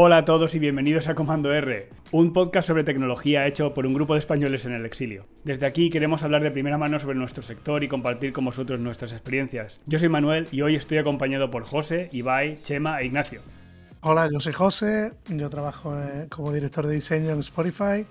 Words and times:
Hola 0.00 0.18
a 0.18 0.24
todos 0.24 0.54
y 0.54 0.60
bienvenidos 0.60 1.08
a 1.08 1.16
Comando 1.16 1.52
R, 1.52 1.88
un 2.12 2.32
podcast 2.32 2.68
sobre 2.68 2.84
tecnología 2.84 3.48
hecho 3.48 3.74
por 3.74 3.84
un 3.84 3.94
grupo 3.94 4.14
de 4.14 4.20
españoles 4.20 4.64
en 4.64 4.72
el 4.72 4.86
exilio. 4.86 5.26
Desde 5.42 5.66
aquí 5.66 5.90
queremos 5.90 6.22
hablar 6.22 6.40
de 6.44 6.52
primera 6.52 6.78
mano 6.78 7.00
sobre 7.00 7.16
nuestro 7.16 7.42
sector 7.42 7.82
y 7.82 7.88
compartir 7.88 8.32
con 8.32 8.44
vosotros 8.44 8.78
nuestras 8.78 9.10
experiencias. 9.10 9.80
Yo 9.86 9.98
soy 9.98 10.08
Manuel 10.08 10.46
y 10.52 10.62
hoy 10.62 10.76
estoy 10.76 10.98
acompañado 10.98 11.50
por 11.50 11.64
José, 11.64 12.10
Ibai, 12.12 12.62
Chema 12.62 13.00
e 13.00 13.06
Ignacio. 13.06 13.42
Hola, 14.02 14.28
yo 14.32 14.38
soy 14.38 14.52
José, 14.52 15.14
yo 15.30 15.50
trabajo 15.50 16.00
eh, 16.00 16.28
como 16.28 16.52
director 16.52 16.86
de 16.86 16.94
diseño 16.94 17.30
en 17.30 17.40
Spotify 17.40 18.06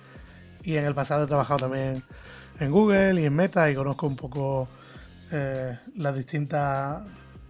y 0.65 0.75
en 0.75 0.83
el 0.83 0.93
pasado 0.93 1.23
he 1.23 1.27
trabajado 1.27 1.69
también 1.69 2.03
en 2.59 2.69
Google 2.69 3.21
y 3.21 3.23
en 3.23 3.33
Meta 3.33 3.71
y 3.71 3.75
conozco 3.75 4.07
un 4.07 4.17
poco 4.17 4.67
eh, 5.31 5.79
las 5.95 6.17
distintas 6.17 7.01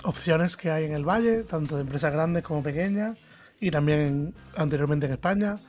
opciones 0.03 0.55
que 0.55 0.69
hay 0.69 0.85
en 0.85 0.93
el 0.93 1.09
valle, 1.09 1.41
tanto 1.41 1.75
de 1.75 1.81
empresas 1.81 2.13
grandes 2.13 2.43
como 2.43 2.61
pequeñas 2.61 3.17
y 3.59 3.71
también 3.71 4.33
anteriormente 4.55 5.05
en 5.05 5.13
España. 5.13 5.59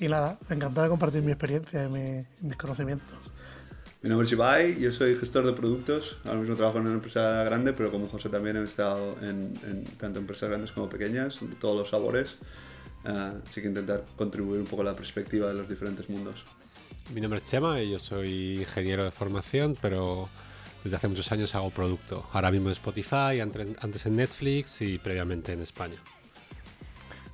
Y 0.00 0.08
nada, 0.08 0.38
encantado 0.48 0.84
de 0.84 0.90
compartir 0.90 1.22
mi 1.22 1.32
experiencia 1.32 1.84
y 1.84 1.88
mis 1.88 2.56
conocimientos. 2.56 3.16
Mi 4.00 4.08
nombre 4.08 4.26
es 4.26 4.32
Ibai, 4.32 4.78
yo 4.78 4.92
soy 4.92 5.16
gestor 5.16 5.44
de 5.44 5.52
productos. 5.54 6.18
Ahora 6.24 6.38
mismo 6.38 6.54
trabajo 6.54 6.78
en 6.78 6.86
una 6.86 6.94
empresa 6.94 7.42
grande, 7.42 7.72
pero 7.72 7.90
como 7.90 8.06
José 8.06 8.28
también 8.28 8.56
he 8.56 8.62
estado 8.62 9.16
en, 9.22 9.84
tanto 9.98 10.20
empresas 10.20 10.48
grandes 10.48 10.70
como 10.70 10.88
pequeñas, 10.88 11.40
de 11.40 11.56
todos 11.56 11.76
los 11.76 11.90
sabores. 11.90 12.36
Uh, 13.04 13.40
así 13.48 13.60
que 13.60 13.66
intentar 13.66 14.04
contribuir 14.16 14.60
un 14.60 14.66
poco 14.66 14.82
a 14.82 14.84
la 14.84 14.94
perspectiva 14.94 15.48
de 15.48 15.54
los 15.54 15.68
diferentes 15.68 16.08
mundos. 16.08 16.44
Mi 17.12 17.20
nombre 17.20 17.38
es 17.38 17.44
Chema 17.44 17.80
y 17.82 17.90
yo 17.90 17.98
soy 17.98 18.58
ingeniero 18.58 19.04
de 19.04 19.10
formación, 19.10 19.76
pero 19.80 20.28
desde 20.84 20.96
hace 20.96 21.08
muchos 21.08 21.32
años 21.32 21.54
hago 21.56 21.70
producto. 21.70 22.24
Ahora 22.32 22.52
mismo 22.52 22.68
en 22.68 22.72
Spotify, 22.72 23.40
antes 23.40 24.06
en 24.06 24.16
Netflix 24.16 24.80
y 24.80 24.98
previamente 24.98 25.52
en 25.52 25.62
España. 25.62 25.96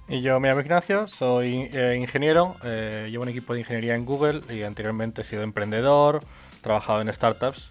Y 0.07 0.21
yo 0.21 0.39
me 0.39 0.49
llamo 0.49 0.61
Ignacio, 0.61 1.09
soy 1.09 1.71
eh, 1.73 1.97
ingeniero, 1.99 2.57
eh, 2.63 3.09
llevo 3.11 3.23
un 3.23 3.31
equipo 3.31 3.55
de 3.55 3.61
ingeniería 3.61 3.95
en 3.95 4.05
Google 4.05 4.43
y 4.55 4.63
anteriormente 4.63 5.23
he 5.23 5.25
sido 5.25 5.43
emprendedor, 5.43 6.23
trabajado 6.61 7.01
en 7.01 7.11
startups, 7.11 7.71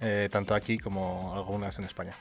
eh, 0.00 0.28
tanto 0.30 0.54
aquí 0.54 0.78
como 0.78 1.34
algunas 1.34 1.76
en 1.80 1.84
España. 1.84 2.12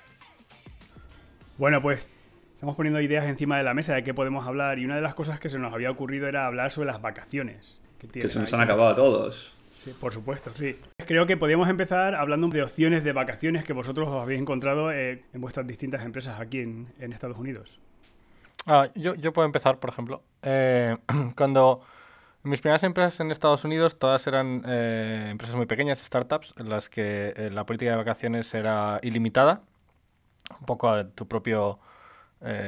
Bueno, 1.60 1.84
pues 1.84 2.12
estamos 2.56 2.76
poniendo 2.76 3.00
ideas 3.00 3.26
encima 3.26 3.58
de 3.58 3.64
la 3.64 3.76
mesa 3.76 3.94
de 3.94 4.04
qué 4.04 4.16
podemos 4.16 4.48
hablar 4.48 4.80
y 4.80 4.86
una 4.86 4.96
de 4.96 5.02
las 5.02 5.14
cosas 5.14 5.40
que 5.40 5.50
se 5.50 5.60
nos 5.60 5.72
había 5.72 5.92
ocurrido 5.92 6.28
era 6.28 6.48
hablar 6.48 6.72
sobre 6.72 6.88
las 6.88 7.00
vacaciones. 7.00 7.80
Que, 8.00 8.28
se 8.28 8.40
nos 8.40 8.52
han 8.54 8.62
acabado 8.62 8.90
a 8.90 8.96
todos. 8.96 9.54
Sí, 9.78 9.94
por 10.02 10.12
supuesto, 10.12 10.50
sí. 10.56 10.78
Creo 11.06 11.28
que 11.28 11.38
podríamos 11.38 11.70
empezar 11.70 12.16
hablando 12.16 12.48
de 12.48 12.64
opciones 12.64 13.04
de 13.04 13.14
vacaciones 13.14 13.64
que 13.64 13.74
vosotros 13.74 14.10
os 14.10 14.16
habéis 14.16 14.42
encontrado 14.42 14.92
en 14.92 15.22
vuestras 15.36 15.68
distintas 15.68 16.04
empresas 16.04 16.40
aquí 16.40 16.60
en 16.60 17.14
Estados 17.14 17.38
Unidos. 17.38 17.80
Ah, 18.66 18.90
yo, 18.96 19.16
yo, 19.16 19.34
puedo 19.34 19.46
empezar, 19.46 19.80
por 19.80 19.90
ejemplo. 19.90 20.24
Eh, 20.42 20.96
cuando 21.36 21.82
mis 22.44 22.62
primeras 22.62 22.84
empresas 22.84 23.20
en 23.20 23.32
Estados 23.32 23.66
Unidos, 23.66 24.00
todas 24.00 24.26
eran 24.28 24.64
eh, 24.66 25.28
empresas 25.32 25.56
muy 25.56 25.66
pequeñas, 25.66 26.00
startups, 26.00 26.54
en 26.58 26.70
las 26.70 26.90
que 26.90 27.34
eh, 27.36 27.50
la 27.52 27.66
política 27.66 27.92
de 27.92 27.98
vacaciones 27.98 28.54
era 28.54 29.00
ilimitada, 29.02 29.62
un 30.60 30.66
poco 30.66 30.90
a 30.90 31.08
tu 31.10 31.28
propia 31.28 31.58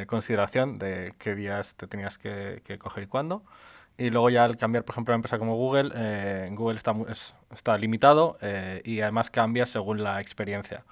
consideración 0.08 0.80
de 0.80 1.14
qué 1.20 1.36
días 1.36 1.76
te 1.76 1.86
tenías 1.88 2.18
que, 2.18 2.62
coger 2.80 3.04
y 3.04 3.08
cuándo. 3.08 3.44
Y 3.98 4.10
luego 4.10 4.30
ya 4.30 4.46
al 4.46 4.56
cambiar, 4.56 4.86
por 4.86 4.94
ejemplo, 4.94 5.14
a 5.14 5.16
una 5.16 5.20
empresa 5.20 5.38
como 5.38 5.58
Google, 5.58 6.50
Google 6.52 6.78
está, 6.78 6.96
está 7.54 7.78
limitado 7.78 8.38
y 8.86 9.02
además 9.02 9.30
cambia 9.30 9.66
según 9.66 10.02
la 10.02 10.22
experiencia. 10.22 10.86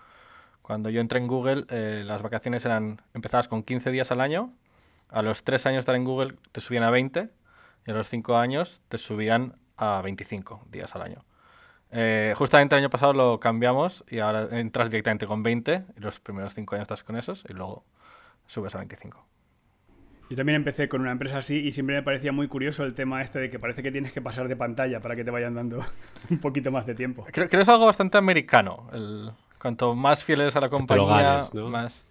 Cuando 0.61 0.89
yo 0.89 0.99
entré 0.99 1.19
en 1.19 1.27
Google, 1.27 1.65
las 2.03 2.21
vacaciones 2.21 2.65
eran 2.65 3.01
empezadas 3.13 3.47
con 3.47 3.63
15 3.63 3.89
días 3.89 4.11
al 4.11 4.19
año 4.19 4.51
a 5.13 5.21
los 5.21 5.43
3 5.43 5.67
años 5.67 5.75
de 5.77 5.79
estar 5.81 5.95
en 5.95 6.03
Google 6.03 6.35
te 6.51 6.59
subían 6.59 6.83
a 6.83 6.89
20 6.89 7.29
y 7.85 7.91
a 7.91 7.93
los 7.93 8.09
5 8.09 8.35
años 8.35 8.81
te 8.89 8.97
subían 8.97 9.55
a 9.77 10.01
25 10.01 10.65
días 10.71 10.93
al 10.95 11.03
año. 11.03 11.23
Eh, 11.91 12.33
justamente 12.35 12.75
el 12.75 12.79
año 12.79 12.89
pasado 12.89 13.13
lo 13.13 13.39
cambiamos 13.39 14.03
y 14.09 14.19
ahora 14.19 14.47
entras 14.59 14.89
directamente 14.89 15.27
con 15.27 15.43
20 15.43 15.85
y 15.95 15.99
los 15.99 16.19
primeros 16.19 16.55
5 16.55 16.75
años 16.75 16.85
estás 16.85 17.03
con 17.03 17.15
esos 17.15 17.43
y 17.47 17.53
luego 17.53 17.85
subes 18.47 18.73
a 18.73 18.79
25. 18.79 19.23
Yo 20.31 20.37
también 20.37 20.55
empecé 20.55 20.89
con 20.89 21.01
una 21.01 21.11
empresa 21.11 21.37
así 21.37 21.57
y 21.57 21.71
siempre 21.71 21.97
me 21.97 22.01
parecía 22.01 22.31
muy 22.31 22.47
curioso 22.47 22.83
el 22.83 22.95
tema 22.95 23.21
este 23.21 23.37
de 23.37 23.49
que 23.51 23.59
parece 23.59 23.83
que 23.83 23.91
tienes 23.91 24.11
que 24.11 24.21
pasar 24.21 24.47
de 24.47 24.55
pantalla 24.55 24.99
para 24.99 25.15
que 25.15 25.23
te 25.23 25.29
vayan 25.29 25.53
dando 25.53 25.77
un 26.31 26.39
poquito 26.39 26.71
más 26.71 26.87
de 26.87 26.95
tiempo. 26.95 27.27
Creo, 27.31 27.47
que 27.47 27.57
es 27.57 27.69
algo 27.69 27.85
bastante 27.85 28.17
americano. 28.17 28.89
El, 28.91 29.31
cuanto 29.61 29.93
más 29.93 30.23
fieles 30.23 30.55
a 30.55 30.61
la 30.61 30.69
compañía, 30.69 31.39
más 31.69 32.03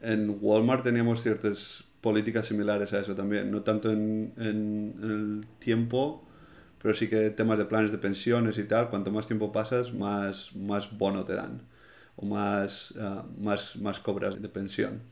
en 0.00 0.38
Walmart 0.40 0.82
teníamos 0.84 1.22
ciertas 1.22 1.84
políticas 2.00 2.46
similares 2.46 2.92
a 2.92 3.00
eso 3.00 3.14
también, 3.14 3.50
no 3.50 3.62
tanto 3.62 3.90
en, 3.90 4.32
el 4.38 5.40
tiempo, 5.58 6.26
pero 6.82 6.94
sí 6.94 7.08
que 7.08 7.30
temas 7.30 7.58
de 7.58 7.66
planes 7.66 7.92
de 7.92 7.98
pensiones 7.98 8.58
y 8.58 8.64
tal, 8.64 8.90
cuanto 8.90 9.10
más 9.10 9.26
tiempo 9.26 9.52
pasas, 9.52 9.92
más, 9.92 10.54
más 10.56 10.96
bono 10.96 11.24
te 11.24 11.34
dan 11.34 11.62
o 12.16 12.26
más, 12.26 12.94
ah, 12.98 13.24
más, 13.38 13.76
más 13.76 14.00
cobras 14.00 14.40
de 14.40 14.48
pensión. 14.48 15.02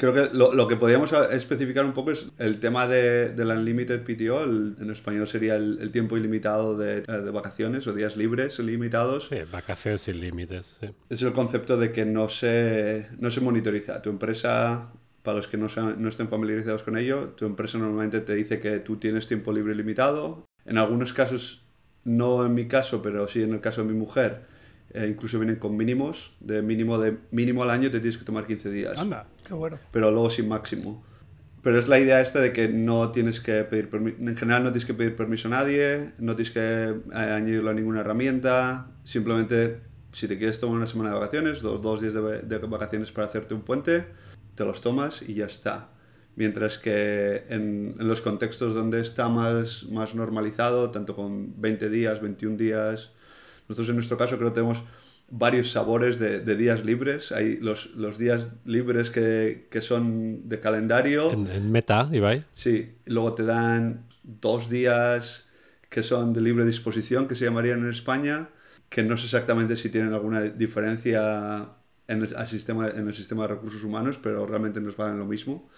Creo 0.00 0.14
que 0.14 0.30
lo, 0.32 0.54
lo, 0.54 0.68
que 0.68 0.76
podríamos 0.76 1.12
especificar 1.32 1.84
un 1.84 1.92
poco 1.92 2.12
es 2.12 2.30
el 2.38 2.60
tema 2.60 2.86
de, 2.86 3.30
del 3.30 3.48
Unlimited 3.48 4.04
PTO, 4.04 4.44
en 4.44 4.90
español 4.92 5.26
sería 5.26 5.56
el, 5.56 5.90
tiempo 5.90 6.16
ilimitado 6.16 6.78
de, 6.78 7.00
de, 7.00 7.30
vacaciones 7.32 7.84
o 7.88 7.92
días 7.92 8.16
libres 8.16 8.60
ilimitados. 8.60 9.26
Sí, 9.28 9.38
vacaciones 9.50 10.02
sin 10.02 10.20
límites. 10.20 10.76
Sí. 10.80 10.90
Es 11.10 11.22
el 11.22 11.32
concepto 11.32 11.76
de 11.76 11.90
que 11.90 12.04
no 12.04 12.28
se, 12.28 13.08
no 13.18 13.32
se 13.32 13.40
monitoriza. 13.40 14.00
Tu 14.00 14.10
empresa, 14.10 14.92
para 15.24 15.38
los 15.38 15.48
que 15.48 15.56
no, 15.56 15.66
no 15.96 16.08
estén 16.08 16.28
familiarizados 16.28 16.84
con 16.84 16.96
ello, 16.96 17.30
tu 17.30 17.44
empresa 17.44 17.76
normalmente 17.78 18.20
te 18.20 18.36
dice 18.36 18.60
que 18.60 18.78
tú 18.78 18.98
tienes 18.98 19.26
tiempo 19.26 19.52
libre 19.52 19.74
ilimitado. 19.74 20.46
En 20.64 20.78
algunos 20.78 21.12
casos, 21.12 21.64
no 22.04 22.46
en 22.46 22.54
mi 22.54 22.68
caso, 22.68 23.02
pero 23.02 23.26
sí 23.26 23.42
en 23.42 23.52
el 23.52 23.60
caso 23.60 23.82
de 23.82 23.88
mi 23.88 23.98
mujer, 23.98 24.42
eh, 24.94 25.06
incluso 25.10 25.38
vienen 25.38 25.56
con 25.56 25.76
mínimos, 25.76 26.32
de 26.40 26.62
mínimo, 26.62 26.98
de 26.98 27.18
mínimo 27.30 27.62
al 27.62 27.70
año 27.70 27.90
te 27.90 28.00
tienes 28.00 28.16
que 28.16 28.24
tomar 28.24 28.46
15 28.46 28.70
días. 28.70 28.96
Anda, 28.96 29.26
qué 29.48 29.54
bueno. 29.54 29.78
Pero 29.90 30.10
luego 30.10 30.30
sin 30.30 30.48
máximo. 30.48 31.02
Pero 31.62 31.78
es 31.78 31.88
la 31.88 31.98
idea 31.98 32.20
esta 32.20 32.38
de 32.40 32.52
que 32.52 32.68
no 32.68 33.10
tienes 33.10 33.40
que 33.40 33.64
pedir 33.64 33.88
en 33.92 34.36
general 34.36 34.62
no 34.62 34.70
tienes 34.70 34.86
que 34.86 34.94
pedir 34.94 35.16
permiso 35.16 35.48
a 35.48 35.50
nadie, 35.50 36.12
no 36.18 36.36
tienes 36.36 36.52
que 36.52 36.60
eh, 36.60 36.94
añadirlo 37.12 37.70
a 37.70 37.74
ninguna 37.74 38.00
herramienta, 38.00 38.86
simplemente 39.02 39.80
si 40.12 40.28
te 40.28 40.38
quieres 40.38 40.58
tomar 40.60 40.76
una 40.76 40.86
semana 40.86 41.10
de 41.10 41.16
vacaciones, 41.16 41.60
dos, 41.60 41.82
dos 41.82 42.00
días 42.00 42.14
de, 42.14 42.42
de, 42.42 42.58
vacaciones 42.58 43.10
para 43.10 43.26
hacerte 43.26 43.54
un 43.54 43.62
puente, 43.62 44.06
te 44.54 44.64
los 44.64 44.80
tomas 44.80 45.22
y 45.22 45.34
ya 45.34 45.46
está. 45.46 45.88
Mientras 46.36 46.78
que 46.78 47.44
en, 47.48 47.96
en, 47.98 48.08
los 48.08 48.20
contextos 48.22 48.74
donde 48.74 49.00
está 49.00 49.28
más, 49.28 49.84
más 49.90 50.14
normalizado, 50.14 50.90
tanto 50.90 51.16
con 51.16 51.60
20 51.60 51.90
días, 51.90 52.20
21 52.20 52.56
días, 52.56 53.10
nosotros 53.68 53.88
en 53.88 53.96
nuestro 53.96 54.16
caso 54.16 54.36
creo 54.36 54.50
que 54.50 54.54
tenemos 54.54 54.84
varios 55.30 55.70
sabores 55.70 56.18
de, 56.18 56.40
días 56.56 56.84
libres. 56.84 57.32
Hay 57.32 57.58
los, 57.58 57.94
los 57.94 58.18
días 58.18 58.56
libres 58.64 59.10
que, 59.10 59.68
que, 59.70 59.80
son 59.80 60.48
de 60.48 60.58
calendario. 60.60 61.32
En, 61.32 61.70
meta, 61.70 62.08
Ibai. 62.10 62.44
Sí, 62.50 62.96
luego 63.06 63.34
te 63.34 63.44
dan 63.44 64.06
dos 64.22 64.68
días 64.68 65.48
que 65.88 66.02
son 66.02 66.32
de 66.32 66.40
libre 66.40 66.64
disposición, 66.64 67.28
que 67.28 67.34
se 67.34 67.44
llamarían 67.44 67.80
en 67.80 67.90
España, 67.90 68.50
que 68.88 69.02
no 69.02 69.16
sé 69.16 69.24
exactamente 69.24 69.76
si 69.76 69.90
tienen 69.90 70.12
alguna 70.12 70.42
diferencia 70.42 71.68
en 72.08 72.22
el, 72.22 72.46
sistema, 72.46 72.88
en 72.88 73.06
el 73.06 73.14
sistema 73.14 73.42
de 73.42 73.48
recursos 73.48 73.84
humanos, 73.84 74.18
pero 74.22 74.46
realmente 74.46 74.80
nos 74.80 74.94
pagan 74.94 75.18
lo 75.18 75.26
mismo. 75.26 75.68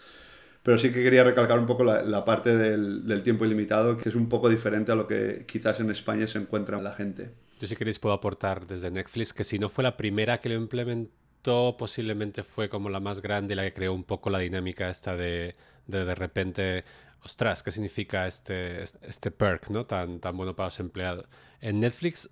Pero 0.63 0.79
sí 0.79 0.93
que 0.93 1.03
quería 1.03 1.25
recalcar 1.25 1.59
un 1.59 1.67
poco 1.67 1.85
la, 1.85 2.03
la 2.03 2.25
parte 2.25 2.57
del, 2.57 3.07
del, 3.07 3.23
tiempo 3.23 3.47
ilimitado, 3.47 3.97
que 3.97 4.11
es 4.11 4.15
un 4.15 4.29
poco 4.29 4.49
diferente 4.49 4.93
a 4.93 4.95
lo 4.95 5.07
que 5.07 5.45
quizás 5.47 5.81
en 5.81 5.91
España 5.91 6.27
se 6.27 6.39
encuentra 6.39 6.81
la 6.83 6.93
gente. 6.93 7.31
Yo 7.61 7.67
si 7.67 7.77
queréis 7.77 7.99
puedo 7.99 8.15
aportar 8.15 8.67
desde 8.67 8.91
Netflix 8.91 9.33
que 9.33 9.45
si 9.45 9.59
no 9.59 9.69
fue 9.69 9.85
la 9.85 9.97
primera 9.97 10.41
que 10.41 10.49
lo 10.49 10.57
implementó, 10.57 11.77
posiblemente 11.79 12.43
fue 12.43 12.69
como 12.69 12.89
la 12.89 13.01
más 13.01 13.21
grande, 13.23 13.55
la 13.55 13.63
que 13.63 13.75
creó 13.75 13.95
un 13.95 14.05
poco 14.05 14.31
la 14.31 14.39
dinámica 14.41 14.89
esta 14.89 15.15
de 15.15 15.55
de, 15.91 16.05
de 16.05 16.15
repente, 16.15 16.85
ostras, 17.23 17.63
¿qué 17.63 17.71
significa 17.71 18.27
este, 18.27 18.83
este 18.83 19.31
perk 19.31 19.71
¿no? 19.71 19.85
tan, 19.85 20.21
tan 20.21 20.37
bueno 20.37 20.55
para 20.57 20.69
los 20.69 20.81
empleados? 20.81 21.27
En 21.61 21.81
Netflix 21.81 22.31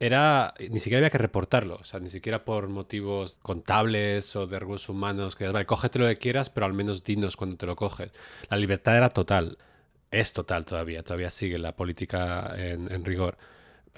era, 0.00 0.54
ni 0.58 0.80
siquiera 0.80 0.98
había 0.98 1.10
que 1.10 1.18
reportarlo, 1.18 1.76
o 1.76 1.84
sea, 1.84 2.00
ni 2.00 2.08
siquiera 2.08 2.44
por 2.44 2.68
motivos 2.68 3.36
contables 3.36 4.34
o 4.36 4.46
de 4.46 4.58
recursos 4.58 4.88
humanos, 4.88 5.36
que 5.36 5.48
vale, 5.48 5.66
cógete 5.66 5.98
lo 5.98 6.06
que 6.06 6.18
quieras, 6.18 6.50
pero 6.50 6.66
al 6.66 6.72
menos 6.72 7.04
dinos 7.04 7.36
cuando 7.36 7.56
te 7.56 7.66
lo 7.66 7.76
coges. 7.76 8.12
La 8.48 8.56
libertad 8.56 8.96
era 8.96 9.08
total, 9.08 9.58
es 10.10 10.32
total 10.32 10.64
todavía, 10.64 11.02
todavía 11.02 11.30
sigue 11.30 11.58
la 11.58 11.76
política 11.76 12.54
en 12.56 13.04
rigor 13.04 13.36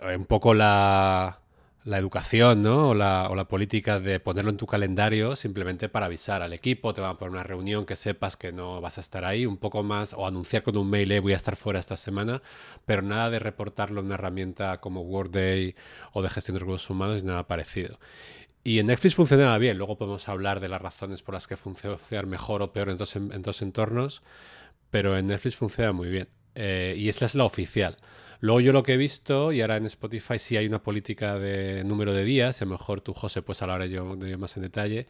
un 0.03 0.25
poco 0.27 0.55
la, 0.55 1.41
la 1.87 1.99
educación 1.99 2.63
¿no? 2.65 2.91
o, 2.91 2.95
la, 2.95 3.31
o, 3.31 3.37
la, 3.37 3.47
política 3.47 4.01
de 4.01 4.19
ponerlo 4.19 4.51
en 4.51 4.57
tu 4.57 4.67
calendario 4.67 5.37
simplemente 5.37 5.89
para 5.89 6.07
avisar 6.07 6.43
al 6.43 6.53
equipo, 6.53 6.93
te 6.93 7.01
van 7.01 7.13
a 7.13 7.19
poner 7.19 7.31
una 7.33 7.43
reunión 7.45 7.87
que 7.87 7.95
sepas 7.95 8.37
que 8.37 8.53
no 8.53 8.81
vas 8.81 8.99
a 8.99 9.01
estar 9.01 9.25
ahí, 9.25 9.47
un 9.47 9.57
poco 9.57 9.85
más, 9.85 10.13
o 10.13 10.27
anunciar 10.27 10.65
con 10.65 10.77
un 10.77 10.91
mail, 10.91 11.13
eh, 11.13 11.21
voy 11.21 11.33
a 11.33 11.37
estar 11.37 11.55
fuera 11.55 11.79
esta 11.79 11.97
semana, 11.97 12.43
pero 12.87 13.03
nada 13.03 13.31
de 13.31 13.39
reportarlo 13.39 14.01
en 14.01 14.07
una 14.07 14.17
herramienta 14.17 14.81
como 14.81 15.03
Workday 15.03 15.77
o 16.13 16.23
de 16.23 16.29
gestión 16.29 16.57
de 16.57 16.61
recursos 16.61 16.91
humanos, 16.91 17.23
nada 17.23 17.47
parecido. 17.47 17.99
Y 18.65 18.81
en 18.81 18.89
Netflix 18.89 19.15
funcionaba 19.15 19.57
bien, 19.59 19.79
luego 19.79 19.97
podemos 19.97 20.29
hablar 20.29 20.59
de 20.59 20.69
las 20.69 20.83
razones 20.83 21.23
por 21.23 21.35
las 21.35 21.47
que 21.47 21.57
funciona 21.57 21.97
mejor 22.27 22.63
o 22.63 22.73
peor 22.73 22.91
en 22.91 22.97
dos, 22.97 23.15
en 23.15 23.43
dos 23.43 23.63
entornos, 23.63 24.23
pero 24.91 25.17
en 25.17 25.29
Netflix 25.29 25.55
funciona 25.55 25.93
muy 25.93 26.09
bien. 26.09 26.29
Eh, 26.57 26.95
y 26.97 27.09
esa 27.09 27.27
es 27.27 27.35
la 27.35 27.45
oficial. 27.45 27.97
Luego 28.41 28.61
yo 28.61 28.73
lo 28.73 28.83
que 28.83 28.95
he 28.95 28.97
visto, 28.97 29.53
y 29.53 29.61
ahora 29.61 29.77
en 29.77 29.87
Spotify 29.87 30.39
sí 30.39 30.57
hay 30.57 30.67
una 30.67 30.83
política 30.83 31.39
de 31.39 31.85
número 31.85 32.13
de 32.13 32.25
días, 32.25 32.61
a 32.61 32.65
lo 32.65 32.73
mejor 32.73 33.01
tú, 33.01 33.15
José, 33.15 33.43
pues 33.43 33.63
hablar 33.63 33.85
yo, 33.87 34.17
de 34.17 34.37
más 34.37 34.57
en 34.57 34.63
detalle, 34.63 35.07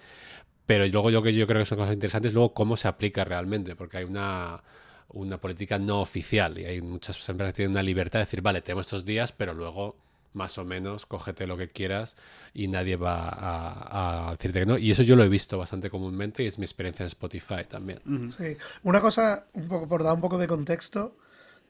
pero 0.67 0.87
luego 0.87 1.11
yo 1.11 1.23
que 1.23 1.33
yo 1.33 1.47
creo 1.47 1.61
que 1.61 1.65
son 1.65 1.79
cosas 1.79 1.95
interesantes, 1.95 2.35
luego 2.35 2.53
cómo 2.53 2.77
se 2.77 2.89
aplica 2.89 3.25
realmente, 3.25 3.75
porque 3.77 3.99
hay 3.99 4.05
una, 4.05 4.63
una 5.09 5.39
política 5.39 5.79
no 5.79 6.01
oficial 6.01 6.59
y 6.59 6.65
hay 6.65 6.81
muchas 6.81 7.17
empresas 7.29 7.53
que 7.53 7.57
tienen 7.57 7.73
una 7.73 7.83
libertad 7.83 8.21
de 8.21 8.25
decir, 8.25 8.43
vale, 8.43 8.61
tenemos 8.63 8.87
estos 8.87 9.05
días, 9.05 9.33
pero 9.33 9.55
luego 9.55 9.97
más 10.37 10.59
o 10.59 10.65
menos, 10.65 11.07
cógete 11.07 11.47
lo 11.47 11.57
que 11.57 11.71
quieras 11.71 12.17
y 12.55 12.69
nadie 12.69 12.97
va 12.97 14.29
a, 14.29 14.31
decirte 14.33 14.61
que 14.61 14.67
no. 14.67 14.79
Y 14.79 14.91
eso 14.91 15.03
yo 15.03 15.17
lo 15.17 15.25
he 15.25 15.29
visto 15.29 15.59
bastante 15.59 15.91
comúnmente 15.91 16.45
y 16.45 16.47
es 16.47 16.59
mi 16.59 16.65
experiencia 16.65 17.03
en 17.03 17.09
Spotify 17.09 17.65
también. 17.67 18.01
Sí, 18.31 18.57
una 18.85 19.01
cosa, 19.01 19.47
un 19.55 19.67
poco 19.67 19.89
por 19.89 20.05
dar 20.05 20.15
un 20.15 20.21
poco 20.21 20.39
de 20.39 20.47
contexto, 20.47 21.17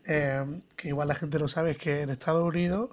eh, 0.06 0.60
que 0.76 0.88
igual 0.88 1.08
la 1.08 1.14
gente 1.14 1.38
no 1.38 1.48
sabe, 1.48 1.72
es 1.72 1.78
que 1.78 2.02
en 2.02 2.10
Estados 2.10 2.42
Unidos 2.42 2.90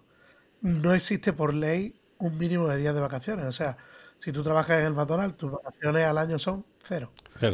no 0.61 0.93
existe 0.93 1.33
por 1.33 1.53
ley 1.53 1.99
un 2.17 2.37
mínimo 2.37 2.67
de 2.67 2.77
días 2.77 2.95
de 2.95 3.01
vacaciones. 3.01 3.45
O 3.45 3.51
sea, 3.51 3.77
si 4.17 4.31
tú 4.31 4.43
trabajas 4.43 4.79
en 4.79 4.85
el 4.85 4.93
McDonald's, 4.93 5.37
tus 5.37 5.51
vacaciones 5.51 6.05
al 6.07 6.17
año 6.17 6.39
son 6.39 6.65
cero. 6.81 7.11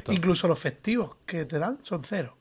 Incluso 0.09 0.47
los 0.47 0.59
festivos 0.59 1.17
que 1.25 1.45
te 1.45 1.59
dan 1.59 1.79
son 1.83 2.03
cero. 2.03 2.37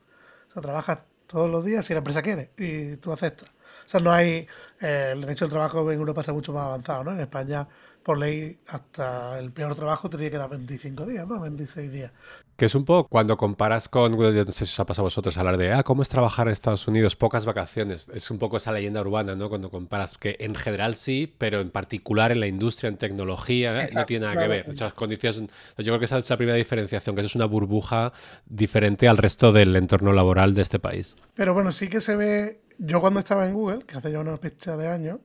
O 0.49 0.53
sea, 0.53 0.63
trabajas 0.63 1.01
todos 1.27 1.51
los 1.51 1.65
días 1.65 1.85
si 1.85 1.95
la 1.95 1.99
empresa 1.99 2.23
quiere 2.23 2.51
y 2.57 2.97
tú 2.97 3.13
aceptas. 3.13 3.51
O 3.85 3.89
sea, 3.89 4.01
no 4.01 4.13
hay. 4.13 4.47
Eh, 4.81 5.11
el 5.13 5.23
derecho 5.23 5.47
del 5.47 5.53
trabajo 5.53 5.91
en 5.91 5.99
Europa 5.99 6.21
está 6.21 6.33
mucho 6.33 6.53
más 6.53 6.65
avanzado, 6.65 7.05
¿no? 7.05 7.13
En 7.13 7.21
España, 7.21 7.67
por 8.03 8.19
ley, 8.19 8.59
hasta 8.69 9.39
el 9.39 9.51
peor 9.51 9.75
trabajo 9.75 10.09
tenía 10.09 10.31
que 10.31 10.39
dar 10.39 10.49
25 10.49 11.05
días, 11.05 11.27
¿no? 11.27 11.41
26 11.41 11.93
días. 11.93 12.13
Que 12.57 12.65
es 12.65 12.75
un 12.75 12.85
poco 12.85 13.09
cuando 13.09 13.37
comparas 13.37 13.89
con. 13.89 14.13
No 14.13 14.33
sé 14.33 14.65
si 14.65 14.73
os 14.73 14.81
ha 14.81 14.87
pasado 14.87 15.05
a 15.05 15.09
vosotros 15.09 15.37
hablar 15.37 15.59
de. 15.59 15.73
Ah, 15.73 15.83
¿cómo 15.83 16.03
es 16.03 16.09
trabajar 16.09 16.49
en 16.49 16.53
Estados 16.53 16.89
Unidos? 16.89 17.17
Pocas 17.17 17.45
vacaciones. 17.45 18.09
Es 18.15 18.31
un 18.31 18.39
poco 18.39 18.57
esa 18.57 18.73
leyenda 18.73 19.01
urbana, 19.01 19.37
¿no? 19.37 19.49
Cuando 19.49 19.71
comparas. 19.71 20.17
Que 20.17 20.37
en 20.41 20.55
general 20.55 20.97
sí, 20.97 21.33
pero 21.39 21.61
en 21.61 21.71
particular 21.71 22.33
en 22.33 22.41
la 22.41 22.47
industria, 22.47 22.89
en 22.89 22.97
tecnología, 22.97 23.85
¿eh? 23.85 23.89
no 23.95 24.07
tiene 24.07 24.27
nada 24.27 24.41
que 24.41 24.49
ver. 24.49 24.67
Muchas 24.67 24.93
condiciones. 24.95 25.39
Yo 25.39 25.85
creo 25.85 25.99
que 25.99 26.07
esa 26.07 26.19
es 26.19 26.31
la 26.31 26.37
primera 26.37 26.57
diferenciación, 26.57 27.15
que 27.15 27.21
eso 27.21 27.27
es 27.27 27.37
una 27.37 27.45
burbuja 27.45 28.13
diferente 28.47 29.07
al 29.07 29.19
resto 29.19 29.53
del 29.53 29.77
entorno 29.77 30.13
laboral 30.13 30.55
de 30.55 30.63
este 30.63 30.79
país. 30.79 31.15
Pero 31.35 31.55
bueno, 31.55 31.73
sí 31.73 31.89
que 31.89 32.01
se 32.01 32.17
ve 32.17 32.61
yo 32.79 33.01
cuando 33.01 33.21
estaba 33.21 33.47
en 33.47 33.55
Google, 33.55 33.85
que 33.85 33.99
hace 33.99 34.11
ya 34.11 34.21
una 34.21 34.37
fecha 34.37 34.77
de 34.77 34.89
años, 34.89 35.19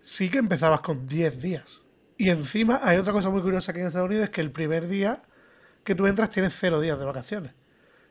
sí 0.00 0.30
que 0.30 0.38
empezabas 0.38 0.80
con 0.80 1.06
10 1.06 1.40
días. 1.40 1.86
Y 2.16 2.30
encima 2.30 2.80
hay 2.82 2.98
otra 2.98 3.12
cosa 3.12 3.30
muy 3.30 3.42
curiosa 3.42 3.72
aquí 3.72 3.80
en 3.80 3.88
Estados 3.88 4.08
Unidos, 4.08 4.24
es 4.24 4.30
que 4.30 4.40
el 4.40 4.50
primer 4.50 4.88
día 4.88 5.22
que 5.84 5.94
tú 5.94 6.06
entras 6.06 6.30
tienes 6.30 6.56
cero 6.58 6.80
días 6.80 6.98
de 6.98 7.04
vacaciones. 7.04 7.52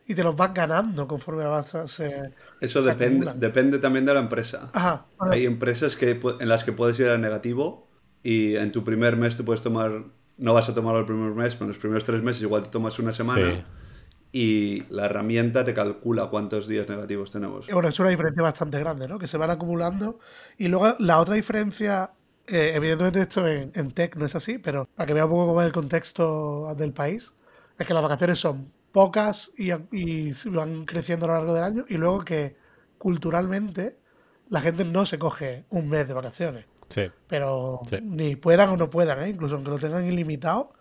Y 0.06 0.16
te 0.16 0.24
los 0.24 0.36
vas 0.36 0.54
ganando 0.54 1.08
conforme 1.08 1.46
vas 1.46 1.74
a 1.76 1.86
Eso 2.60 2.84
depende, 2.84 3.32
depende 3.36 3.80
también 3.80 4.06
de 4.06 4.14
la 4.14 4.20
empresa. 4.20 4.70
Hay 5.20 5.46
empresas 5.46 5.96
que, 5.96 6.20
en 6.40 6.50
las 6.50 6.64
que 6.64 6.74
puedes 6.74 7.00
ir 7.00 7.08
a 7.08 7.18
negativo 7.18 7.88
y 8.22 8.56
en 8.58 8.72
tu 8.72 8.84
primer 8.84 9.16
mes 9.16 9.38
te 9.38 9.44
puedes 9.44 9.62
tomar, 9.62 10.04
no 10.38 10.54
vas 10.54 10.68
a 10.68 10.74
tomarlo 10.74 11.00
el 11.00 11.06
primer 11.06 11.32
mes, 11.32 11.54
pero 11.54 11.66
en 11.66 11.70
los 11.70 11.78
primeros 11.78 12.04
tres 12.04 12.22
meses 12.22 12.42
igual 12.42 12.64
te 12.64 12.70
tomas 12.70 13.00
una 13.00 13.14
semana 13.14 13.66
y 14.36 14.84
la 14.90 15.06
herramienta 15.06 15.64
te 15.64 15.76
calcula 15.76 16.28
cuántos 16.28 16.68
días 16.68 16.90
negativos 16.90 17.30
tenemos. 17.30 17.68
Bueno, 17.72 17.88
es 17.88 18.00
una 18.00 18.10
diferencia 18.10 18.42
bastante 18.42 18.80
grande, 18.80 19.08
¿no? 19.08 19.20
Que 19.20 19.28
se 19.28 19.38
van 19.38 19.52
acumulando. 19.52 20.18
Y 20.58 20.70
luego 20.70 20.96
la 20.98 21.20
otra 21.20 21.36
diferencia, 21.36 22.12
eh, 22.48 22.72
evidentemente 22.74 23.22
esto 23.22 23.48
en, 23.48 23.92
tech 23.92 24.16
no 24.16 24.26
es 24.26 24.36
así, 24.36 24.58
pero 24.58 24.90
para 24.96 25.06
que 25.06 25.14
vea 25.14 25.26
un 25.26 25.32
poco 25.32 25.48
cómo 25.48 25.62
es 25.62 25.68
el 25.68 25.72
contexto 25.72 26.74
del 26.76 26.94
país, 26.94 27.32
es 27.78 27.86
que 27.86 27.94
las 27.94 28.02
vacaciones 28.02 28.40
son 28.40 28.72
pocas 28.92 29.52
y, 29.56 29.72
y 29.92 30.34
van 30.50 30.86
creciendo 30.86 31.26
a 31.26 31.30
lo 31.30 31.34
largo 31.36 31.54
del 31.54 31.64
año 31.64 31.86
y 31.88 31.98
luego 31.98 32.26
que 32.26 32.56
culturalmente 32.98 33.98
la 34.50 34.62
gente 34.62 34.84
no 34.84 35.06
se 35.06 35.20
coge 35.20 35.66
un 35.70 35.90
mes 35.90 36.08
de 36.08 36.14
vacaciones. 36.16 36.66
Sí. 36.90 37.04
Pero 37.28 37.82
ni 38.02 38.36
puedan 38.36 38.70
o 38.70 38.78
no 38.78 38.90
puedan, 38.90 39.22
¿eh? 39.24 39.30
incluso 39.30 39.56
aunque 39.56 39.70
lo 39.70 39.78
tengan 39.78 40.06
ilimitado, 40.06 40.74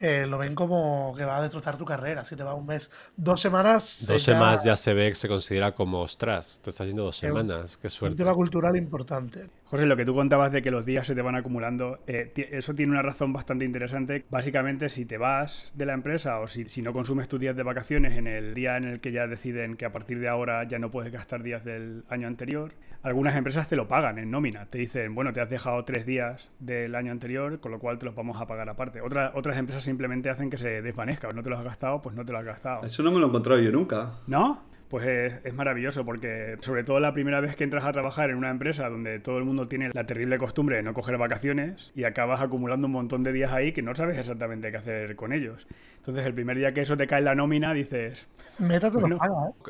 eh, 0.00 0.26
lo 0.26 0.38
ven 0.38 0.54
como 0.54 1.14
que 1.16 1.24
va 1.24 1.38
a 1.38 1.42
destrozar 1.42 1.76
tu 1.76 1.84
carrera. 1.84 2.24
Si 2.24 2.36
te 2.36 2.42
va 2.42 2.54
un 2.54 2.66
mes, 2.66 2.90
dos 3.16 3.40
semanas. 3.40 4.04
Dos 4.06 4.22
semanas 4.22 4.64
ya 4.64 4.76
se 4.76 4.94
ve 4.94 5.08
que 5.08 5.14
se 5.14 5.28
considera 5.28 5.72
como 5.72 6.00
ostras, 6.00 6.60
te 6.62 6.70
estás 6.70 6.86
yendo 6.86 7.04
dos 7.04 7.16
semanas, 7.16 7.76
qué 7.76 7.88
suerte. 7.88 8.16
Es 8.16 8.26
una 8.26 8.34
cultural 8.34 8.76
importante. 8.76 9.46
José, 9.64 9.86
lo 9.86 9.96
que 9.96 10.04
tú 10.04 10.14
contabas 10.14 10.52
de 10.52 10.62
que 10.62 10.70
los 10.70 10.84
días 10.84 11.06
se 11.06 11.14
te 11.14 11.22
van 11.22 11.34
acumulando, 11.34 11.98
eh, 12.06 12.32
eso 12.52 12.74
tiene 12.74 12.92
una 12.92 13.02
razón 13.02 13.32
bastante 13.32 13.64
interesante. 13.64 14.24
Básicamente, 14.30 14.88
si 14.88 15.04
te 15.06 15.18
vas 15.18 15.72
de 15.74 15.86
la 15.86 15.94
empresa 15.94 16.40
o 16.40 16.46
si, 16.46 16.68
si 16.68 16.82
no 16.82 16.92
consumes 16.92 17.28
tus 17.28 17.40
días 17.40 17.56
de 17.56 17.62
vacaciones 17.62 18.16
en 18.16 18.26
el 18.26 18.54
día 18.54 18.76
en 18.76 18.84
el 18.84 19.00
que 19.00 19.12
ya 19.12 19.26
deciden 19.26 19.76
que 19.76 19.84
a 19.84 19.92
partir 19.92 20.20
de 20.20 20.28
ahora 20.28 20.62
ya 20.68 20.78
no 20.78 20.90
puedes 20.90 21.12
gastar 21.12 21.42
días 21.42 21.64
del 21.64 22.04
año 22.08 22.28
anterior, 22.28 22.74
algunas 23.02 23.36
empresas 23.36 23.68
te 23.68 23.76
lo 23.76 23.88
pagan 23.88 24.18
en 24.18 24.30
nómina. 24.30 24.66
Te 24.66 24.78
dicen, 24.78 25.14
bueno, 25.14 25.32
te 25.32 25.40
has 25.40 25.50
dejado 25.50 25.84
tres 25.84 26.06
días 26.06 26.50
del 26.58 26.94
año 26.94 27.12
anterior, 27.12 27.60
con 27.60 27.72
lo 27.72 27.78
cual 27.78 27.98
te 27.98 28.06
los 28.06 28.14
vamos 28.14 28.40
a 28.40 28.46
pagar 28.46 28.68
aparte. 28.68 29.00
Otra, 29.00 29.32
otras 29.34 29.56
empresas 29.56 29.82
simplemente 29.84 30.30
hacen 30.30 30.50
que 30.50 30.58
se 30.58 30.82
desvanezca. 30.82 31.28
No 31.28 31.42
te 31.42 31.50
lo 31.50 31.58
has 31.58 31.64
gastado, 31.64 32.02
pues 32.02 32.14
no 32.14 32.24
te 32.24 32.32
lo 32.32 32.38
has 32.38 32.44
gastado. 32.44 32.84
Eso 32.84 33.02
no 33.02 33.10
me 33.10 33.18
lo 33.18 33.26
he 33.26 33.28
encontrado 33.28 33.60
yo 33.60 33.72
nunca. 33.72 34.12
¿No? 34.26 34.62
Pues 34.88 35.42
es, 35.44 35.54
maravilloso 35.54 36.04
porque 36.04 36.56
sobre 36.60 36.84
todo 36.84 37.00
la 37.00 37.12
primera 37.12 37.40
vez 37.40 37.56
que 37.56 37.64
entras 37.64 37.84
a 37.84 37.92
trabajar 37.92 38.30
en 38.30 38.36
una 38.36 38.50
empresa 38.50 38.88
donde 38.88 39.18
todo 39.18 39.38
el 39.38 39.44
mundo 39.44 39.68
tiene 39.68 39.90
la 39.92 40.04
terrible 40.04 40.38
costumbre 40.38 40.76
de 40.76 40.82
no 40.82 40.94
coger 40.94 41.18
vacaciones 41.18 41.92
y 41.94 42.04
acabas 42.04 42.40
acumulando 42.40 42.86
un 42.86 42.92
montón 42.92 43.22
de 43.22 43.32
días 43.32 43.52
ahí 43.52 43.72
que 43.72 43.82
no 43.82 43.94
sabes 43.94 44.18
exactamente 44.18 44.70
qué 44.70 44.76
hacer 44.76 45.16
con 45.16 45.32
ellos. 45.32 45.66
Entonces 45.98 46.24
el 46.24 46.34
primer 46.34 46.56
día 46.56 46.72
que 46.72 46.82
eso 46.82 46.96
te 46.96 47.08
cae 47.08 47.18
en 47.18 47.24
la 47.24 47.34
nómina 47.34 47.74
dices... 47.74 48.28
Métate 48.58 48.98
¿eh? 48.98 49.18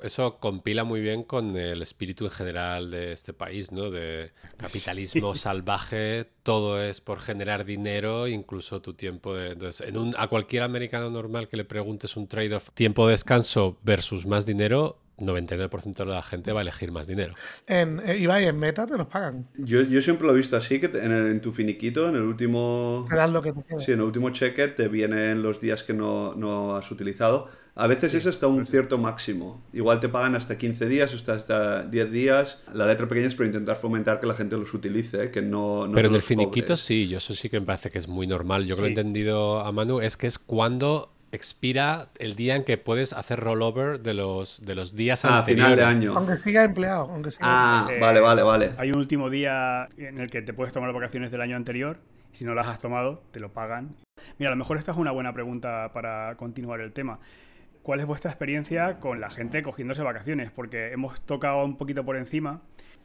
Eso 0.03 0.39
compila 0.39 0.85
muy 0.85 1.01
bien 1.01 1.25
con 1.25 1.57
el 1.57 1.81
espíritu 1.81 2.27
en 2.27 2.31
general 2.31 2.91
de 2.91 3.13
este 3.13 3.33
país, 3.33 3.73
¿no? 3.73 3.91
De 3.91 4.33
capitalismo 4.59 5.35
salvaje, 5.35 6.29
todo 6.43 6.83
es 6.83 7.01
por 7.01 7.21
generar 7.21 7.65
dinero, 7.65 8.29
incluso 8.29 8.83
tu 8.83 8.93
tiempo 8.95 9.35
de... 9.35 9.53
Entonces, 9.53 9.89
en 9.89 9.97
un, 9.97 10.15
a 10.19 10.29
cualquier 10.29 10.63
americano 10.63 11.09
normal 11.11 11.49
que 11.49 11.57
le 11.57 11.65
preguntes 11.65 12.17
un 12.17 12.29
trade-off, 12.29 12.71
tiempo 12.75 13.07
de 13.07 13.13
descanso 13.13 13.79
versus 13.83 14.27
más 14.27 14.45
dinero, 14.45 14.99
99% 15.19 15.95
de 15.95 16.07
la 16.07 16.23
gente 16.23 16.53
va 16.53 16.61
a 16.61 16.63
elegir 16.63 16.93
más 16.93 17.07
dinero. 17.07 17.35
En 17.67 18.01
eh, 18.01 18.19
Ibai, 18.19 18.45
en 18.45 18.59
Meta 18.59 18.87
te 18.87 18.97
los 18.99 19.07
pagan. 19.07 19.49
Yo, 19.57 19.83
yo 19.83 20.01
siempre 20.01 20.27
lo 20.27 20.33
he 20.33 20.37
visto 20.37 20.57
así, 20.57 20.81
que 20.81 20.87
en, 20.87 21.41
tu 21.41 21.53
finiquito, 21.53 22.09
en 22.09 22.17
el 22.17 22.23
último... 22.23 23.05
Te 23.09 23.17
dan 23.17 23.33
lo 23.33 23.43
que 23.43 23.53
te 23.53 23.79
Sí, 23.79 23.93
en 23.93 24.01
el 24.01 24.05
último 24.05 24.31
cheque 24.31 24.69
te 24.69 24.89
vienen 24.89 25.43
los 25.43 25.61
días 25.61 25.83
que 25.83 25.95
no, 25.95 26.35
no 26.35 26.77
has 26.77 26.91
utilizado. 26.91 27.49
A 27.79 27.89
veces 27.89 28.15
es 28.15 28.27
hasta 28.27 28.47
un 28.47 28.67
cierto 28.67 28.97
máximo. 28.97 29.63
Igual 29.75 30.01
te 30.01 30.09
pagan 30.09 30.35
hasta 30.35 30.57
15 30.57 30.87
días 30.87 31.13
o 31.13 31.33
hasta, 31.33 31.83
10 31.83 32.11
días. 32.11 32.63
La 32.73 32.87
letra 32.87 33.07
pequeña 33.07 33.27
es 33.27 33.35
para 33.35 33.49
intentar 33.49 33.77
fomentar 33.77 34.19
que 34.19 34.27
la 34.27 34.35
gente 34.35 34.57
los 34.57 34.73
utilice, 34.73 35.31
que 35.31 35.43
no... 35.43 35.87
Pero 35.93 36.09
en 36.09 36.15
el 36.15 36.23
finiquito 36.23 36.75
sí, 36.75 37.07
yo 37.07 37.19
eso 37.19 37.35
sí 37.35 37.51
que 37.51 37.61
me 37.61 37.67
parece 37.67 37.91
que 37.91 37.99
es 37.99 38.09
muy 38.09 38.27
normal. 38.27 38.65
Yo 38.65 38.77
que 38.77 38.81
lo 38.81 38.87
he 38.87 38.91
entendido 38.91 39.61
a 39.61 39.71
Manu 39.73 40.01
es 40.01 40.17
que 40.17 40.27
es 40.27 40.39
cuando 40.39 41.16
expira 41.37 42.09
el 42.19 42.35
día 42.35 42.57
en 42.57 42.65
que 42.65 42.79
puedes 42.79 43.13
hacer 43.13 43.39
rollover 43.39 44.01
de 44.01 44.15
los, 44.15 44.65
de 44.65 44.75
los 44.75 44.97
días 44.97 45.25
ah, 45.25 45.39
anteriores. 45.39 45.73
final 45.73 45.77
de 45.77 45.85
año. 45.85 46.15
Aunque 46.17 46.39
siga 46.39 46.65
empleado. 46.65 47.11
Aunque 47.13 47.31
siga 47.31 47.47
ah, 47.49 47.89
vale, 48.01 48.21
vale, 48.21 48.43
vale. 48.43 48.71
Hay 48.79 48.91
un 48.91 48.99
último 48.99 49.31
día 49.31 49.89
en 49.97 50.19
el 50.19 50.31
que 50.31 50.43
te 50.43 50.53
puedes 50.53 50.73
tomar 50.73 50.93
vacaciones 50.93 51.31
del 51.31 51.41
año 51.41 51.57
anterior. 51.57 51.99
Si 52.33 52.45
no 52.45 52.55
las 52.55 52.67
has 52.67 52.81
tomado, 52.81 53.23
te 53.31 53.41
lo 53.41 53.53
pagan. 53.53 53.97
Mira, 54.39 54.51
a 54.51 54.55
lo 54.55 54.59
mejor 54.59 54.77
esta 54.77 54.93
es 54.93 54.99
una 54.99 55.13
buena 55.13 55.33
pregunta 55.33 55.91
para 55.93 56.35
continuar 56.37 56.81
el 56.81 56.93
tema. 56.93 57.19
¿Cuál 57.83 58.01
es 58.01 58.07
vuestra 58.07 58.31
experiencia 58.31 58.99
con 58.99 59.21
la 59.21 59.31
gente 59.31 59.63
cogiéndose 59.63 60.03
vacaciones? 60.03 60.51
Porque 60.51 60.93
hemos 60.93 61.21
tocado 61.21 61.65
un 61.65 61.77
poquito 61.77 62.05
por 62.05 62.17
encima. 62.17 62.61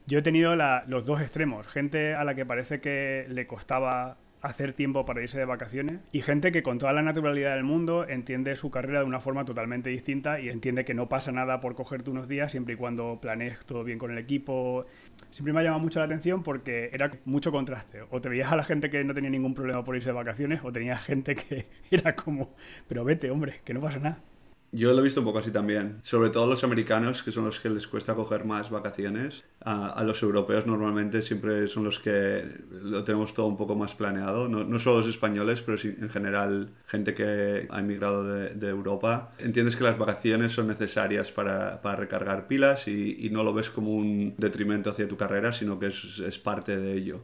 Yo 0.07 0.19
he 0.19 0.21
tenido 0.21 0.55
los 0.55 1.05
dos 1.05 1.21
extremos. 1.21 1.67
Gente 1.67 2.15
a 2.15 2.23
la 2.23 2.33
que 2.33 2.45
parece 2.45 2.81
que 2.81 3.25
le 3.29 3.45
costaba 3.45 4.17
hacer 4.41 4.74
tiempo 4.74 5.05
para 5.05 5.21
irse 5.21 5.38
de 5.38 5.45
vacaciones 5.45 6.00
y 6.12 6.21
gente 6.21 6.51
que 6.51 6.63
con 6.63 6.79
toda 6.79 6.93
la 6.93 7.01
naturalidad 7.01 7.55
del 7.55 7.63
mundo 7.63 8.07
entiende 8.07 8.55
su 8.55 8.71
carrera 8.71 9.00
de 9.00 9.05
una 9.05 9.19
forma 9.19 9.45
totalmente 9.45 9.89
distinta 9.89 10.39
y 10.39 10.50
entiende 10.50 10.86
que 10.86 10.93
no 10.93 11.10
pasa 11.10 11.31
nada 11.31 11.60
por 11.60 11.75
cogerte 11.75 12.10
unos 12.10 12.27
días 12.27 12.51
siempre 12.51 12.74
y 12.74 12.77
cuando 12.77 13.19
planees 13.21 13.65
todo 13.65 13.83
bien 13.83 14.00
con 14.00 14.12
el 14.12 14.17
equipo. 14.17 14.86
Siempre 15.31 15.53
me 15.53 15.60
ha 15.60 15.63
llamado 15.63 15.81
mucho 15.81 16.00
la 16.00 16.05
atención 16.05 16.43
porque 16.43 16.89
era 16.93 17.12
mucho 17.25 17.51
contraste. 17.51 18.01
O 18.10 18.21
te 18.21 18.29
veías 18.29 18.51
a 18.51 18.55
la 18.55 18.63
gente 18.63 18.89
que 18.89 19.03
no 19.03 19.13
tenía 19.13 19.29
ningún 19.29 19.53
problema 19.53 19.83
por 19.83 19.95
irse 19.95 20.10
de 20.10 20.13
vacaciones 20.13 20.62
o 20.63 20.71
tenías 20.71 21.03
gente 21.03 21.36
que 21.36 21.67
era 21.91 22.15
como, 22.15 22.55
pero 22.88 23.03
vete, 23.03 23.29
hombre, 23.31 23.62
que 23.63 23.74
no 23.74 23.81
pasa 23.81 24.00
nada. 24.00 24.30
Yo 24.73 24.93
lo 24.93 25.01
he 25.01 25.03
visto 25.03 25.19
un 25.19 25.25
poco 25.25 25.39
así 25.39 25.51
también. 25.51 25.99
Sobre 26.01 26.29
todo 26.29 26.47
los 26.47 26.63
americanos, 26.63 27.23
que 27.23 27.31
son 27.33 27.43
los 27.43 27.59
que 27.59 27.69
les 27.69 27.87
cuesta 27.87 28.15
coger 28.15 28.45
más 28.45 28.69
vacaciones. 28.69 29.43
A, 29.59 30.01
los 30.05 30.23
europeos 30.23 30.65
normalmente 30.65 31.21
siempre 31.21 31.67
son 31.67 31.83
los 31.83 31.99
que 31.99 32.45
lo 32.81 33.03
tenemos 33.03 33.33
todo 33.33 33.47
un 33.47 33.57
poco 33.57 33.75
más 33.75 33.95
planeado. 33.95 34.47
No, 34.47 34.63
no 34.63 34.79
solo 34.79 34.99
los 34.99 35.07
españoles, 35.07 35.61
pero 35.61 35.77
sí, 35.77 35.93
en 35.99 36.09
general 36.09 36.69
gente 36.87 37.13
que 37.13 37.67
ha 37.69 37.79
emigrado 37.79 38.23
de, 38.23 38.69
Europa. 38.69 39.31
Entiendes 39.39 39.75
que 39.75 39.83
las 39.83 39.97
vacaciones 39.97 40.53
son 40.53 40.67
necesarias 40.67 41.31
para, 41.31 41.81
para 41.81 41.97
recargar 41.97 42.47
pilas 42.47 42.87
y, 42.87 43.17
y, 43.19 43.29
no 43.29 43.43
lo 43.43 43.53
ves 43.53 43.69
como 43.69 43.93
un 43.93 44.35
detrimento 44.37 44.91
hacia 44.91 45.07
tu 45.07 45.17
carrera, 45.17 45.51
sino 45.51 45.77
que 45.79 45.87
es, 45.87 46.19
es 46.19 46.39
parte 46.39 46.77
de 46.77 46.93
ello. 46.93 47.23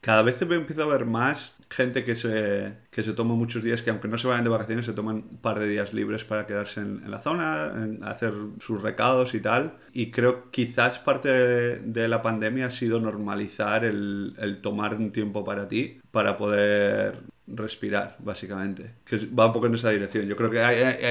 Cada 0.00 0.22
vez 0.22 0.40
empiezo 0.40 0.82
a 0.82 0.86
ver 0.86 1.04
más 1.04 1.56
gente 1.70 2.04
que 2.04 2.16
se, 2.16 2.74
que 2.90 3.02
se 3.02 3.12
toma 3.12 3.34
muchos 3.34 3.62
días, 3.62 3.82
que 3.82 3.90
aunque 3.90 4.08
no 4.08 4.16
se 4.16 4.26
vayan 4.26 4.44
de 4.44 4.50
vacaciones, 4.50 4.86
se 4.86 4.92
toman 4.92 5.16
un 5.16 5.38
par 5.38 5.58
de 5.58 5.68
días 5.68 5.92
libres 5.92 6.24
para 6.24 6.46
quedarse 6.46 6.80
en, 6.80 7.10
la 7.10 7.20
zona, 7.20 7.72
en 7.76 8.02
hacer 8.04 8.32
sus 8.60 8.80
recados 8.80 9.34
y 9.34 9.40
tal. 9.40 9.76
Y 9.92 10.10
creo 10.10 10.50
quizás 10.50 10.98
parte 10.98 11.28
de, 11.28 12.08
la 12.08 12.22
pandemia 12.22 12.66
ha 12.66 12.70
sido 12.70 13.00
normalizar 13.00 13.84
el, 13.84 14.34
el 14.38 14.60
tomar 14.60 14.94
un 14.94 15.10
tiempo 15.10 15.44
para 15.44 15.68
ti, 15.68 16.00
para 16.10 16.36
poder 16.36 17.22
respirar, 17.46 18.16
básicamente. 18.20 18.94
Que 19.04 19.16
va 19.26 19.46
un 19.46 19.52
poco 19.52 19.66
en 19.66 19.74
esa 19.74 19.90
dirección. 19.90 20.26
Yo 20.26 20.36
creo 20.36 20.50
que 20.50 20.58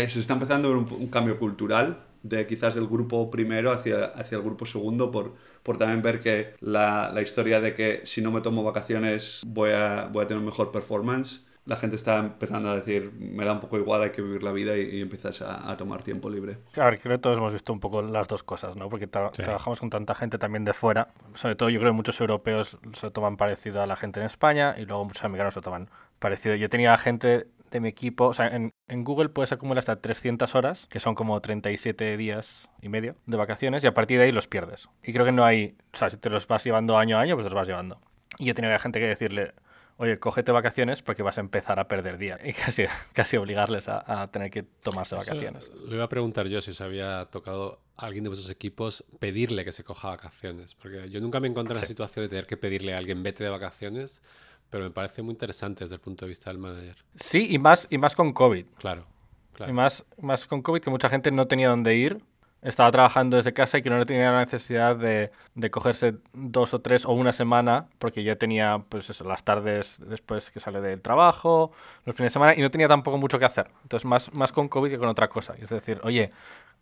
se 0.09 0.19
está 0.19 0.33
empezando 0.33 0.67
a 0.67 0.71
ver 0.71 0.77
un, 0.77 1.07
cambio 1.07 1.39
cultural 1.39 1.99
de 2.23 2.45
quizás 2.47 2.75
del 2.75 2.87
grupo 2.87 3.29
primero 3.29 3.71
hacia, 3.71 4.05
hacia 4.05 4.37
el 4.37 4.43
grupo 4.43 4.65
segundo 4.65 5.11
por, 5.11 5.35
por 5.67 5.77
también 5.77 6.01
ver 6.01 6.21
que 6.21 6.53
la, 6.61 7.11
la, 7.13 7.21
historia 7.21 7.59
de 7.59 7.75
que 7.75 7.99
si 8.05 8.21
no 8.21 8.31
me 8.31 8.39
tomo 8.39 8.63
vacaciones 8.63 9.41
voy 9.45 9.71
a, 9.71 10.05
voy 10.09 10.23
a 10.23 10.27
tener 10.27 10.41
mejor 10.41 10.71
performance. 10.71 11.45
La 11.65 11.75
gente 11.75 11.97
está 11.97 12.19
empezando 12.19 12.69
a 12.69 12.75
decir, 12.75 13.11
me 13.11 13.43
da 13.43 13.51
un 13.51 13.59
poco 13.59 13.77
igual, 13.77 14.01
hay 14.01 14.11
que 14.11 14.21
vivir 14.21 14.43
la 14.43 14.53
vida 14.53 14.77
y, 14.77 15.01
empiezas 15.01 15.41
a, 15.41 15.75
tomar 15.75 16.03
tiempo 16.03 16.29
libre. 16.29 16.59
Claro, 16.71 16.97
creo 16.97 17.17
que 17.17 17.21
todos 17.21 17.37
hemos 17.37 17.51
visto 17.51 17.73
un 17.73 17.81
poco 17.81 18.01
las 18.01 18.29
dos 18.29 18.43
cosas, 18.43 18.77
¿no? 18.77 18.87
Porque 18.87 19.07
trabajamos 19.07 19.81
con 19.81 19.89
tanta 19.89 20.15
gente 20.15 20.37
también 20.37 20.63
de 20.63 20.73
fuera. 20.73 21.09
Sobre 21.33 21.57
todo 21.57 21.69
yo 21.69 21.79
creo 21.79 21.91
que 21.91 21.97
muchos 21.97 22.21
europeos 22.21 22.77
se 22.93 23.11
toman 23.11 23.35
parecido 23.35 23.81
a 23.81 23.87
la 23.87 23.97
gente 23.97 24.21
en 24.21 24.25
España 24.25 24.75
y 24.77 24.85
luego 24.85 25.03
muchos 25.03 25.25
americanos 25.25 25.53
se 25.53 25.59
toman 25.59 25.89
parecido. 26.19 26.55
Yo 26.55 26.69
tenía 26.69 26.97
gente 26.97 27.47
de 27.71 27.79
mi 27.79 27.89
equipo, 27.89 28.25
o 28.25 28.33
sea, 28.33 28.47
en, 28.47 28.73
en, 28.87 29.03
Google 29.03 29.29
puedes 29.29 29.51
acumular 29.51 29.79
hasta 29.79 30.01
300 30.01 30.55
horas, 30.55 30.87
que 30.89 30.99
son 30.99 31.15
como 31.15 31.39
37 31.41 32.17
días 32.17 32.69
y 32.81 32.89
medio 32.89 33.15
de 33.25 33.37
vacaciones, 33.37 33.83
y 33.83 33.87
a 33.87 33.93
partir 33.93 34.19
de 34.19 34.25
ahí 34.25 34.31
los 34.31 34.47
pierdes. 34.47 34.89
Y 35.03 35.13
creo 35.13 35.25
que 35.25 35.31
no 35.31 35.43
hay, 35.43 35.75
o 35.93 35.97
sea, 35.97 36.09
si 36.09 36.17
te 36.17 36.29
los 36.29 36.47
vas 36.47 36.63
llevando 36.63 36.97
año 36.97 37.17
a 37.17 37.21
año, 37.21 37.35
pues 37.35 37.45
los 37.45 37.53
vas 37.53 37.67
llevando. 37.67 37.99
Y 38.37 38.45
yo 38.45 38.53
tenía 38.53 38.77
gente 38.79 38.99
que 38.99 39.07
decirle, 39.07 39.53
oye, 39.97 40.19
cógete 40.19 40.51
vacaciones 40.51 41.01
porque 41.01 41.23
vas 41.23 41.37
a 41.37 41.41
empezar 41.41 41.79
a 41.79 41.87
perder 41.87 42.17
días. 42.17 42.39
Y 42.45 42.53
casi, 42.53 42.85
casi 43.13 43.37
obligarles 43.37 43.87
a, 43.89 44.29
tener 44.31 44.49
que 44.49 44.63
tomarse 44.63 45.15
vacaciones. 45.15 45.63
le 45.87 45.95
iba 45.95 46.05
a 46.05 46.09
preguntar 46.09 46.47
yo 46.47 46.61
si 46.61 46.71
os 46.71 46.81
había 46.81 47.25
tocado 47.25 47.81
a 47.95 48.05
alguien 48.05 48.23
de 48.23 48.29
vuestros 48.29 48.51
equipos 48.51 49.03
pedirle 49.19 49.65
que 49.65 49.71
se 49.71 49.83
coja 49.83 50.09
vacaciones. 50.09 50.75
Porque 50.75 51.09
yo 51.09 51.19
nunca 51.19 51.39
me 51.39 51.47
encontré 51.47 51.75
en 51.75 51.81
la 51.81 51.87
situación 51.87 52.25
de 52.25 52.29
tener 52.29 52.45
que 52.45 52.57
pedirle 52.57 52.93
a 52.93 52.97
alguien 52.97 53.23
vete 53.23 53.43
de 53.43 53.49
vacaciones 53.49 54.21
pero 54.69 54.83
me 54.83 54.91
parece 54.91 55.21
muy 55.21 55.33
interesante 55.33 55.83
desde 55.83 55.95
el 55.95 56.01
punto 56.01 56.25
de 56.25 56.29
vista 56.29 56.49
del 56.49 56.59
manager. 56.59 56.97
Sí, 57.15 57.47
y 57.49 57.57
más, 57.57 57.87
y 57.89 57.97
más 57.97 58.15
con 58.15 58.33
COVID. 58.33 58.65
Claro, 58.77 59.05
claro. 59.53 59.71
Y 59.71 59.75
más, 59.75 60.05
más 60.21 60.45
con 60.45 60.61
COVID, 60.61 60.81
que 60.81 60.89
mucha 60.89 61.09
gente 61.09 61.31
no 61.31 61.47
tenía 61.47 61.69
dónde 61.69 61.95
ir, 61.95 62.21
estaba 62.61 62.91
trabajando 62.91 63.37
desde 63.37 63.53
casa 63.53 63.77
y 63.77 63.81
que 63.81 63.89
no 63.89 64.05
tenía 64.05 64.31
la 64.31 64.39
necesidad 64.39 64.95
de, 64.95 65.31
de, 65.55 65.71
cogerse 65.71 66.15
dos 66.33 66.73
o 66.73 66.79
tres 66.79 67.05
o 67.05 67.11
una 67.11 67.31
semana, 67.31 67.87
porque 67.99 68.23
ya 68.23 68.35
tenía 68.35 68.83
pues 68.89 69.09
eso, 69.09 69.23
las 69.23 69.43
tardes 69.43 69.97
después 70.05 70.49
que 70.49 70.59
sale 70.59 70.81
del 70.81 71.01
trabajo, 71.01 71.71
los 72.05 72.15
fines 72.15 72.31
de 72.31 72.33
semana, 72.33 72.55
y 72.55 72.61
no 72.61 72.71
tenía 72.71 72.87
tampoco 72.87 73.17
mucho 73.17 73.39
que 73.39 73.45
hacer. 73.45 73.69
Entonces, 73.83 74.05
más, 74.05 74.33
más 74.33 74.51
con 74.51 74.67
COVID 74.67 74.89
que 74.89 74.97
con 74.97 75.07
otra 75.07 75.29
cosa. 75.29 75.55
Es 75.59 75.69
decir, 75.69 76.01
oye, 76.03 76.31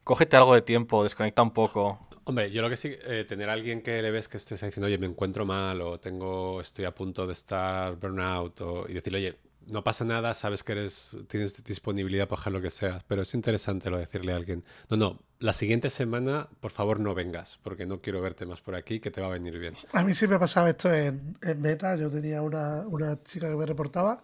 cógete 0.04 0.38
algo 0.38 0.54
de 0.54 0.62
tiempo, 0.62 1.04
desconecta 1.04 1.42
un 1.42 1.52
poco. 1.52 2.00
Hombre, 2.28 2.50
yo 2.50 2.64
lo 2.64 2.70
que 2.72 2.76
sí, 2.76 2.96
eh, 3.04 3.24
tener 3.28 3.50
a 3.52 3.54
alguien 3.54 3.84
que 3.84 4.02
le 4.02 4.10
ves 4.10 4.28
que 4.28 4.38
estés 4.38 4.60
diciendo, 4.60 4.88
oye, 4.88 4.98
me 4.98 5.06
encuentro 5.06 5.46
mal 5.46 5.80
o 5.82 6.00
tengo, 6.00 6.60
estoy 6.60 6.86
a 6.86 6.94
punto 6.94 7.28
de 7.28 7.34
estar 7.34 7.96
burnout 7.98 8.62
o, 8.62 8.90
y 8.90 8.94
decirle, 8.94 9.20
oye, 9.20 9.38
no 9.68 9.84
pasa 9.84 10.06
nada, 10.06 10.34
sabes 10.34 10.64
que 10.64 10.72
eres, 10.72 11.16
tienes 11.28 11.64
disponibilidad 11.64 12.28
para 12.28 12.42
hacer 12.42 12.54
lo 12.54 12.62
que 12.62 12.72
sea, 12.72 13.04
pero 13.08 13.22
es 13.22 13.34
interesante 13.36 13.92
lo 13.92 13.98
de 13.98 14.06
decirle 14.06 14.34
a 14.34 14.38
alguien, 14.38 14.64
no, 14.90 14.98
no, 14.98 15.20
la 15.38 15.54
siguiente 15.54 15.92
semana, 15.92 16.50
por 16.62 16.72
favor, 16.72 17.00
no 17.00 17.14
vengas, 17.14 17.60
porque 17.62 17.86
no 17.86 18.02
quiero 18.02 18.22
verte 18.22 18.48
más 18.48 18.60
por 18.60 18.74
aquí, 18.74 19.00
que 19.00 19.12
te 19.12 19.22
va 19.22 19.28
a 19.28 19.32
venir 19.32 19.60
bien. 19.60 19.76
A 19.94 20.04
mí 20.04 20.16
sí 20.16 20.28
me 20.28 20.40
pasaba 20.40 20.72
esto 20.72 20.92
en, 20.92 21.38
en 21.44 21.62
Meta, 21.62 21.96
yo 21.96 22.10
tenía 22.10 22.42
una, 22.42 22.88
una 22.88 23.22
chica 23.24 23.48
que 23.50 23.56
me 23.56 23.68
reportaba 23.68 24.24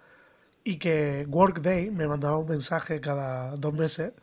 y 0.63 0.77
que 0.77 1.27
Workday 1.29 1.91
me 1.91 2.08
mandaba 2.08 2.39
un 2.39 2.48
mensaje 2.48 3.00
cada 3.00 3.55
dos 3.58 3.74
meses 3.74 4.13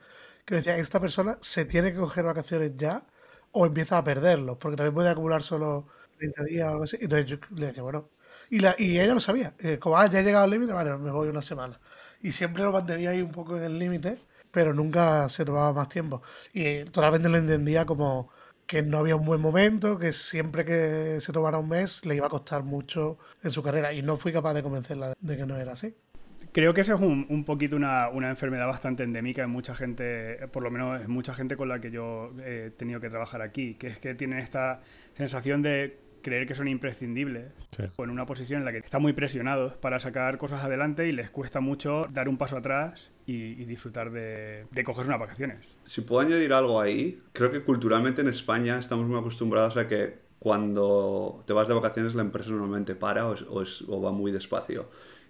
que 0.44 0.56
decía, 0.56 0.76
esta 0.78 0.98
persona 0.98 1.38
se 1.40 1.64
tiene 1.64 1.92
que 1.92 1.98
coger 1.98 2.24
vacaciones 2.24 2.72
ya 2.76 3.04
o 3.52 3.66
empieza 3.66 3.98
a 3.98 4.04
perderlos, 4.04 4.58
porque 4.58 4.76
también 4.76 4.94
puede 4.94 5.08
acumular 5.10 5.42
solo 5.42 5.86
30 6.18 6.44
días 6.44 6.68
o 6.68 6.70
algo 6.72 6.84
así. 6.84 6.98
Entonces 7.00 7.26
yo 7.26 7.38
le 7.56 7.66
decía, 7.68 7.82
bueno, 7.82 8.10
y, 8.50 8.60
la, 8.60 8.74
y 8.78 8.98
ella 9.00 9.14
lo 9.14 9.20
sabía, 9.20 9.54
eh, 9.58 9.78
como, 9.78 9.96
ah, 9.98 10.06
ya 10.06 10.20
he 10.20 10.24
llegado 10.24 10.44
al 10.44 10.50
límite, 10.50 10.72
vale, 10.72 10.96
me 10.96 11.10
voy 11.10 11.28
una 11.28 11.42
semana. 11.42 11.80
Y 12.22 12.32
siempre 12.32 12.62
lo 12.62 12.72
mantenía 12.72 13.10
ahí 13.10 13.22
un 13.22 13.32
poco 13.32 13.56
en 13.56 13.62
el 13.64 13.78
límite, 13.78 14.18
pero 14.50 14.72
nunca 14.74 15.28
se 15.28 15.44
tomaba 15.44 15.72
más 15.72 15.88
tiempo. 15.88 16.22
Y 16.52 16.84
totalmente 16.86 17.28
lo 17.28 17.36
entendía 17.38 17.84
como 17.86 18.30
que 18.66 18.82
no 18.82 18.98
había 18.98 19.16
un 19.16 19.24
buen 19.24 19.40
momento, 19.40 19.98
que 19.98 20.12
siempre 20.12 20.64
que 20.64 21.20
se 21.20 21.32
tomara 21.32 21.58
un 21.58 21.68
mes 21.68 22.04
le 22.04 22.16
iba 22.16 22.26
a 22.26 22.30
costar 22.30 22.62
mucho 22.64 23.18
en 23.42 23.50
su 23.50 23.62
carrera. 23.62 23.92
Y 23.92 24.02
no 24.02 24.16
fui 24.16 24.32
capaz 24.32 24.54
de 24.54 24.62
convencerla 24.62 25.14
de 25.18 25.36
que 25.36 25.46
no 25.46 25.56
era 25.56 25.72
así. 25.72 25.94
Creo 26.58 26.74
que 26.74 26.80
eso 26.80 26.94
es 26.94 27.00
un, 27.00 27.24
un 27.28 27.44
poquito 27.44 27.76
una, 27.76 28.08
una, 28.08 28.30
enfermedad 28.30 28.66
bastante 28.66 29.04
endémica 29.04 29.44
en 29.44 29.50
mucha 29.50 29.76
gente, 29.76 30.40
por 30.50 30.64
lo 30.64 30.72
menos 30.72 31.00
en 31.00 31.08
mucha 31.08 31.32
gente 31.32 31.56
con 31.56 31.68
la 31.68 31.80
que 31.80 31.92
yo 31.92 32.32
he 32.44 32.72
tenido 32.76 32.98
que 32.98 33.08
trabajar 33.08 33.42
aquí, 33.42 33.74
que 33.74 33.86
es 33.86 33.98
que 34.00 34.16
tienen 34.16 34.40
esta 34.40 34.80
sensación 35.16 35.62
de 35.62 36.00
creer 36.20 36.48
que 36.48 36.56
son 36.56 36.66
imprescindibles. 36.66 37.52
O 37.94 38.02
en 38.02 38.10
una 38.10 38.26
posición 38.26 38.58
en 38.58 38.64
la 38.64 38.72
que 38.72 38.78
están 38.78 39.00
muy 39.00 39.12
presionados 39.12 39.74
para 39.74 40.00
sacar 40.00 40.36
cosas 40.36 40.64
adelante 40.64 41.06
y 41.06 41.12
les 41.12 41.30
cuesta 41.30 41.60
mucho 41.60 42.02
dar 42.10 42.28
un 42.28 42.36
paso 42.38 42.56
atrás 42.56 43.12
y, 43.24 43.64
disfrutar 43.66 44.10
de, 44.10 44.64
de 44.68 44.82
cogerse 44.82 45.08
unas 45.08 45.20
vacaciones. 45.20 45.58
Si 45.84 46.00
puedo 46.00 46.22
añadir 46.22 46.52
algo 46.52 46.80
ahí, 46.80 47.22
creo 47.34 47.52
que 47.52 47.62
culturalmente 47.62 48.22
en 48.22 48.26
España 48.26 48.80
estamos 48.80 49.06
muy 49.06 49.16
acostumbrados 49.16 49.76
a 49.76 49.86
que 49.86 50.26
cuando 50.40 51.44
te 51.46 51.52
vas 51.52 51.68
de 51.68 51.74
vacaciones 51.74 52.16
la 52.16 52.22
empresa 52.22 52.50
normalmente 52.50 52.96
para 52.96 53.28
o, 53.28 53.36
o 53.52 54.02
va 54.02 54.10
muy 54.10 54.32
despacio 54.32 54.88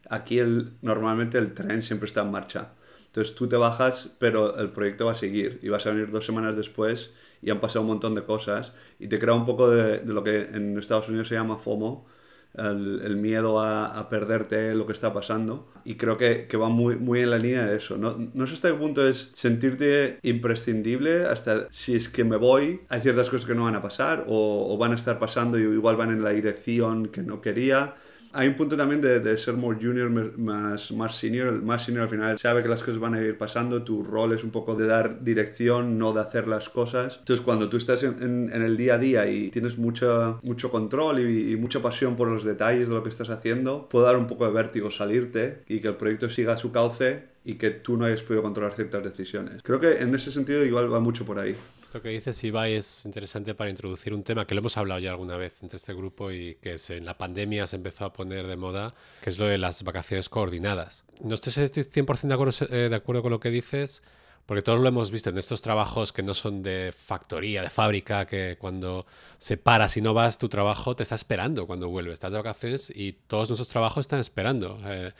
aquí 0.08 0.38
el, 0.38 0.72
normalmente 0.82 1.38
el 1.38 1.54
tren 1.54 1.82
siempre 1.82 2.06
está 2.06 2.22
en 2.22 2.30
marcha. 2.30 2.72
Entonces 3.06 3.34
tú 3.34 3.48
te 3.48 3.56
bajas, 3.56 4.14
pero 4.18 4.58
el 4.58 4.70
proyecto 4.70 5.06
va 5.06 5.12
a 5.12 5.14
seguir 5.14 5.58
y 5.62 5.68
vas 5.68 5.86
a 5.86 5.90
venir 5.90 6.10
dos 6.10 6.26
semanas 6.26 6.56
después 6.56 7.14
y 7.42 7.50
han 7.50 7.60
pasado 7.60 7.82
un 7.82 7.88
montón 7.88 8.14
de 8.14 8.24
cosas 8.24 8.72
y 8.98 9.08
te 9.08 9.18
crea 9.18 9.34
un 9.34 9.46
poco 9.46 9.70
de, 9.70 10.04
lo 10.04 10.22
que 10.22 10.40
en 10.40 10.78
Estados 10.78 11.08
Unidos 11.08 11.28
se 11.28 11.34
llama 11.34 11.58
FOMO, 11.58 12.06
el, 12.54 13.16
miedo 13.16 13.60
a, 13.60 14.08
perderte 14.08 14.74
lo 14.74 14.86
que 14.86 14.92
está 14.92 15.12
pasando 15.12 15.68
y 15.84 15.96
creo 15.96 16.16
que, 16.16 16.46
que, 16.46 16.56
va 16.56 16.68
muy, 16.68 16.96
muy 16.96 17.20
en 17.20 17.30
la 17.30 17.38
línea 17.38 17.66
de 17.66 17.76
eso. 17.76 17.96
No, 17.96 18.16
no 18.34 18.46
sé 18.46 18.54
hasta 18.54 18.70
qué 18.70 18.74
punto 18.74 19.06
es 19.06 19.30
sentirte 19.34 20.18
imprescindible, 20.22 21.24
hasta 21.26 21.70
si 21.70 21.94
es 21.94 22.08
que 22.08 22.24
me 22.24 22.36
voy, 22.36 22.80
hay 22.88 23.00
ciertas 23.00 23.30
cosas 23.30 23.46
que 23.46 23.54
no 23.54 23.64
van 23.64 23.76
a 23.76 23.82
pasar 23.82 24.24
o, 24.28 24.74
o 24.74 24.78
van 24.78 24.92
a 24.92 24.96
estar 24.96 25.18
pasando 25.18 25.58
y 25.58 25.62
igual 25.62 25.96
van 25.96 26.10
en 26.10 26.22
la 26.22 26.30
dirección 26.30 27.08
que 27.08 27.22
no 27.22 27.40
quería 27.40 27.96
hay 28.32 28.48
un 28.48 28.54
punto 28.54 28.76
también 28.76 29.00
de, 29.00 29.20
de, 29.20 29.36
ser 29.38 29.54
more 29.54 29.78
junior, 29.80 30.10
más, 30.10 30.92
más 30.92 31.16
senior. 31.16 31.48
El 31.48 31.62
más 31.62 31.84
senior 31.84 32.04
al 32.04 32.08
final 32.08 32.38
sabe 32.38 32.62
que 32.62 32.68
las 32.68 32.82
cosas 32.82 32.98
van 32.98 33.14
a 33.14 33.20
ir 33.20 33.38
pasando, 33.38 33.82
tu 33.82 34.02
rol 34.02 34.32
es 34.32 34.44
un 34.44 34.50
poco 34.50 34.74
de 34.74 34.86
dar 34.86 35.22
dirección, 35.22 35.98
no 35.98 36.12
de 36.12 36.20
hacer 36.20 36.46
las 36.46 36.68
cosas. 36.68 37.16
Entonces 37.18 37.44
cuando 37.44 37.68
tú 37.68 37.76
estás 37.76 38.02
en, 38.02 38.50
en, 38.52 38.62
el 38.62 38.76
día 38.76 38.94
a 38.94 38.98
día 38.98 39.28
y 39.28 39.50
tienes 39.50 39.78
mucho, 39.78 40.40
mucho 40.42 40.70
control 40.70 41.20
y, 41.20 41.52
y, 41.52 41.56
mucha 41.56 41.80
pasión 41.80 42.16
por 42.16 42.28
los 42.28 42.44
detalles 42.44 42.88
de 42.88 42.94
lo 42.94 43.02
que 43.02 43.08
estás 43.08 43.30
haciendo, 43.30 43.88
puede 43.88 44.06
dar 44.06 44.16
un 44.16 44.26
poco 44.26 44.46
de 44.46 44.52
vértigo 44.52 44.90
salirte 44.90 45.62
y 45.68 45.80
que 45.80 45.88
el 45.88 45.96
proyecto 45.96 46.28
siga 46.28 46.56
su 46.56 46.72
cauce 46.72 47.37
y 47.48 47.54
que 47.54 47.70
tú 47.70 47.96
no 47.96 48.04
hayas 48.04 48.22
podido 48.22 48.42
controlar 48.42 48.74
ciertas 48.74 49.02
decisiones. 49.02 49.62
Creo 49.62 49.80
que 49.80 50.02
en 50.02 50.14
ese 50.14 50.30
sentido 50.30 50.62
igual 50.66 50.92
va 50.92 51.00
mucho 51.00 51.24
por 51.24 51.38
ahí. 51.38 51.56
Esto 51.82 52.02
que 52.02 52.10
dices, 52.10 52.44
Ibai, 52.44 52.74
es 52.74 53.06
interesante 53.06 53.54
para 53.54 53.70
introducir 53.70 54.12
un 54.12 54.22
tema 54.22 54.46
que 54.46 54.54
lo 54.54 54.58
hemos 54.58 54.76
hablado 54.76 55.00
ya 55.00 55.12
alguna 55.12 55.38
vez 55.38 55.62
entre 55.62 55.78
este 55.78 55.94
grupo 55.94 56.30
y 56.30 56.56
que 56.56 56.76
en 56.90 57.06
la 57.06 57.16
pandemia 57.16 57.66
se 57.66 57.76
empezó 57.76 58.04
a 58.04 58.12
poner 58.12 58.46
de 58.46 58.56
moda, 58.56 58.94
que 59.22 59.30
es 59.30 59.38
lo 59.38 59.46
de 59.46 59.56
las 59.56 59.82
vacaciones 59.82 60.28
coordinadas. 60.28 61.06
No 61.22 61.34
estoy 61.34 61.54
100% 61.54 62.28
de 62.28 62.34
acuerdo, 62.34 62.66
eh, 62.68 62.90
de 62.90 62.94
acuerdo 62.94 63.22
con 63.22 63.30
lo 63.30 63.40
que 63.40 63.48
dices, 63.48 64.02
porque 64.44 64.60
todos 64.60 64.78
lo 64.80 64.86
hemos 64.86 65.10
visto 65.10 65.30
en 65.30 65.38
estos 65.38 65.62
trabajos 65.62 66.12
que 66.12 66.22
no 66.22 66.34
son 66.34 66.62
de 66.62 66.92
factoría, 66.94 67.62
de 67.62 67.70
fábrica, 67.70 68.26
que 68.26 68.58
cuando 68.58 69.06
se 69.38 69.56
para, 69.56 69.88
si 69.88 70.02
no 70.02 70.12
vas, 70.12 70.36
tu 70.36 70.50
trabajo 70.50 70.94
te 70.94 71.02
está 71.02 71.14
esperando 71.14 71.66
cuando 71.66 71.88
vuelves. 71.88 72.12
Estás 72.12 72.30
de 72.30 72.36
vacaciones 72.36 72.92
y 72.94 73.14
todos 73.26 73.48
nuestros 73.48 73.68
trabajos 73.68 74.02
están 74.02 74.20
esperando. 74.20 74.78
Eh, 74.84 75.12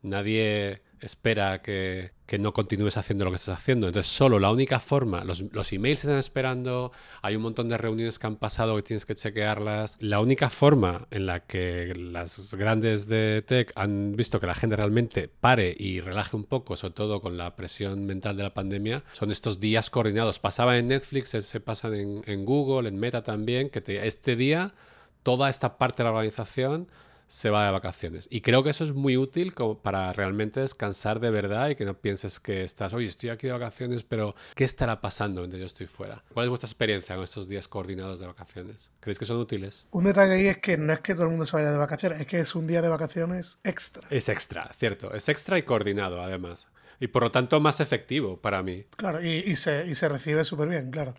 nadie 0.00 0.80
espera 1.04 1.62
que, 1.62 2.12
no 2.38 2.52
continúes 2.52 2.96
haciendo 2.96 3.24
lo 3.24 3.30
que 3.30 3.36
estás 3.36 3.60
haciendo. 3.60 3.86
Entonces, 3.86 4.12
solo 4.12 4.40
la 4.40 4.50
única 4.50 4.80
forma, 4.80 5.22
los, 5.22 5.42
los 5.52 5.72
emails 5.72 6.00
están 6.00 6.18
esperando, 6.18 6.90
hay 7.22 7.36
un 7.36 7.42
montón 7.42 7.68
de 7.68 7.78
reuniones 7.78 8.18
que 8.18 8.26
han 8.26 8.34
pasado 8.34 8.74
que 8.74 8.82
tienes 8.82 9.06
que 9.06 9.14
chequearlas. 9.14 9.98
La 10.00 10.18
única 10.18 10.50
forma 10.50 11.06
en 11.12 11.26
la 11.26 11.40
que 11.46 11.94
las 11.94 12.54
grandes 12.54 13.06
de 13.06 13.44
tech 13.46 13.70
han 13.76 14.16
visto 14.16 14.40
que 14.40 14.48
la 14.48 14.54
gente 14.54 14.74
realmente 14.74 15.28
pare 15.28 15.76
y 15.78 16.00
relaje 16.00 16.34
un 16.34 16.42
poco, 16.42 16.74
sobre 16.74 16.94
todo 16.94 17.20
con 17.20 17.36
la 17.36 17.54
presión 17.54 18.04
mental 18.04 18.36
de 18.36 18.42
la 18.42 18.52
pandemia, 18.52 19.04
son 19.12 19.30
estos 19.30 19.60
días 19.60 19.88
coordinados. 19.90 20.40
Pasaba 20.40 20.76
en 20.76 20.88
Netflix, 20.88 21.28
se 21.28 21.60
pasan 21.60 21.94
en, 21.94 22.44
Google, 22.44 22.88
en 22.88 22.98
Meta 22.98 23.22
también, 23.22 23.70
que 23.70 23.80
te, 23.80 24.04
este 24.04 24.34
día 24.34 24.74
toda 25.22 25.50
esta 25.50 25.78
parte 25.78 26.02
de 26.02 26.04
la 26.04 26.10
organización 26.10 26.88
se 27.26 27.50
va 27.50 27.66
de 27.66 27.72
vacaciones. 27.72 28.28
Y 28.30 28.40
creo 28.40 28.62
que 28.62 28.70
eso 28.70 28.84
es 28.84 28.92
muy 28.92 29.16
útil 29.16 29.54
como 29.54 29.78
para 29.78 30.12
realmente 30.12 30.60
descansar 30.60 31.20
de 31.20 31.30
verdad 31.30 31.70
y 31.70 31.76
que 31.76 31.84
no 31.84 31.94
pienses 31.94 32.40
que 32.40 32.64
estás, 32.64 32.94
oye, 32.94 33.06
estoy 33.06 33.30
aquí 33.30 33.46
de 33.46 33.52
vacaciones, 33.52 34.02
pero 34.02 34.34
¿qué 34.54 34.64
estará 34.64 35.00
pasando 35.00 35.40
mientras 35.40 35.60
yo 35.60 35.66
estoy 35.66 35.86
fuera? 35.86 36.22
¿Cuál 36.32 36.44
es 36.44 36.48
vuestra 36.50 36.68
experiencia 36.68 37.14
con 37.14 37.24
estos 37.24 37.48
días 37.48 37.68
coordinados 37.68 38.20
de 38.20 38.26
vacaciones? 38.26 38.90
¿Creéis 39.00 39.18
que 39.18 39.24
son 39.24 39.38
útiles? 39.38 39.86
Un 39.90 40.04
detalle 40.04 40.34
ahí 40.34 40.46
es 40.46 40.58
que 40.58 40.76
no 40.76 40.92
es 40.92 41.00
que 41.00 41.14
todo 41.14 41.24
el 41.24 41.30
mundo 41.30 41.46
se 41.46 41.56
vaya 41.56 41.70
de 41.70 41.78
vacaciones, 41.78 42.20
es 42.20 42.26
que 42.26 42.40
es 42.40 42.54
un 42.54 42.66
día 42.66 42.82
de 42.82 42.88
vacaciones 42.88 43.58
extra. 43.64 44.06
Es 44.10 44.28
extra, 44.28 44.70
cierto. 44.76 45.12
Es 45.14 45.28
extra 45.28 45.58
y 45.58 45.62
coordinado, 45.62 46.22
además. 46.22 46.68
Y 47.00 47.08
por 47.08 47.24
lo 47.24 47.30
tanto 47.30 47.58
más 47.60 47.80
efectivo 47.80 48.40
para 48.40 48.62
mí. 48.62 48.86
Claro, 48.96 49.22
y, 49.22 49.38
y 49.38 49.56
se, 49.56 49.86
y 49.86 49.94
se 49.94 50.08
recibe 50.08 50.44
súper 50.44 50.68
bien, 50.68 50.90
claro. 50.90 51.14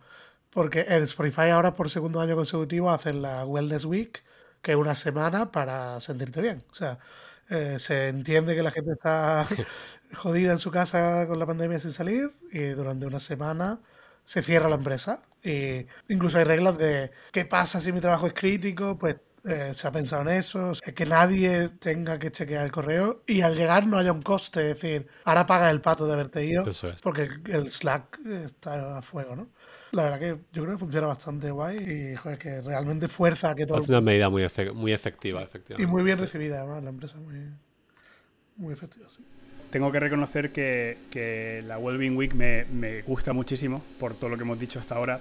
Porque 0.49 0.81
el 0.87 1.03
Spotify 1.03 1.49
ahora 1.49 1.75
por 1.75 1.89
segundo 1.89 2.21
año 2.21 2.35
consecutivo 2.35 2.89
hacen 2.89 3.21
la 3.21 3.45
Wellness 3.45 3.83
Week, 3.83 4.23
que 4.65 4.75
una 4.75 4.95
semana 4.95 5.51
para 5.51 5.99
sentirte 5.99 6.41
bien. 6.41 6.63
O 6.71 6.73
sea, 6.73 6.97
eh, 7.49 7.77
se 7.77 8.07
entiende 8.07 8.55
que 8.55 8.63
la 8.63 8.71
gente 8.71 8.93
está 8.93 9.45
jodida 10.15 10.51
en 10.53 10.57
su 10.57 10.71
casa 10.71 11.27
con 11.27 11.37
la 11.37 11.45
pandemia 11.45 11.79
sin 11.79 11.91
salir 11.91 12.31
y 12.51 12.69
durante 12.69 13.05
una 13.05 13.19
semana 13.19 13.79
se 14.23 14.41
cierra 14.41 14.67
la 14.67 14.77
empresa. 14.77 15.21
Y 15.43 15.85
incluso 16.09 16.39
hay 16.39 16.45
reglas 16.45 16.79
de 16.79 17.11
qué 17.31 17.45
pasa 17.45 17.79
si 17.79 17.91
mi 17.91 18.01
trabajo 18.01 18.25
es 18.25 18.33
crítico, 18.33 18.97
pues 18.97 19.17
eh, 19.47 19.73
se 19.73 19.87
ha 19.87 19.91
pensado 19.91 20.21
en 20.23 20.29
eso, 20.29 20.71
es 20.71 20.81
que 20.81 21.05
nadie 21.05 21.69
tenga 21.69 22.17
que 22.19 22.31
chequear 22.31 22.65
el 22.65 22.71
correo 22.71 23.23
y 23.27 23.41
al 23.41 23.55
llegar 23.55 23.87
no 23.87 23.97
haya 23.97 24.11
un 24.11 24.21
coste, 24.21 24.61
es 24.71 24.81
decir, 24.81 25.07
ahora 25.25 25.45
paga 25.45 25.69
el 25.69 25.81
pato 25.81 26.05
de 26.07 26.13
haberte 26.13 26.45
ido 26.45 26.69
Eso 26.69 26.89
es. 26.89 27.01
porque 27.01 27.29
el, 27.45 27.69
Slack 27.71 28.19
está 28.25 28.97
a 28.97 29.01
fuego, 29.01 29.35
¿no? 29.35 29.49
La 29.91 30.03
verdad 30.03 30.19
que 30.19 30.27
yo 30.51 30.63
creo 30.63 30.73
que 30.75 30.79
funciona 30.79 31.07
bastante 31.07 31.51
guay 31.51 31.77
y 32.13 32.15
joder, 32.15 32.37
que 32.39 32.61
realmente 32.61 33.07
fuerza 33.07 33.51
a 33.51 33.55
que 33.55 33.65
todo 33.65 33.79
Es 33.81 33.89
una 33.89 34.01
medida 34.01 34.29
muy, 34.29 34.43
efe- 34.43 34.73
muy 34.73 34.91
efectiva, 34.93 35.43
y 35.43 35.43
efectivamente. 35.43 35.85
muy 35.85 36.03
bien 36.03 36.17
sí. 36.17 36.21
recibida, 36.21 36.57
además, 36.61 36.83
la 36.83 36.89
empresa 36.89 37.17
muy, 37.19 37.37
muy 38.57 38.73
efectiva, 38.73 39.09
sí. 39.09 39.23
Tengo 39.71 39.91
que 39.91 39.99
reconocer 39.99 40.51
que, 40.51 40.97
que 41.11 41.61
la 41.67 41.77
Wellbeing 41.77 42.15
Week 42.15 42.33
me, 42.33 42.65
me 42.65 43.01
gusta 43.01 43.33
muchísimo 43.33 43.83
por 43.99 44.13
todo 44.13 44.29
lo 44.29 44.37
que 44.37 44.43
hemos 44.43 44.59
dicho 44.59 44.79
hasta 44.79 44.95
ahora. 44.95 45.19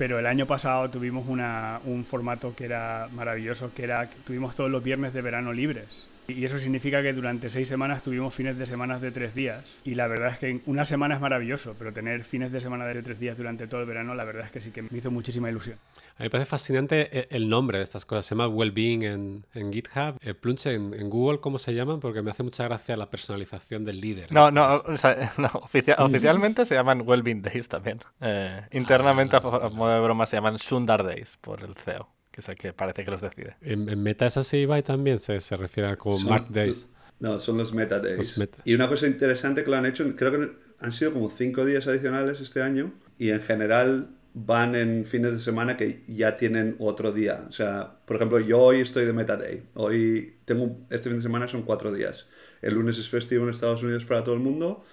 Pero 0.00 0.18
el 0.18 0.24
año 0.24 0.46
pasado 0.46 0.88
tuvimos 0.88 1.28
un 1.28 2.06
formato 2.06 2.54
que 2.56 2.64
era 2.64 3.06
maravilloso, 3.14 3.70
que 3.74 3.84
era 3.84 4.08
que 4.08 4.16
tuvimos 4.24 4.56
todos 4.56 4.70
los 4.70 4.82
viernes 4.82 5.12
de 5.12 5.20
verano 5.20 5.52
libres. 5.52 6.06
Y 6.26 6.42
eso 6.46 6.58
significa 6.58 7.02
que 7.02 7.12
durante 7.12 7.50
seis 7.50 7.68
semanas 7.68 8.02
tuvimos 8.02 8.32
fines 8.32 8.56
de 8.56 8.64
semana 8.64 8.98
de 8.98 9.10
tres 9.10 9.34
días. 9.34 9.62
Y 9.84 9.96
la 9.96 10.06
verdad 10.06 10.30
es 10.32 10.38
que 10.38 10.60
una 10.64 10.86
semana 10.86 11.16
es 11.16 11.20
maravilloso, 11.20 11.76
pero 11.78 11.92
tener 11.92 12.24
fines 12.24 12.50
de 12.50 12.62
semana 12.62 12.86
de 12.86 13.02
tres 13.02 13.20
días 13.20 13.36
durante 13.36 13.66
todo 13.66 13.82
el 13.82 13.86
verano, 13.86 14.14
la 14.14 14.24
verdad 14.24 14.46
es 14.46 14.50
que 14.50 14.62
sí 14.62 14.70
que 14.70 14.80
me 14.80 14.88
hizo 14.96 15.10
muchísima 15.10 15.50
ilusión. 15.50 15.76
A 16.20 16.22
mí 16.22 16.26
me 16.26 16.30
parece 16.30 16.50
fascinante 16.50 17.08
e- 17.18 17.28
el 17.30 17.48
nombre 17.48 17.78
de 17.78 17.84
estas 17.84 18.04
cosas. 18.04 18.26
Se 18.26 18.34
llama 18.34 18.46
Wellbeing 18.48 19.02
en, 19.02 19.46
en 19.54 19.72
GitHub. 19.72 20.16
Eh, 20.20 20.34
Plunche 20.34 20.74
en, 20.74 20.92
en 20.94 21.08
Google, 21.10 21.40
¿cómo 21.40 21.58
se 21.58 21.74
llaman? 21.74 21.98
Porque 22.00 22.22
me 22.22 22.30
hace 22.30 22.42
mucha 22.42 22.64
gracia 22.64 22.96
la 22.96 23.08
personalización 23.10 23.84
del 23.84 24.00
líder. 24.00 24.30
No, 24.32 24.50
no, 24.50 24.76
o 24.86 24.96
sea, 24.96 25.32
no, 25.38 25.48
oficia- 25.48 25.96
oficialmente 25.98 26.64
se 26.64 26.74
llaman 26.74 27.02
Wellbeing 27.06 27.42
Days 27.42 27.68
también. 27.68 28.00
Eh, 28.20 28.62
internamente, 28.72 29.36
a, 29.36 29.38
a 29.38 29.68
modo 29.70 29.94
de 29.94 30.00
broma, 30.00 30.26
se 30.26 30.36
llaman 30.36 30.58
Sundar 30.58 31.02
Days 31.04 31.38
por 31.40 31.62
el 31.62 31.74
CEO, 31.74 32.08
que 32.30 32.40
es 32.42 32.48
el 32.48 32.56
que 32.56 32.72
parece 32.72 33.04
que 33.04 33.10
los 33.10 33.20
decide. 33.22 33.56
En, 33.62 33.88
en 33.88 34.02
Meta 34.02 34.26
es 34.26 34.36
así, 34.36 34.58
Ibai, 34.58 34.82
también 34.82 35.18
se, 35.18 35.40
se 35.40 35.56
refiere 35.56 35.88
a 35.88 35.96
como 35.96 36.18
Son- 36.18 36.28
Mark 36.28 36.46
Days. 36.50 36.88
No, 37.18 37.38
son 37.38 37.58
los 37.58 37.74
Meta 37.74 37.98
Days. 38.00 38.16
Los 38.16 38.38
meta. 38.38 38.58
Y 38.64 38.74
una 38.74 38.88
cosa 38.88 39.06
interesante 39.06 39.62
que 39.62 39.70
lo 39.70 39.76
han 39.76 39.84
hecho, 39.84 40.04
creo 40.16 40.30
que 40.32 40.52
han 40.80 40.92
sido 40.92 41.12
como 41.12 41.28
cinco 41.30 41.66
días 41.66 41.86
adicionales 41.86 42.40
este 42.40 42.62
año 42.62 42.92
y 43.18 43.30
en 43.30 43.42
general 43.42 44.08
van 44.34 44.74
en 44.74 45.06
fines 45.06 45.32
de 45.32 45.38
semana 45.38 45.76
que 45.76 46.02
ya 46.08 46.36
tienen 46.36 46.76
otro 46.78 47.12
día. 47.12 47.44
O 47.48 47.52
sea, 47.52 47.98
por 48.04 48.16
ejemplo, 48.16 48.40
yo 48.40 48.60
hoy 48.60 48.80
estoy 48.80 49.04
de 49.04 49.12
Meta 49.12 49.36
Day. 49.36 49.62
Hoy 49.74 50.36
tengo, 50.44 50.78
este 50.90 51.08
fin 51.08 51.18
de 51.18 51.22
semana 51.22 51.48
son 51.48 51.62
cuatro 51.62 51.92
días. 51.92 52.26
El 52.62 52.74
lunes 52.74 52.98
es 52.98 53.08
festivo 53.08 53.44
en 53.44 53.50
Estados 53.50 53.82
Unidos 53.82 54.04
para 54.04 54.24
todo 54.24 54.34
el 54.34 54.40
mundo. 54.40 54.84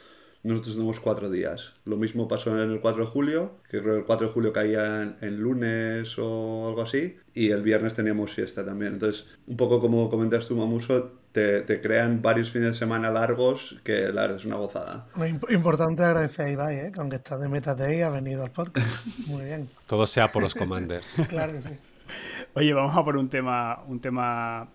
Nosotros 0.44 0.76
tenemos 0.76 1.00
cuatro 1.00 1.30
días. 1.30 1.74
Lo 1.84 1.98
mismo 1.98 2.28
pasó 2.28 2.52
en 2.62 2.72
el 2.72 2.80
4 2.80 3.06
de 3.06 3.10
julio, 3.10 3.58
que 3.70 3.82
creo 3.82 3.96
que 3.96 4.00
el 4.00 4.06
4 4.06 4.28
de 4.28 4.34
julio 4.34 4.54
caía 4.54 5.04
en, 5.04 5.16
en 5.22 5.40
lunes 5.40 6.18
o 6.20 6.68
algo 6.68 6.84
así, 6.84 7.18
y 7.34 7.50
el 7.50 7.64
viernes 7.64 7.96
teníamos 7.96 8.34
fiesta 8.34 8.64
también. 8.64 8.94
Entonces, 8.94 9.26
un 9.48 9.58
poco 9.58 9.82
como 9.82 10.10
comentas 10.10 10.48
tú, 10.48 10.56
Mamuso, 10.56 11.20
te, 11.38 11.62
te 11.62 11.80
crean 11.80 12.20
varios 12.20 12.50
fines 12.50 12.70
de 12.70 12.74
semana 12.74 13.12
largos 13.12 13.76
que 13.84 14.08
la 14.12 14.22
verdad 14.22 14.38
es 14.38 14.46
una 14.46 14.56
gozada. 14.56 15.06
Importante 15.50 16.04
agradecer 16.04 16.48
a 16.48 16.50
Ibai, 16.50 16.80
¿eh? 16.80 16.92
que 16.92 17.00
aunque 17.00 17.18
está 17.18 17.38
de 17.38 17.48
Meta 17.48 17.76
Day 17.76 18.02
ha 18.02 18.10
venido 18.10 18.44
al 18.44 18.50
podcast. 18.50 19.06
Muy 19.28 19.46
bien, 19.46 19.70
Todo 19.86 20.08
sea 20.08 20.30
por 20.30 20.42
los 20.42 20.56
commanders. 20.56 21.22
claro 21.30 21.54
que 21.54 21.62
sí. 21.62 21.70
Oye, 22.56 22.74
vamos 22.74 22.98
a 22.98 23.04
por 23.04 23.18
un 23.18 23.30
tema, 23.30 23.84
un 23.88 24.00
tema 24.00 24.68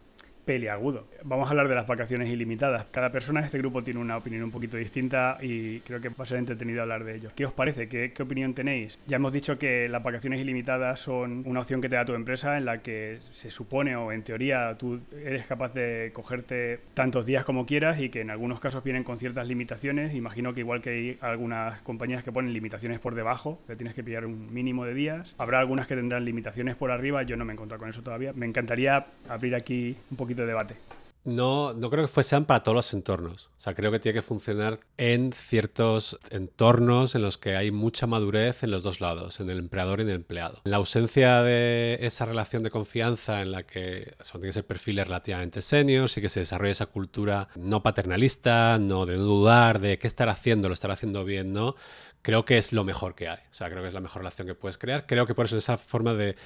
peliagudo. 0.53 1.07
Vamos 1.25 1.47
a 1.47 1.51
hablar 1.53 1.67
de 1.67 1.75
las 1.75 1.87
vacaciones 1.87 2.29
ilimitadas. 2.29 2.85
Cada 2.91 3.11
persona 3.11 3.41
en 3.41 3.47
este 3.47 3.57
grupo 3.57 3.83
tiene 3.83 4.01
una 4.01 4.19
opinión 4.19 4.43
un 4.43 4.51
poquito 4.51 4.77
distinta 4.77 5.39
y 5.41 5.81
creo 5.81 5.99
que 5.99 6.11
va 6.11 6.25
a 6.25 6.27
ser 6.27 6.37
entretenido 6.37 6.83
hablar 6.83 7.05
de 7.05 7.17
ello. 7.17 7.31
¿Qué 7.35 7.47
os 7.47 7.55
parece? 7.55 7.89
¿Qué, 7.89 8.13
qué 8.13 8.23
opinión 8.23 8.53
tenéis? 8.53 8.99
Ya 9.07 9.17
hemos 9.17 9.33
dicho 9.33 9.59
que 9.59 9.89
las 9.89 10.03
vacaciones 10.03 10.43
ilimitadas 10.43 11.01
son 11.01 11.43
una 11.47 11.61
opción 11.61 11.81
que 11.81 11.89
te 11.89 11.97
da 11.97 12.05
tu 12.05 12.13
empresa 12.13 12.59
en 12.59 12.67
la 12.67 12.83
que 12.83 13.21
se 13.31 13.51
supone 13.51 13.97
o 13.97 14.13
en 14.13 14.23
teoría 14.25 14.77
tú 14.77 15.01
eres 15.25 15.47
capaz 15.47 15.73
de 15.73 16.11
cogerte 16.13 16.81
tantos 16.93 17.25
días 17.25 17.47
como 17.47 17.65
quieras 17.65 17.99
y 17.99 18.11
que 18.11 18.21
en 18.21 18.29
algunos 18.29 18.61
casos 18.61 18.85
vienen 18.85 19.05
con 19.05 19.19
ciertas 19.19 19.49
limitaciones. 19.49 20.15
Imagino 20.15 20.53
que 20.53 20.61
igual 20.61 20.83
que 20.83 20.91
hay 20.91 21.19
algunas 21.23 21.81
compañías 21.81 22.23
que 22.25 22.31
ponen 22.31 22.53
limitaciones 22.53 22.99
por 23.01 23.15
debajo, 23.15 23.59
que 23.67 23.75
tienes 23.75 23.95
que 23.95 24.05
pillar 24.05 24.27
un 24.27 24.53
mínimo 24.53 24.85
de 24.85 24.93
días. 24.93 25.35
Habrá 25.39 25.61
algunas 25.61 25.87
que 25.87 25.97
tendrán 25.97 26.27
limitaciones 26.27 26.77
por 26.77 26.91
arriba. 26.91 27.23
Yo 27.23 27.39
no 27.39 27.47
me 27.47 27.53
he 27.53 27.55
encontrado 27.55 27.81
con 27.81 27.89
eso 27.89 28.03
todavía. 28.03 28.35
Me 28.35 28.45
encantaría 28.45 29.07
abrir 29.31 29.55
aquí 29.55 29.97
un 30.11 30.17
poquito 30.19 30.42
de 30.43 30.49
debate. 30.49 30.77
No, 31.25 31.73
no 31.73 31.89
creo 31.89 32.03
que 32.05 32.09
fue- 32.09 32.25
sean 32.25 32.47
para 32.47 32.65
todos 32.65 32.75
los 32.75 32.93
entornos. 32.95 33.47
O 33.57 33.61
sea, 33.61 33.75
creo 33.75 33.93
que 33.93 34.01
tiene 34.01 34.15
que 34.19 34.23
funcionar 34.23 34.81
en 34.97 35.33
ciertos 35.33 36.19
entornos 36.31 37.15
en 37.15 37.23
los 37.23 37.39
que 37.39 37.55
hay 37.55 37.71
mucha 37.71 38.09
madurez 38.09 38.65
en 38.65 38.73
los 38.73 38.83
dos 38.83 39.01
lados, 39.01 39.39
en 39.39 39.49
el 39.49 39.59
empleador 39.61 40.01
y 40.01 40.03
en 40.03 40.09
el 40.09 40.17
empleado. 40.17 40.61
La 40.65 40.79
ausencia 40.79 41.43
de 41.43 41.97
esa 42.01 42.25
relación 42.27 42.65
de 42.65 42.71
confianza 42.71 43.41
en 43.41 43.53
la 43.53 43.63
que 43.63 44.15
son, 44.21 44.41
tienen 44.41 44.49
que 44.49 44.55
ser 44.55 44.67
perfiles 44.67 45.07
relativamente 45.07 45.63
seniors 45.63 46.19
y 46.19 46.23
que 46.23 46.29
se 46.29 46.41
desarrolle 46.41 46.73
esa 46.73 46.87
cultura 46.87 47.47
no 47.55 47.85
paternalista, 47.85 48.79
no 48.81 49.07
de 49.07 49.15
dudar 49.15 49.79
de 49.79 49.99
qué 49.99 50.09
estar 50.09 50.29
haciendo, 50.29 50.67
lo 50.67 50.75
estar 50.75 50.91
haciendo 50.91 51.25
bien, 51.25 51.53
¿no? 51.53 51.77
Creo 52.23 52.45
que 52.45 52.57
es 52.57 52.73
lo 52.73 52.85
mejor 52.85 53.17
que 53.17 53.29
hay. 53.29 53.39
O 53.51 53.55
sea, 53.55 53.69
creo 53.69 53.83
que 53.83 53.89
es 53.89 53.95
la 53.95 54.01
mejor 54.01 54.19
relación 54.23 54.47
que 54.47 54.55
puedes 54.55 54.79
crear. 54.79 55.07
Creo 55.07 55.27
que 55.27 55.35
por 55.35 55.47
eso 55.47 55.57
esa 55.59 55.77
forma 55.77 56.15
de 56.15 56.37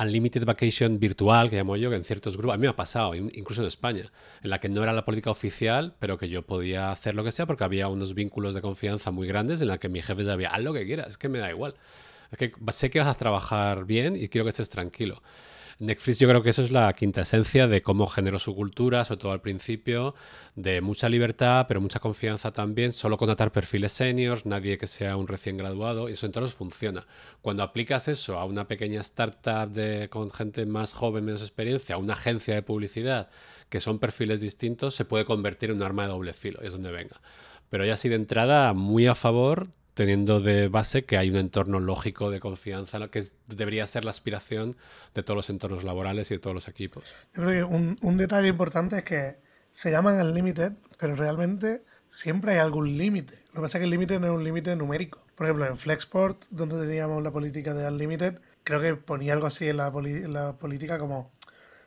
unlimited 0.00 0.44
vacation 0.44 0.98
virtual, 0.98 1.48
que 1.50 1.56
llamo 1.56 1.76
yo, 1.76 1.88
que 1.88 1.94
en 1.96 2.04
ciertos 2.04 2.36
grupos, 2.36 2.54
a 2.54 2.56
mí 2.58 2.62
me 2.62 2.68
ha 2.68 2.74
pasado, 2.76 3.14
in- 3.14 3.30
incluso 3.34 3.60
en 3.62 3.68
España, 3.68 4.04
en 4.42 4.50
la 4.50 4.58
que 4.58 4.68
no 4.68 4.82
era 4.82 4.92
la 4.92 5.04
política 5.04 5.30
oficial, 5.30 5.94
pero 6.00 6.18
que 6.18 6.28
yo 6.28 6.42
podía 6.42 6.90
hacer 6.90 7.14
lo 7.14 7.22
que 7.22 7.30
sea 7.30 7.46
porque 7.46 7.62
había 7.62 7.86
unos 7.86 8.14
vínculos 8.14 8.54
de 8.56 8.60
confianza 8.62 9.12
muy 9.12 9.28
grandes 9.28 9.60
en 9.60 9.68
la 9.68 9.78
que 9.78 9.88
mi 9.88 10.02
jefe 10.02 10.24
sabía, 10.24 10.48
haz 10.48 10.62
lo 10.62 10.72
que 10.72 10.84
quieras, 10.84 11.10
es 11.10 11.18
que 11.18 11.28
me 11.28 11.38
da 11.38 11.48
igual. 11.50 11.74
Es 12.32 12.38
que 12.38 12.52
sé 12.70 12.90
que 12.90 12.98
vas 12.98 13.08
a 13.08 13.14
trabajar 13.14 13.84
bien 13.84 14.16
y 14.16 14.28
quiero 14.28 14.44
que 14.44 14.50
estés 14.50 14.70
tranquilo. 14.70 15.22
Netflix 15.80 16.18
yo 16.18 16.28
creo 16.28 16.42
que 16.42 16.50
eso 16.50 16.62
es 16.62 16.70
la 16.70 16.92
quinta 16.92 17.22
esencia 17.22 17.66
de 17.66 17.80
cómo 17.80 18.06
generó 18.06 18.38
su 18.38 18.54
cultura, 18.54 19.02
sobre 19.06 19.20
todo 19.22 19.32
al 19.32 19.40
principio, 19.40 20.14
de 20.54 20.82
mucha 20.82 21.08
libertad, 21.08 21.64
pero 21.68 21.80
mucha 21.80 22.00
confianza 22.00 22.52
también, 22.52 22.92
solo 22.92 23.16
contratar 23.16 23.50
perfiles 23.50 23.92
seniors, 23.92 24.44
nadie 24.44 24.76
que 24.76 24.86
sea 24.86 25.16
un 25.16 25.26
recién 25.26 25.56
graduado, 25.56 26.10
y 26.10 26.12
eso 26.12 26.26
entonces 26.26 26.54
funciona. 26.54 27.06
Cuando 27.40 27.62
aplicas 27.62 28.08
eso 28.08 28.38
a 28.38 28.44
una 28.44 28.68
pequeña 28.68 29.00
startup 29.00 29.70
de, 29.72 30.10
con 30.10 30.30
gente 30.30 30.66
más 30.66 30.92
joven, 30.92 31.24
menos 31.24 31.40
experiencia, 31.40 31.94
a 31.94 31.98
una 31.98 32.12
agencia 32.12 32.54
de 32.54 32.62
publicidad, 32.62 33.30
que 33.70 33.80
son 33.80 33.98
perfiles 33.98 34.42
distintos, 34.42 34.94
se 34.94 35.06
puede 35.06 35.24
convertir 35.24 35.70
en 35.70 35.76
un 35.76 35.82
arma 35.82 36.02
de 36.02 36.10
doble 36.10 36.34
filo, 36.34 36.60
es 36.60 36.74
donde 36.74 36.92
venga. 36.92 37.22
Pero 37.70 37.86
ya 37.86 37.94
así 37.94 38.10
de 38.10 38.16
entrada, 38.16 38.74
muy 38.74 39.06
a 39.06 39.14
favor, 39.14 39.68
teniendo 40.00 40.40
de 40.40 40.68
base 40.68 41.04
que 41.04 41.18
hay 41.18 41.28
un 41.28 41.36
entorno 41.36 41.78
lógico 41.78 42.30
de 42.30 42.40
confianza, 42.40 43.06
que 43.08 43.18
es- 43.18 43.34
debería 43.48 43.84
ser 43.84 44.06
la 44.06 44.08
aspiración 44.08 44.74
de 45.14 45.22
todos 45.22 45.36
los 45.36 45.50
entornos 45.50 45.84
laborales 45.84 46.30
y 46.30 46.36
de 46.36 46.38
todos 46.40 46.54
los 46.54 46.68
equipos. 46.68 47.04
Yo 47.34 47.42
creo 47.42 47.50
que 47.50 47.74
un, 47.74 47.98
un 48.00 48.16
detalle 48.16 48.48
importante 48.48 48.96
es 48.96 49.04
que 49.04 49.36
se 49.70 49.90
llaman 49.90 50.18
unlimited, 50.18 50.72
pero 50.98 51.14
realmente 51.16 51.82
siempre 52.08 52.52
hay 52.52 52.60
algún 52.60 52.96
límite. 52.96 53.34
Lo 53.48 53.56
que 53.56 53.60
pasa 53.60 53.76
es 53.76 53.80
que 53.80 53.84
el 53.84 53.90
límite 53.90 54.18
no 54.18 54.28
es 54.28 54.32
un 54.32 54.42
límite 54.42 54.74
numérico. 54.74 55.22
Por 55.34 55.44
ejemplo, 55.44 55.66
en 55.66 55.76
Flexport, 55.76 56.44
donde 56.48 56.80
teníamos 56.80 57.22
la 57.22 57.30
política 57.30 57.74
de 57.74 57.86
unlimited, 57.86 58.40
creo 58.64 58.80
que 58.80 58.94
ponía 58.94 59.34
algo 59.34 59.48
así 59.48 59.68
en 59.68 59.76
la, 59.76 59.88
en 59.88 60.32
la 60.32 60.54
política 60.56 60.98
como 60.98 61.30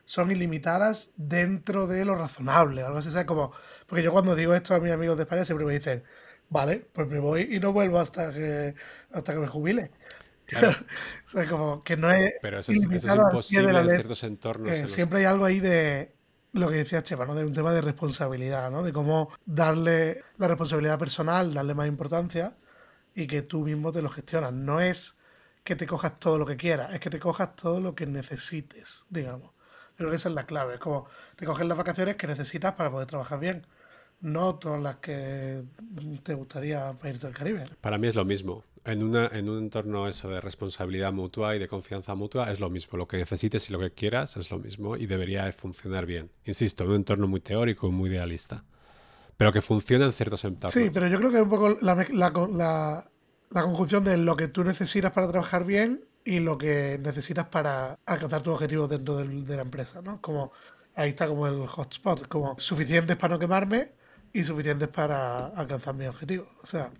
son 0.05 0.29
ilimitadas 0.29 1.09
dentro 1.17 1.87
de 1.87 2.05
lo 2.05 2.13
razonable. 2.13 2.83
Algo 2.83 2.99
así, 2.99 3.09
sea, 3.09 3.25
como... 3.25 3.53
Porque 3.87 4.03
yo 4.03 4.11
cuando 4.11 4.35
digo 4.35 4.53
esto 4.53 4.75
a 4.75 4.79
mis 4.79 4.91
amigos 4.91 5.17
de 5.17 5.23
España 5.23 5.45
siempre 5.45 5.65
me 5.65 5.73
dicen, 5.73 6.03
vale, 6.49 6.85
pues 6.93 7.07
me 7.07 7.19
voy 7.19 7.55
y 7.55 7.59
no 7.59 7.73
vuelvo 7.73 7.99
hasta 7.99 8.33
que, 8.33 8.75
hasta 9.11 9.33
que 9.33 9.39
me 9.39 9.47
jubile. 9.47 9.91
o 11.25 11.29
sea, 11.29 11.47
como 11.47 11.83
que 11.83 11.97
no 11.97 12.11
es 12.11 12.33
Pero 12.41 12.59
eso 12.59 12.71
es, 12.71 12.85
eso 12.91 13.15
imposible 13.15 13.71
en 13.71 13.89
ciertos 13.89 14.23
entornos. 14.23 14.69
Eh, 14.71 14.75
en 14.75 14.81
los- 14.83 14.91
siempre 14.91 15.19
hay 15.19 15.25
algo 15.25 15.45
ahí 15.45 15.59
de 15.59 16.13
lo 16.51 16.69
que 16.69 16.77
decía 16.77 16.99
Esteban, 16.99 17.27
¿no? 17.27 17.35
de 17.35 17.45
un 17.45 17.53
tema 17.53 17.73
de 17.73 17.81
responsabilidad, 17.81 18.69
¿no? 18.69 18.83
de 18.83 18.93
cómo 18.93 19.33
darle 19.45 20.23
la 20.37 20.47
responsabilidad 20.47 20.99
personal, 20.99 21.53
darle 21.53 21.73
más 21.73 21.87
importancia 21.87 22.55
y 23.15 23.27
que 23.27 23.41
tú 23.41 23.61
mismo 23.61 23.91
te 23.91 24.01
lo 24.01 24.09
gestionas. 24.09 24.53
No 24.53 24.79
es 24.79 25.17
que 25.63 25.75
te 25.75 25.87
cojas 25.87 26.19
todo 26.19 26.37
lo 26.37 26.45
que 26.45 26.57
quieras, 26.57 26.93
es 26.93 26.99
que 26.99 27.09
te 27.09 27.19
cojas 27.19 27.55
todo 27.55 27.79
lo 27.79 27.95
que 27.95 28.05
necesites, 28.05 29.05
digamos. 29.09 29.51
creo 29.95 30.09
que 30.09 30.17
esa 30.17 30.29
es 30.29 30.35
la 30.35 30.45
clave. 30.45 30.75
Es 30.75 30.79
como 30.79 31.07
te 31.35 31.45
coges 31.45 31.67
las 31.67 31.77
vacaciones 31.77 32.15
que 32.15 32.27
necesitas 32.27 32.73
para 32.73 32.91
poder 32.91 33.07
trabajar 33.07 33.39
bien. 33.39 33.65
No 34.23 34.55
todas 34.55 34.81
las 34.81 34.95
que 34.97 35.63
te 36.23 36.33
gustaría 36.33 36.93
para 36.93 37.13
irte 37.13 37.27
al 37.27 37.33
Caribe. 37.33 37.65
Para 37.81 37.97
mí 37.97 38.07
es 38.07 38.15
lo 38.15 38.23
mismo. 38.23 38.63
En, 38.85 39.03
una, 39.03 39.27
en 39.27 39.49
un 39.49 39.59
entorno 39.59 40.07
eso 40.07 40.29
de 40.29 40.39
responsabilidad 40.39 41.11
mutua 41.11 41.57
y 41.57 41.59
de 41.59 41.67
confianza 41.67 42.15
mutua 42.15 42.49
es 42.49 42.61
lo 42.61 42.69
mismo. 42.69 42.97
Lo 42.97 43.05
que 43.05 43.17
necesites 43.17 43.69
y 43.69 43.73
lo 43.73 43.79
que 43.79 43.91
quieras 43.91 44.37
es 44.37 44.49
lo 44.49 44.59
mismo 44.59 44.95
y 44.95 45.07
debería 45.07 45.51
funcionar 45.51 46.05
bien. 46.05 46.31
Insisto, 46.45 46.85
en 46.85 46.91
un 46.91 46.95
entorno 46.95 47.27
muy 47.27 47.41
teórico 47.41 47.87
y 47.89 47.91
muy 47.91 48.09
idealista. 48.09 48.63
Pero 49.35 49.51
que 49.51 49.59
funcione 49.59 50.05
en 50.05 50.13
ciertos 50.13 50.45
entornos. 50.45 50.73
Sí, 50.73 50.89
pero 50.89 51.07
yo 51.07 51.17
creo 51.17 51.29
que 51.29 51.37
es 51.37 51.43
un 51.43 51.49
poco 51.49 51.77
la, 51.81 51.95
la, 51.95 52.31
la, 52.31 53.05
la 53.49 53.61
conjunción 53.61 54.05
de 54.05 54.15
lo 54.15 54.37
que 54.37 54.47
tú 54.47 54.63
necesitas 54.63 55.11
para 55.11 55.27
trabajar 55.27 55.65
bien 55.65 56.05
y 56.23 56.39
lo 56.39 56.57
que 56.57 56.97
necesitas 57.03 57.47
para 57.47 57.99
alcanzar 58.05 58.41
tus 58.41 58.53
objetivos 58.53 58.89
dentro 58.89 59.17
de, 59.17 59.27
de 59.27 59.55
la 59.57 59.63
empresa, 59.63 60.01
¿no? 60.01 60.21
Como 60.21 60.53
ahí 60.95 61.09
está 61.09 61.27
como 61.27 61.45
el 61.45 61.67
hotspot, 61.67 62.29
como 62.29 62.55
suficientes 62.57 63.17
para 63.17 63.33
no 63.33 63.39
quemarme 63.39 64.01
y 64.33 64.43
suficientes 64.43 64.89
para 64.89 65.47
alcanzar 65.47 65.93
mi 65.93 66.07
objetivo. 66.07 66.49
O 66.63 66.67
sea, 66.67 66.91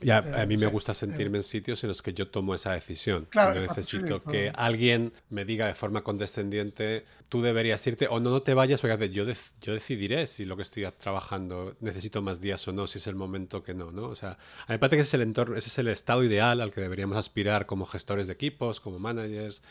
ya, 0.00 0.18
a 0.18 0.46
mí 0.46 0.56
me 0.56 0.66
gusta 0.66 0.94
sentirme 0.94 1.38
en 1.38 1.42
sitios 1.42 1.82
en 1.84 1.88
los 1.88 2.02
que 2.02 2.12
yo 2.12 2.28
tomo 2.28 2.54
esa 2.54 2.72
decisión. 2.72 3.26
Claro, 3.30 3.52
está 3.52 3.74
necesito 3.74 4.22
que 4.22 4.50
alguien 4.54 5.12
me 5.28 5.44
diga 5.44 5.66
de 5.66 5.74
forma 5.74 6.02
condescendiente, 6.02 7.04
tú 7.28 7.42
deberías 7.42 7.86
irte 7.86 8.08
o 8.08 8.20
no, 8.20 8.30
no 8.30 8.42
te 8.42 8.54
vayas, 8.54 8.80
porque 8.80 9.10
yo, 9.10 9.24
yo 9.60 9.74
decidiré 9.74 10.26
si 10.26 10.44
lo 10.44 10.56
que 10.56 10.62
estoy 10.62 10.86
trabajando 10.98 11.76
necesito 11.80 12.22
más 12.22 12.40
días 12.40 12.66
o 12.68 12.72
no, 12.72 12.86
si 12.86 12.98
es 12.98 13.06
el 13.06 13.14
momento 13.14 13.62
que 13.62 13.74
no, 13.74 13.92
¿no? 13.92 14.08
O 14.08 14.14
sea, 14.14 14.30
a 14.30 14.68
mí 14.68 14.74
me 14.74 14.78
parece 14.78 14.96
que 14.96 15.02
ese 15.02 15.10
es 15.10 15.14
el 15.14 15.22
entorno, 15.22 15.56
ese 15.56 15.68
es 15.68 15.78
el 15.78 15.88
estado 15.88 16.24
ideal 16.24 16.60
al 16.60 16.72
que 16.72 16.80
deberíamos 16.80 17.16
aspirar 17.16 17.66
como 17.66 17.86
gestores 17.86 18.26
de 18.26 18.32
equipos, 18.32 18.80
como 18.80 18.98
managers, 18.98 19.62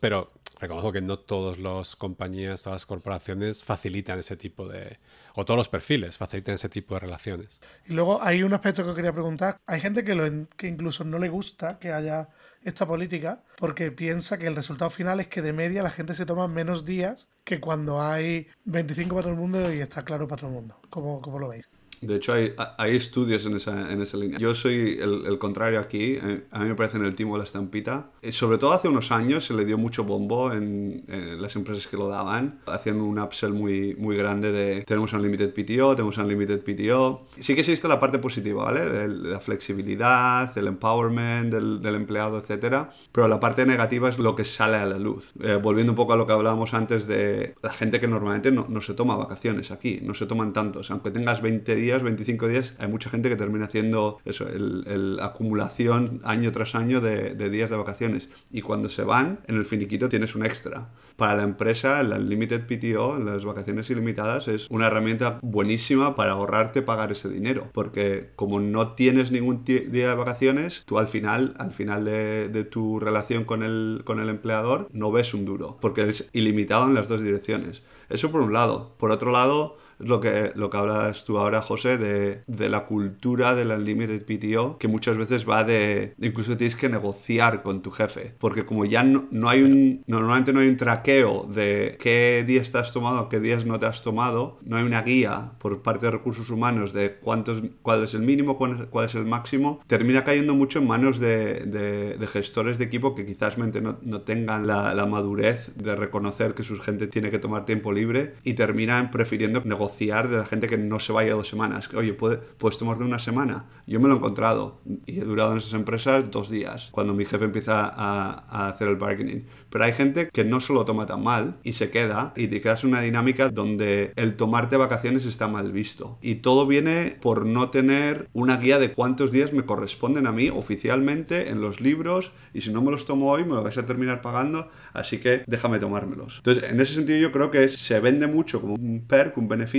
pero 0.00 0.32
reconozco 0.60 0.92
que 0.92 1.00
no 1.00 1.18
todas 1.18 1.58
las 1.58 1.96
compañías, 1.96 2.62
todas 2.62 2.76
las 2.76 2.86
corporaciones 2.86 3.64
facilitan 3.64 4.18
ese 4.18 4.36
tipo 4.36 4.68
de, 4.68 4.98
o 5.34 5.44
todos 5.44 5.58
los 5.58 5.68
perfiles 5.68 6.16
facilitan 6.16 6.56
ese 6.56 6.68
tipo 6.68 6.94
de 6.94 7.00
relaciones. 7.00 7.60
Y 7.86 7.92
luego 7.92 8.22
hay 8.22 8.42
un 8.42 8.52
aspecto 8.52 8.86
que 8.86 8.94
quería 8.94 9.12
preguntar. 9.12 9.43
Hay 9.66 9.80
gente 9.80 10.04
que, 10.04 10.14
lo, 10.14 10.24
que 10.56 10.68
incluso 10.68 11.04
no 11.04 11.18
le 11.18 11.28
gusta 11.28 11.78
que 11.78 11.92
haya 11.92 12.28
esta 12.62 12.86
política 12.86 13.42
porque 13.56 13.90
piensa 13.90 14.38
que 14.38 14.46
el 14.46 14.56
resultado 14.56 14.90
final 14.90 15.20
es 15.20 15.28
que 15.28 15.42
de 15.42 15.52
media 15.52 15.82
la 15.82 15.90
gente 15.90 16.14
se 16.14 16.26
toma 16.26 16.48
menos 16.48 16.84
días 16.84 17.28
que 17.44 17.60
cuando 17.60 18.00
hay 18.00 18.48
25 18.64 19.14
para 19.14 19.22
todo 19.24 19.32
el 19.34 19.38
mundo 19.38 19.72
y 19.72 19.80
está 19.80 20.02
claro 20.04 20.26
para 20.26 20.40
todo 20.40 20.50
el 20.50 20.56
mundo. 20.56 20.80
¿Cómo, 20.90 21.20
cómo 21.20 21.38
lo 21.38 21.48
veis? 21.48 21.73
De 22.06 22.16
hecho, 22.16 22.32
hay, 22.32 22.52
hay 22.78 22.96
estudios 22.96 23.44
en 23.46 23.56
esa, 23.56 23.92
en 23.92 24.00
esa 24.02 24.16
línea. 24.16 24.38
Yo 24.38 24.54
soy 24.54 24.98
el, 25.00 25.26
el 25.26 25.38
contrario 25.38 25.80
aquí. 25.80 26.18
Eh, 26.22 26.44
A 26.50 26.60
mí 26.60 26.68
me 26.68 26.74
parece 26.74 26.96
en 26.98 27.04
el 27.04 27.14
timo 27.14 27.36
la 27.38 27.44
estampita. 27.44 28.10
Eh, 28.22 28.32
Sobre 28.32 28.58
todo 28.58 28.72
hace 28.72 28.88
unos 28.88 29.10
años 29.12 29.44
se 29.44 29.54
le 29.54 29.64
dio 29.64 29.78
mucho 29.78 30.04
bombo 30.04 30.52
en, 30.52 31.04
en 31.08 31.40
las 31.40 31.56
empresas 31.56 31.86
que 31.86 31.96
lo 31.96 32.08
daban. 32.08 32.60
Hacían 32.66 33.00
un 33.00 33.18
upsell 33.18 33.52
muy, 33.52 33.94
muy 33.96 34.16
grande 34.16 34.52
de 34.52 34.82
tenemos 34.82 35.12
Unlimited 35.12 35.52
PTO, 35.52 35.94
tenemos 35.96 36.18
Unlimited 36.18 36.60
PTO. 36.62 37.26
Sí 37.38 37.54
que 37.54 37.60
existe 37.60 37.88
la 37.88 37.98
parte 38.00 38.18
positiva, 38.18 38.64
¿vale? 38.64 38.80
De 38.88 39.08
la 39.08 39.40
flexibilidad, 39.40 40.56
el 40.56 40.66
empowerment 40.68 41.52
del, 41.52 41.80
del 41.82 41.94
empleado, 41.94 42.38
etcétera. 42.38 42.90
Pero 43.12 43.28
la 43.28 43.40
parte 43.40 43.66
negativa 43.66 44.08
es 44.08 44.18
lo 44.18 44.34
que 44.34 44.44
sale 44.44 44.76
a 44.76 44.86
la 44.86 44.98
luz. 44.98 45.32
Eh, 45.40 45.58
volviendo 45.62 45.92
un 45.92 45.96
poco 45.96 46.12
a 46.12 46.16
lo 46.16 46.26
que 46.26 46.32
hablábamos 46.32 46.74
antes 46.74 47.06
de 47.06 47.54
la 47.62 47.72
gente 47.72 48.00
que 48.00 48.08
normalmente 48.08 48.50
no, 48.50 48.66
no 48.68 48.80
se 48.80 48.94
toma 48.94 49.16
vacaciones 49.16 49.70
aquí, 49.70 50.00
no 50.02 50.14
se 50.14 50.26
toman 50.26 50.52
tantos. 50.52 50.90
Aunque 50.90 51.10
tengas 51.10 51.42
20 51.42 51.74
días, 51.74 51.93
25 52.02 52.48
días, 52.48 52.74
hay 52.78 52.88
mucha 52.88 53.10
gente 53.10 53.28
que 53.28 53.36
termina 53.36 53.66
haciendo 53.66 54.18
eso, 54.24 54.48
el, 54.48 55.18
acumulación 55.20 56.20
año 56.24 56.52
tras 56.52 56.74
año 56.74 57.00
de, 57.00 57.34
días 57.50 57.70
de 57.70 57.76
vacaciones. 57.76 58.28
Y 58.50 58.62
cuando 58.62 58.88
se 58.88 59.04
van, 59.04 59.40
en 59.46 59.56
el 59.56 59.64
finiquito 59.64 60.08
tienes 60.08 60.34
un 60.34 60.44
extra. 60.44 60.88
Para 61.16 61.36
la 61.36 61.44
empresa, 61.44 62.00
el 62.00 62.12
Unlimited 62.12 62.66
PTO, 62.66 63.18
las 63.18 63.44
vacaciones 63.44 63.88
ilimitadas, 63.90 64.48
es 64.48 64.68
una 64.70 64.88
herramienta 64.88 65.38
buenísima 65.42 66.16
para 66.16 66.32
ahorrarte 66.32 66.82
pagar 66.82 67.12
ese 67.12 67.28
dinero. 67.28 67.68
Porque 67.72 68.30
como 68.34 68.60
no 68.60 68.92
tienes 68.94 69.30
ningún 69.30 69.64
día 69.64 70.08
de 70.10 70.14
vacaciones, 70.14 70.82
tú 70.86 70.98
al 70.98 71.08
final, 71.08 71.54
al 71.58 71.72
final 71.72 72.04
de, 72.04 72.48
de 72.48 72.64
tu 72.64 72.98
relación 72.98 73.44
con 73.44 73.62
el, 73.62 74.02
con 74.04 74.20
el 74.20 74.28
empleador, 74.28 74.88
no 74.92 75.12
ves 75.12 75.34
un 75.34 75.44
duro. 75.44 75.78
Porque 75.80 76.02
es 76.02 76.28
ilimitado 76.32 76.86
en 76.86 76.94
las 76.94 77.08
dos 77.08 77.22
direcciones. 77.22 77.82
Eso 78.08 78.30
por 78.30 78.40
un 78.40 78.52
lado. 78.52 78.94
Por 78.98 79.10
otro 79.10 79.30
lado, 79.30 79.76
lo 79.98 80.20
que, 80.20 80.52
lo 80.54 80.70
que 80.70 80.76
hablas 80.76 81.24
tú 81.24 81.38
ahora, 81.38 81.62
José, 81.62 81.98
de, 81.98 82.42
de 82.46 82.68
la 82.68 82.86
cultura 82.86 83.54
del 83.54 83.70
Unlimited 83.70 84.24
PTO, 84.24 84.78
que 84.78 84.88
muchas 84.88 85.16
veces 85.16 85.48
va 85.48 85.64
de... 85.64 86.14
Incluso 86.20 86.56
tienes 86.56 86.76
que 86.76 86.88
negociar 86.88 87.62
con 87.62 87.82
tu 87.82 87.90
jefe, 87.90 88.34
porque 88.38 88.64
como 88.64 88.84
ya 88.84 89.02
no, 89.02 89.26
no 89.30 89.48
hay 89.48 89.62
un... 89.62 90.02
Normalmente 90.06 90.52
no 90.52 90.60
hay 90.60 90.68
un 90.68 90.76
traqueo 90.76 91.44
de 91.52 91.96
qué 92.00 92.44
días 92.46 92.70
te 92.70 92.78
has 92.78 92.92
tomado, 92.92 93.28
qué 93.28 93.40
días 93.40 93.64
no 93.64 93.78
te 93.78 93.86
has 93.86 94.02
tomado, 94.02 94.58
no 94.62 94.76
hay 94.76 94.84
una 94.84 95.02
guía 95.02 95.52
por 95.58 95.82
parte 95.82 96.06
de 96.06 96.12
recursos 96.12 96.50
humanos 96.50 96.92
de 96.92 97.14
cuántos, 97.16 97.62
cuál 97.82 98.04
es 98.04 98.14
el 98.14 98.22
mínimo, 98.22 98.56
cuál 98.56 98.72
es, 98.80 98.84
cuál 98.86 99.06
es 99.06 99.14
el 99.14 99.24
máximo, 99.26 99.80
termina 99.86 100.24
cayendo 100.24 100.54
mucho 100.54 100.78
en 100.80 100.86
manos 100.86 101.18
de, 101.20 101.60
de- 101.66 102.16
de 102.18 102.26
gestores 102.26 102.78
de 102.78 102.84
equipo 102.84 103.14
que 103.14 103.24
quizás 103.26 103.58
mente 103.58 103.80
no, 103.80 103.98
no 104.02 104.22
tengan 104.22 104.66
la, 104.66 104.94
la 104.94 105.06
madurez 105.06 105.72
de 105.76 105.96
reconocer 105.96 106.54
que 106.54 106.62
su 106.62 106.78
gente 106.80 107.06
tiene 107.06 107.30
que 107.30 107.38
tomar 107.38 107.64
tiempo 107.64 107.92
libre 107.92 108.34
y 108.44 108.54
terminan 108.54 109.10
prefiriendo 109.10 109.62
negociar 109.64 109.93
de 109.98 110.36
la 110.38 110.44
gente 110.44 110.66
que 110.66 110.78
no 110.78 110.98
se 111.00 111.12
vaya 111.12 111.34
dos 111.34 111.48
semanas. 111.48 111.88
Oye, 111.94 112.12
¿puede- 112.14 112.36
¿puedes 112.38 112.78
tomarte 112.78 113.04
una 113.04 113.18
semana? 113.18 113.66
Yo 113.86 114.00
me 114.00 114.08
lo 114.08 114.14
he 114.14 114.16
encontrado 114.18 114.80
y 115.06 115.20
he 115.20 115.24
durado 115.24 115.52
en 115.52 115.58
esas 115.58 115.74
empresas 115.74 116.30
dos 116.30 116.50
días 116.50 116.88
cuando 116.92 117.14
mi 117.14 117.24
jefe 117.24 117.44
empieza 117.44 117.86
a, 117.86 118.44
a 118.48 118.68
hacer 118.68 118.88
el 118.88 118.96
bargaining. 118.96 119.46
Pero 119.70 119.84
hay 119.84 119.92
gente 119.92 120.28
que 120.32 120.44
no 120.44 120.60
se 120.60 120.72
lo 120.72 120.84
toma 120.84 121.06
tan 121.06 121.22
mal 121.22 121.56
y 121.62 121.72
se 121.74 121.90
queda 121.90 122.32
y 122.36 122.48
te 122.48 122.60
en 122.64 122.88
una 122.88 123.00
dinámica 123.02 123.50
donde 123.50 124.12
el 124.16 124.36
tomarte 124.36 124.76
vacaciones 124.76 125.26
está 125.26 125.48
mal 125.48 125.70
visto. 125.72 126.18
Y 126.22 126.36
todo 126.36 126.66
viene 126.66 127.16
por 127.20 127.44
no 127.46 127.70
tener 127.70 128.28
una 128.32 128.56
guía 128.56 128.78
de 128.78 128.92
cuántos 128.92 129.30
días 129.30 129.52
me 129.52 129.64
corresponden 129.64 130.26
a 130.26 130.32
mí 130.32 130.48
oficialmente 130.48 131.50
en 131.50 131.60
los 131.60 131.80
libros 131.80 132.32
y 132.52 132.60
si 132.60 132.72
no 132.72 132.82
me 132.82 132.90
los 132.90 133.04
tomo 133.06 133.30
hoy 133.30 133.44
me 133.44 133.54
lo 133.54 133.62
vais 133.62 133.78
a 133.78 133.86
terminar 133.86 134.22
pagando, 134.22 134.68
así 134.92 135.18
que 135.18 135.44
déjame 135.46 135.78
tomármelos. 135.78 136.36
Entonces, 136.38 136.64
en 136.64 136.80
ese 136.80 136.94
sentido 136.94 137.18
yo 137.18 137.32
creo 137.32 137.50
que 137.50 137.68
se 137.68 138.00
vende 138.00 138.26
mucho 138.26 138.60
como 138.60 138.74
un 138.74 139.04
perk, 139.06 139.36
un 139.38 139.48
beneficio. 139.48 139.73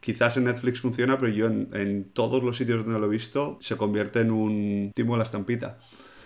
Quizás 0.00 0.36
en 0.36 0.44
Netflix 0.44 0.80
funciona, 0.80 1.18
pero 1.18 1.32
yo 1.32 1.46
en, 1.46 1.68
en 1.72 2.04
todos 2.12 2.42
los 2.42 2.56
sitios 2.56 2.84
donde 2.84 3.00
lo 3.00 3.06
he 3.06 3.10
visto 3.10 3.58
se 3.60 3.76
convierte 3.76 4.20
en 4.20 4.30
un 4.30 4.92
timo 4.94 5.14
de 5.14 5.18
la 5.18 5.24
estampita. 5.24 5.78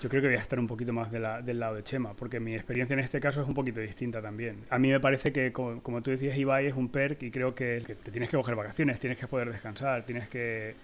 Yo 0.02 0.08
creo 0.08 0.20
que 0.20 0.28
voy 0.28 0.36
a 0.36 0.40
estar 0.40 0.58
un 0.58 0.66
poquito 0.66 0.92
más 0.92 1.12
del 1.12 1.60
lado 1.60 1.76
de 1.76 1.84
Chema, 1.84 2.14
porque 2.14 2.40
mi 2.40 2.56
experiencia 2.56 2.94
en 2.94 3.00
este 3.00 3.20
caso 3.20 3.40
es 3.40 3.46
un 3.46 3.54
poquito 3.54 3.78
distinta 3.78 4.20
también. 4.20 4.64
A 4.68 4.76
mí 4.76 4.90
me 4.90 4.98
parece 4.98 5.32
que, 5.32 5.52
como, 5.52 6.02
tú 6.02 6.10
decías, 6.10 6.36
Ibai 6.36 6.66
es 6.66 6.74
un 6.74 6.88
perk 6.88 7.22
y 7.22 7.30
creo 7.30 7.54
que 7.54 7.80
te 8.02 8.10
tienes 8.10 8.28
que 8.28 8.36
coger 8.36 8.56
vacaciones, 8.56 8.98
tienes 8.98 9.16
que 9.16 9.28
poder 9.28 9.52
descansar, 9.52 10.04
tienes 10.04 10.28
que, 10.28 10.74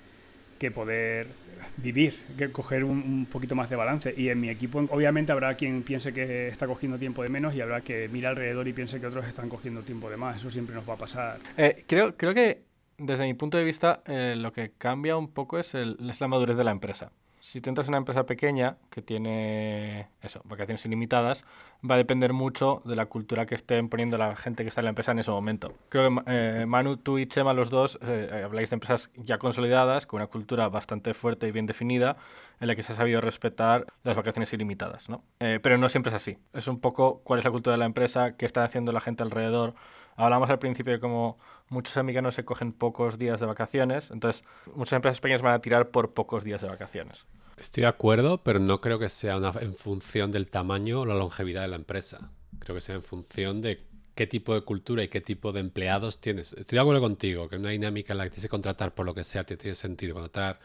que 0.59 0.71
poder 0.71 1.29
vivir, 1.77 2.19
que 2.37 2.51
coger 2.51 2.85
un, 2.85 3.27
poquito 3.31 3.55
más 3.55 3.71
de 3.71 3.77
balance. 3.77 4.15
Y 4.17 4.29
en 4.29 4.41
mi 4.41 4.51
equipo, 4.51 4.79
obviamente, 4.91 5.33
habrá 5.33 5.55
quien 5.55 5.83
piense 5.83 6.13
que 6.13 6.49
está 6.49 6.67
cogiendo 6.67 6.99
tiempo 6.99 7.23
de 7.23 7.29
menos 7.29 7.55
y 7.55 7.61
habrá 7.61 7.81
que 7.81 8.09
mira 8.09 8.31
alrededor 8.31 8.67
y 8.69 8.73
piense 8.73 9.01
que 9.01 9.07
otros 9.07 9.27
están 9.27 9.49
cogiendo 9.49 9.83
tiempo 9.83 10.11
de 10.11 10.17
más. 10.17 10.37
Eso 10.37 10.51
siempre 10.51 10.75
nos 10.75 10.89
va 10.89 10.95
a 10.95 10.99
pasar. 10.99 11.39
Eh, 11.57 11.85
creo, 11.87 12.17
creo 12.17 12.35
que 12.35 12.63
desde 12.99 13.25
mi 13.25 13.35
punto 13.35 13.59
de 13.59 13.65
vista 13.65 14.03
eh, 14.07 14.35
lo 14.37 14.53
que 14.53 14.73
cambia 14.77 15.17
un 15.17 15.29
poco 15.29 15.59
es, 15.59 15.75
el, 15.75 15.97
es 16.09 16.21
la 16.21 16.29
madurez 16.29 16.57
de 16.57 16.65
la 16.65 16.73
empresa. 16.73 17.13
Si 17.41 17.61
tú 17.61 17.71
entras 17.71 17.87
en 17.87 17.93
una 17.93 17.99
empresa 17.99 18.25
pequeña 18.27 18.77
que 18.91 19.03
tiene 19.03 20.09
eso, 20.23 20.41
vacaciones 20.45 20.85
ilimitadas, 20.85 21.45
va 21.89 21.95
a 21.95 21.99
depender 21.99 22.33
mucho 22.33 22.83
de 22.85 22.97
la 22.97 23.07
cultura 23.07 23.47
que 23.47 23.55
estén 23.55 23.89
poniendo 23.89 24.19
la 24.19 24.35
gente 24.37 24.65
que 24.65 24.69
está 24.69 24.81
en 24.81 24.87
la 24.87 24.91
empresa 24.91 25.13
en 25.13 25.21
ese 25.21 25.31
momento. 25.31 25.73
Creo 25.89 26.11
que 26.11 26.23
eh, 26.27 26.67
Manu, 26.67 26.97
tú 26.97 27.19
y 27.19 27.27
Chema, 27.27 27.53
los 27.53 27.71
dos, 27.71 27.99
eh, 28.03 28.43
habláis 28.45 28.71
de 28.71 28.75
empresas 28.75 29.11
ya 29.17 29.39
consolidadas, 29.39 30.07
con 30.07 30.21
una 30.21 30.27
cultura 30.27 30.69
bastante 30.69 31.15
fuerte 31.15 31.47
y 31.47 31.53
bien 31.53 31.67
definida, 31.67 32.17
en 32.61 32.67
la 32.67 32.75
que 32.75 32.83
se 32.83 32.93
ha 32.93 32.97
sabido 32.97 33.21
respetar 33.21 33.87
las 34.03 34.17
vacaciones 34.17 34.53
ilimitadas. 34.53 35.09
¿no? 35.09 35.23
Eh, 35.41 35.61
pero 35.63 35.79
no 35.79 35.89
siempre 35.89 36.11
es 36.11 36.17
así. 36.17 36.39
Es 36.53 36.67
un 36.67 36.81
poco 36.81 37.21
cuál 37.23 37.39
es 37.39 37.45
la 37.45 37.51
cultura 37.51 37.75
de 37.75 37.79
la 37.79 37.87
empresa, 37.87 38.37
qué 38.37 38.47
está 38.47 38.65
haciendo 38.65 38.93
la 38.93 39.01
gente 39.01 39.23
alrededor. 39.23 39.75
Hablamos 40.19 40.51
al 40.51 40.59
principio 40.59 40.93
de 40.93 40.99
cómo 40.99 41.39
muchos 41.69 41.97
americanos 41.97 42.35
se 42.35 42.45
cogen 42.45 42.73
pocos 42.73 43.19
días 43.19 43.39
de 43.39 43.47
vacaciones, 43.47 44.11
entonces 44.11 44.45
muchas 44.75 44.95
empresas 44.95 45.21
pequeñas 45.21 45.43
van 45.43 45.55
a 45.55 45.61
tirar 45.61 45.91
por 45.91 46.13
pocos 46.13 46.43
días 46.43 46.61
de 46.61 46.69
vacaciones. 46.69 47.25
Estoy 47.57 47.83
de 47.83 47.87
acuerdo, 47.87 48.43
pero 48.43 48.59
no 48.59 48.81
creo 48.81 48.99
que 48.99 49.09
sea 49.09 49.37
en 49.61 49.75
función 49.75 50.33
del 50.33 50.51
tamaño 50.51 51.03
o 51.03 51.07
la 51.07 51.15
longevidad 51.15 51.63
de 51.63 51.69
la 51.69 51.77
empresa. 51.77 52.33
Creo 52.59 52.75
que 52.75 52.81
sea 52.81 52.97
en 52.97 53.05
función 53.05 53.61
de 53.61 53.81
qué 54.17 54.27
tipo 54.27 54.55
de 54.55 54.63
cultura 54.63 55.05
y 55.05 55.09
qué 55.09 55.21
tipo 55.21 55.53
de 55.53 55.61
empleados 55.61 56.21
tienes. 56.21 56.53
Estoy 56.55 56.77
de 56.77 56.81
acuerdo 56.81 57.01
contigo, 57.01 57.49
que 57.49 57.55
una 57.55 57.71
dinámica 57.71 58.13
en 58.13 58.19
la 58.19 58.25
que 58.25 58.31
tienes 58.31 58.47
que 58.47 58.49
contratar 58.49 58.97
por 58.97 59.07
lo 59.07 59.15
que 59.15 59.23
sea 59.23 59.45
te 59.45 59.57
tiene 59.57 59.77
sentido. 59.77 60.15
Contratar 60.15 60.59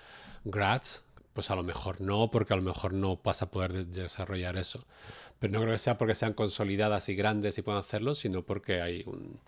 grads, 0.45 1.03
pues 1.33 1.51
a 1.51 1.55
lo 1.55 1.63
mejor 1.63 2.01
no, 2.01 2.29
porque 2.31 2.53
a 2.53 2.57
lo 2.57 2.61
mejor 2.63 2.93
no 2.93 3.19
vas 3.23 3.41
a 3.41 3.51
poder 3.51 3.73
de- 3.73 3.85
desarrollar 4.03 4.57
eso. 4.57 4.85
Pero 5.39 5.53
no 5.53 5.59
creo 5.61 5.73
que 5.73 5.77
sea 5.79 5.97
porque 5.97 6.15
sean 6.15 6.33
consolidadas 6.33 7.09
y 7.09 7.15
grandes 7.15 7.57
y 7.57 7.61
puedan 7.63 7.81
hacerlo, 7.81 8.15
sino 8.15 8.43
porque 8.43 8.81
hay 8.81 9.03
un, 9.07 9.39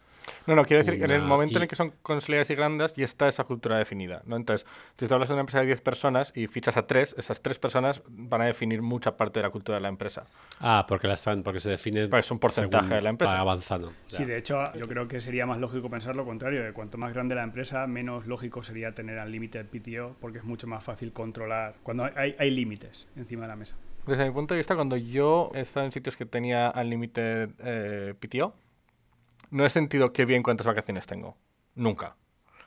No, 0.48 0.56
no, 0.56 0.66
quiero 0.66 0.84
decir 0.84 1.00
que 1.00 1.06
en 1.06 1.12
el 1.12 1.22
momento 1.22 1.58
en 1.58 1.64
el 1.64 1.68
que 1.68 1.76
son 1.76 1.92
consolidadas 2.02 2.50
y 2.50 2.56
grandes 2.56 2.94
ya 2.96 3.06
está 3.06 3.28
esa 3.28 3.44
cultura 3.44 3.78
definida, 3.78 4.22
¿no? 4.26 4.36
Entonces, 4.36 4.68
si 4.98 5.08
tú 5.08 5.14
hablas 5.14 5.30
de 5.30 5.34
una 5.34 5.42
empresa 5.42 5.60
de 5.60 5.68
10 5.68 5.82
personas 5.82 6.32
y 6.36 6.48
fichas 6.48 6.78
a 6.78 6.88
3, 6.88 7.16
esas 7.18 7.42
3 7.42 7.60
personas 7.60 8.02
van 8.08 8.42
a 8.42 8.46
definir 8.46 8.82
mucha 8.82 9.18
parte 9.18 9.40
de 9.40 9.44
la 9.44 9.50
cultura 9.50 9.78
de 9.78 9.82
la 9.82 9.90
empresa. 9.90 10.26
Ah, 10.60 10.86
porque, 10.88 11.08
la 11.08 11.14
están, 11.16 11.44
porque 11.44 11.60
se 11.60 11.70
define 11.70 12.08
Pues 12.08 12.26
es 12.26 12.32
un 12.32 12.40
porcentaje 12.40 12.84
según 12.86 12.96
de 12.98 13.02
la 13.02 13.10
empresa. 13.10 13.34
va 13.34 13.40
avanzando. 13.40 13.94
Sí, 14.08 14.26
de 14.26 14.38
hecho, 14.38 14.64
yo 14.74 14.88
creo 14.88 15.08
que 15.08 15.22
sería 15.22 15.46
más 15.46 15.60
lógico 15.60 15.90
pensar 15.90 16.16
lo 16.16 16.26
contrario, 16.26 16.64
que 16.64 16.74
cuanto 16.74 16.98
más 16.98 17.14
grande 17.14 17.36
la 17.36 17.44
empresa, 17.44 17.88
menos 17.88 18.28
lógico 18.28 18.64
sería 18.64 18.94
tener 18.94 19.20
Unlimited 19.20 19.66
PTO, 19.68 20.16
porque 20.20 20.40
es 20.40 20.44
mucho 20.44 20.68
más 20.68 20.84
fácil 20.84 21.12
controlar 21.14 21.76
cuando 21.84 22.10
hay, 22.16 22.36
hay 22.38 22.52
límites 22.52 23.08
encima 23.16 23.44
de 23.44 23.48
la 23.50 23.56
mesa. 23.56 23.76
Desde 24.06 24.26
mi 24.26 24.32
punto 24.32 24.54
de 24.54 24.60
vista, 24.60 24.76
cuando 24.76 24.98
yo 24.98 25.52
he 25.56 25.62
estado 25.62 25.86
en 25.86 25.92
sitios 25.92 26.16
que 26.16 26.26
tenía 26.26 26.72
Unlimited 26.76 27.50
eh, 27.60 28.14
PTO, 28.20 28.54
no 29.52 29.66
he 29.66 29.70
sentido 29.70 30.14
qué 30.14 30.26
bien 30.26 30.44
cuántas 30.44 30.68
vacaciones 30.68 31.06
tengo. 31.06 31.38
Nunca. 31.76 32.16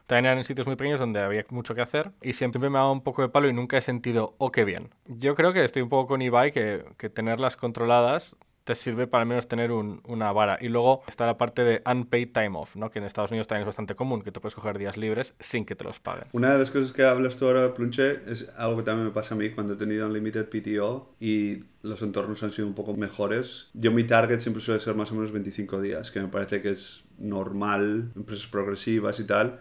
También 0.06 0.26
eran 0.26 0.38
en 0.38 0.44
sitios 0.44 0.66
muy 0.66 0.76
pequeños 0.76 1.00
donde 1.00 1.20
había 1.20 1.44
mucho 1.50 1.74
que 1.74 1.82
hacer 1.82 2.12
y 2.22 2.32
siempre 2.32 2.58
me 2.70 2.78
ha 2.78 2.80
dado 2.80 2.92
un 2.92 3.02
poco 3.02 3.22
de 3.22 3.28
palo 3.28 3.48
y 3.48 3.52
nunca 3.52 3.76
he 3.76 3.82
sentido, 3.82 4.34
oh, 4.38 4.50
qué 4.50 4.64
bien. 4.64 4.90
Yo 5.06 5.34
creo 5.34 5.52
que 5.52 5.64
estoy 5.64 5.82
un 5.82 5.90
poco 5.90 6.06
con 6.08 6.22
Ibai, 6.22 6.50
que, 6.50 6.84
que 6.96 7.10
tenerlas 7.10 7.56
controladas 7.56 8.34
te 8.68 8.74
sirve 8.74 9.06
para 9.06 9.22
al 9.22 9.28
menos 9.28 9.48
tener 9.48 9.72
un- 9.72 10.02
una 10.06 10.30
vara. 10.30 10.58
Y 10.60 10.68
luego 10.68 11.02
está 11.08 11.24
la 11.24 11.38
parte 11.38 11.64
de 11.64 11.82
unpaid 11.90 12.32
time 12.34 12.50
off, 12.52 12.76
¿no? 12.76 12.90
que 12.90 12.98
en 12.98 13.06
Estados 13.06 13.30
Unidos 13.30 13.46
también 13.46 13.62
es 13.62 13.66
bastante 13.66 13.94
común, 13.94 14.20
que 14.20 14.30
te 14.30 14.40
puedes 14.40 14.54
coger 14.54 14.76
días 14.76 14.98
libres 14.98 15.32
sin 15.40 15.64
que 15.64 15.74
te 15.74 15.84
los 15.84 16.00
paguen. 16.00 16.24
Una 16.32 16.52
de 16.52 16.58
las 16.58 16.70
cosas 16.70 16.92
que 16.92 17.02
hablas 17.02 17.36
tú 17.38 17.46
ahora, 17.46 17.72
Plunche, 17.72 18.18
es 18.30 18.50
algo 18.58 18.76
que 18.76 18.82
también 18.82 19.06
me 19.06 19.12
pasa 19.14 19.34
a 19.34 19.38
mí 19.38 19.48
cuando 19.50 19.72
he 19.72 19.76
tenido 19.76 20.06
Unlimited 20.06 20.50
PTO 20.50 21.14
y 21.18 21.64
los 21.82 22.02
entornos 22.02 22.42
han 22.42 22.50
sido 22.50 22.68
un 22.68 22.74
poco 22.74 22.94
mejores. 22.94 23.70
Yo 23.72 23.90
mi 23.90 24.04
target 24.04 24.40
siempre 24.40 24.62
suele 24.62 24.80
ser 24.82 24.94
más 24.94 25.10
o 25.12 25.14
menos 25.14 25.32
25 25.32 25.80
días, 25.80 26.10
que 26.10 26.20
me 26.20 26.28
parece 26.28 26.60
que 26.60 26.70
es 26.72 27.04
normal, 27.16 28.10
empresas 28.16 28.46
progresivas 28.48 29.18
y 29.20 29.24
tal. 29.24 29.60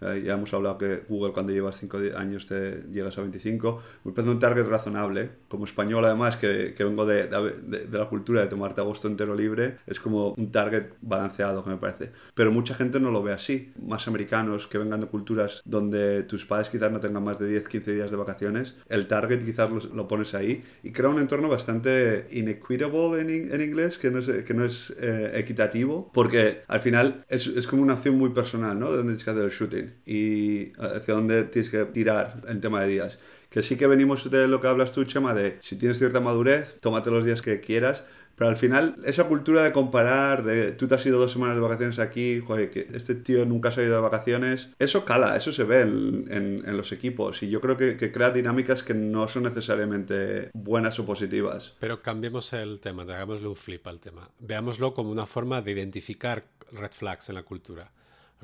Eh, 0.00 0.22
ya 0.24 0.34
hemos 0.34 0.52
hablado 0.52 0.78
que 0.78 1.02
Google 1.08 1.32
cuando 1.32 1.52
llevas 1.52 1.78
5 1.78 1.98
años 2.16 2.46
te 2.46 2.82
llegas 2.90 3.16
a 3.18 3.22
25. 3.22 3.82
Me 4.04 4.12
parece 4.12 4.30
un 4.32 4.38
target 4.38 4.66
razonable. 4.66 5.30
Como 5.48 5.64
español 5.64 6.04
además, 6.04 6.36
que, 6.36 6.74
que 6.76 6.84
vengo 6.84 7.06
de, 7.06 7.26
de- 7.26 7.86
de 7.86 7.98
la 7.98 8.08
cultura 8.08 8.40
de 8.42 8.48
tomarte 8.48 8.80
agosto 8.80 9.08
entero 9.08 9.34
libre, 9.34 9.78
es 9.86 10.00
como 10.00 10.32
un 10.36 10.50
target 10.52 10.92
balanceado 11.00 11.64
que 11.64 11.70
me 11.70 11.76
parece. 11.78 12.12
Pero 12.34 12.52
mucha 12.52 12.74
gente 12.74 13.00
no 13.00 13.10
lo 13.10 13.22
ve 13.22 13.32
así. 13.32 13.72
Más 13.80 14.06
americanos 14.08 14.66
que 14.66 14.78
vengan 14.78 15.00
de 15.00 15.06
culturas 15.06 15.60
donde 15.64 16.22
tus 16.24 16.44
padres 16.44 16.68
quizás 16.68 16.92
no 16.92 17.00
tengan 17.00 17.24
más 17.24 17.38
de 17.38 17.48
10, 17.48 17.68
15 17.68 17.92
días 17.94 18.10
de 18.10 18.16
vacaciones, 18.16 18.76
el 18.88 19.06
target 19.06 19.44
quizás 19.44 19.70
lo, 19.70 19.78
lo 19.94 20.08
pones 20.08 20.34
ahí 20.34 20.62
y 20.82 20.92
crea 20.92 21.08
un 21.10 21.18
entorno 21.18 21.48
bastante 21.48 22.26
inequitable 22.30 23.20
en, 23.20 23.30
in- 23.30 23.52
en 23.52 23.60
inglés, 23.60 23.98
que 23.98 24.10
no 24.10 24.18
es, 24.18 24.26
que 24.28 24.54
no 24.54 24.64
es 24.64 24.94
eh, 24.98 25.32
equitativo, 25.34 26.10
porque 26.12 26.62
al 26.68 26.80
final 26.80 27.24
es, 27.28 27.46
es 27.46 27.66
como 27.66 27.82
una 27.82 27.94
acción 27.94 28.16
muy 28.18 28.30
personal, 28.30 28.78
¿no? 28.78 28.90
De 28.90 28.98
dónde 28.98 29.12
tienes 29.12 29.24
que 29.24 29.30
hacer 29.30 29.44
el 29.44 29.50
shooting 29.50 29.85
y 30.06 30.72
hacia 30.78 31.14
dónde 31.14 31.44
tienes 31.44 31.70
que 31.70 31.84
tirar 31.86 32.34
en 32.48 32.60
tema 32.60 32.82
de 32.82 32.88
días. 32.88 33.18
Que 33.50 33.62
sí 33.62 33.76
que 33.76 33.86
venimos 33.86 34.30
de 34.30 34.48
lo 34.48 34.60
que 34.60 34.66
hablas 34.68 34.92
tú, 34.92 35.04
Chema, 35.04 35.32
de 35.34 35.56
si 35.60 35.76
tienes 35.76 35.98
cierta 35.98 36.20
madurez, 36.20 36.76
tómate 36.80 37.10
los 37.10 37.24
días 37.24 37.40
que 37.42 37.60
quieras, 37.60 38.04
pero 38.34 38.50
al 38.50 38.58
final, 38.58 38.96
esa 39.06 39.24
cultura 39.24 39.62
de 39.62 39.72
comparar, 39.72 40.44
de 40.44 40.72
tú 40.72 40.86
te 40.86 40.94
has 40.94 41.06
ido 41.06 41.18
dos 41.18 41.32
semanas 41.32 41.56
de 41.56 41.62
vacaciones 41.62 41.98
aquí, 41.98 42.40
joder, 42.46 42.68
que 42.70 42.86
este 42.92 43.14
tío 43.14 43.46
nunca 43.46 43.70
se 43.70 43.80
ha 43.80 43.84
ido 43.84 43.94
de 43.94 44.00
vacaciones, 44.02 44.74
eso 44.78 45.06
cala, 45.06 45.36
eso 45.38 45.52
se 45.52 45.64
ve 45.64 45.80
en, 45.80 46.26
en- 46.30 46.62
en 46.68 46.76
los 46.76 46.92
equipos 46.92 47.42
y 47.42 47.48
yo 47.48 47.62
creo 47.62 47.78
que, 47.78 47.96
que 47.96 48.12
crea 48.12 48.30
dinámicas 48.30 48.82
que 48.82 48.92
no 48.92 49.26
son 49.26 49.44
necesariamente 49.44 50.50
buenas 50.52 50.98
o 50.98 51.06
positivas. 51.06 51.74
Pero 51.80 52.02
cambiemos 52.02 52.52
el 52.52 52.78
tema, 52.80 53.04
hagámosle 53.04 53.48
un 53.48 53.56
flip 53.56 53.86
al 53.86 54.00
tema. 54.00 54.28
Veámoslo 54.40 54.92
como 54.92 55.10
una 55.10 55.24
forma 55.26 55.62
de 55.62 55.72
identificar 55.72 56.44
red 56.72 56.90
flags 56.92 57.28
en 57.30 57.36
la 57.36 57.42
cultura. 57.42 57.90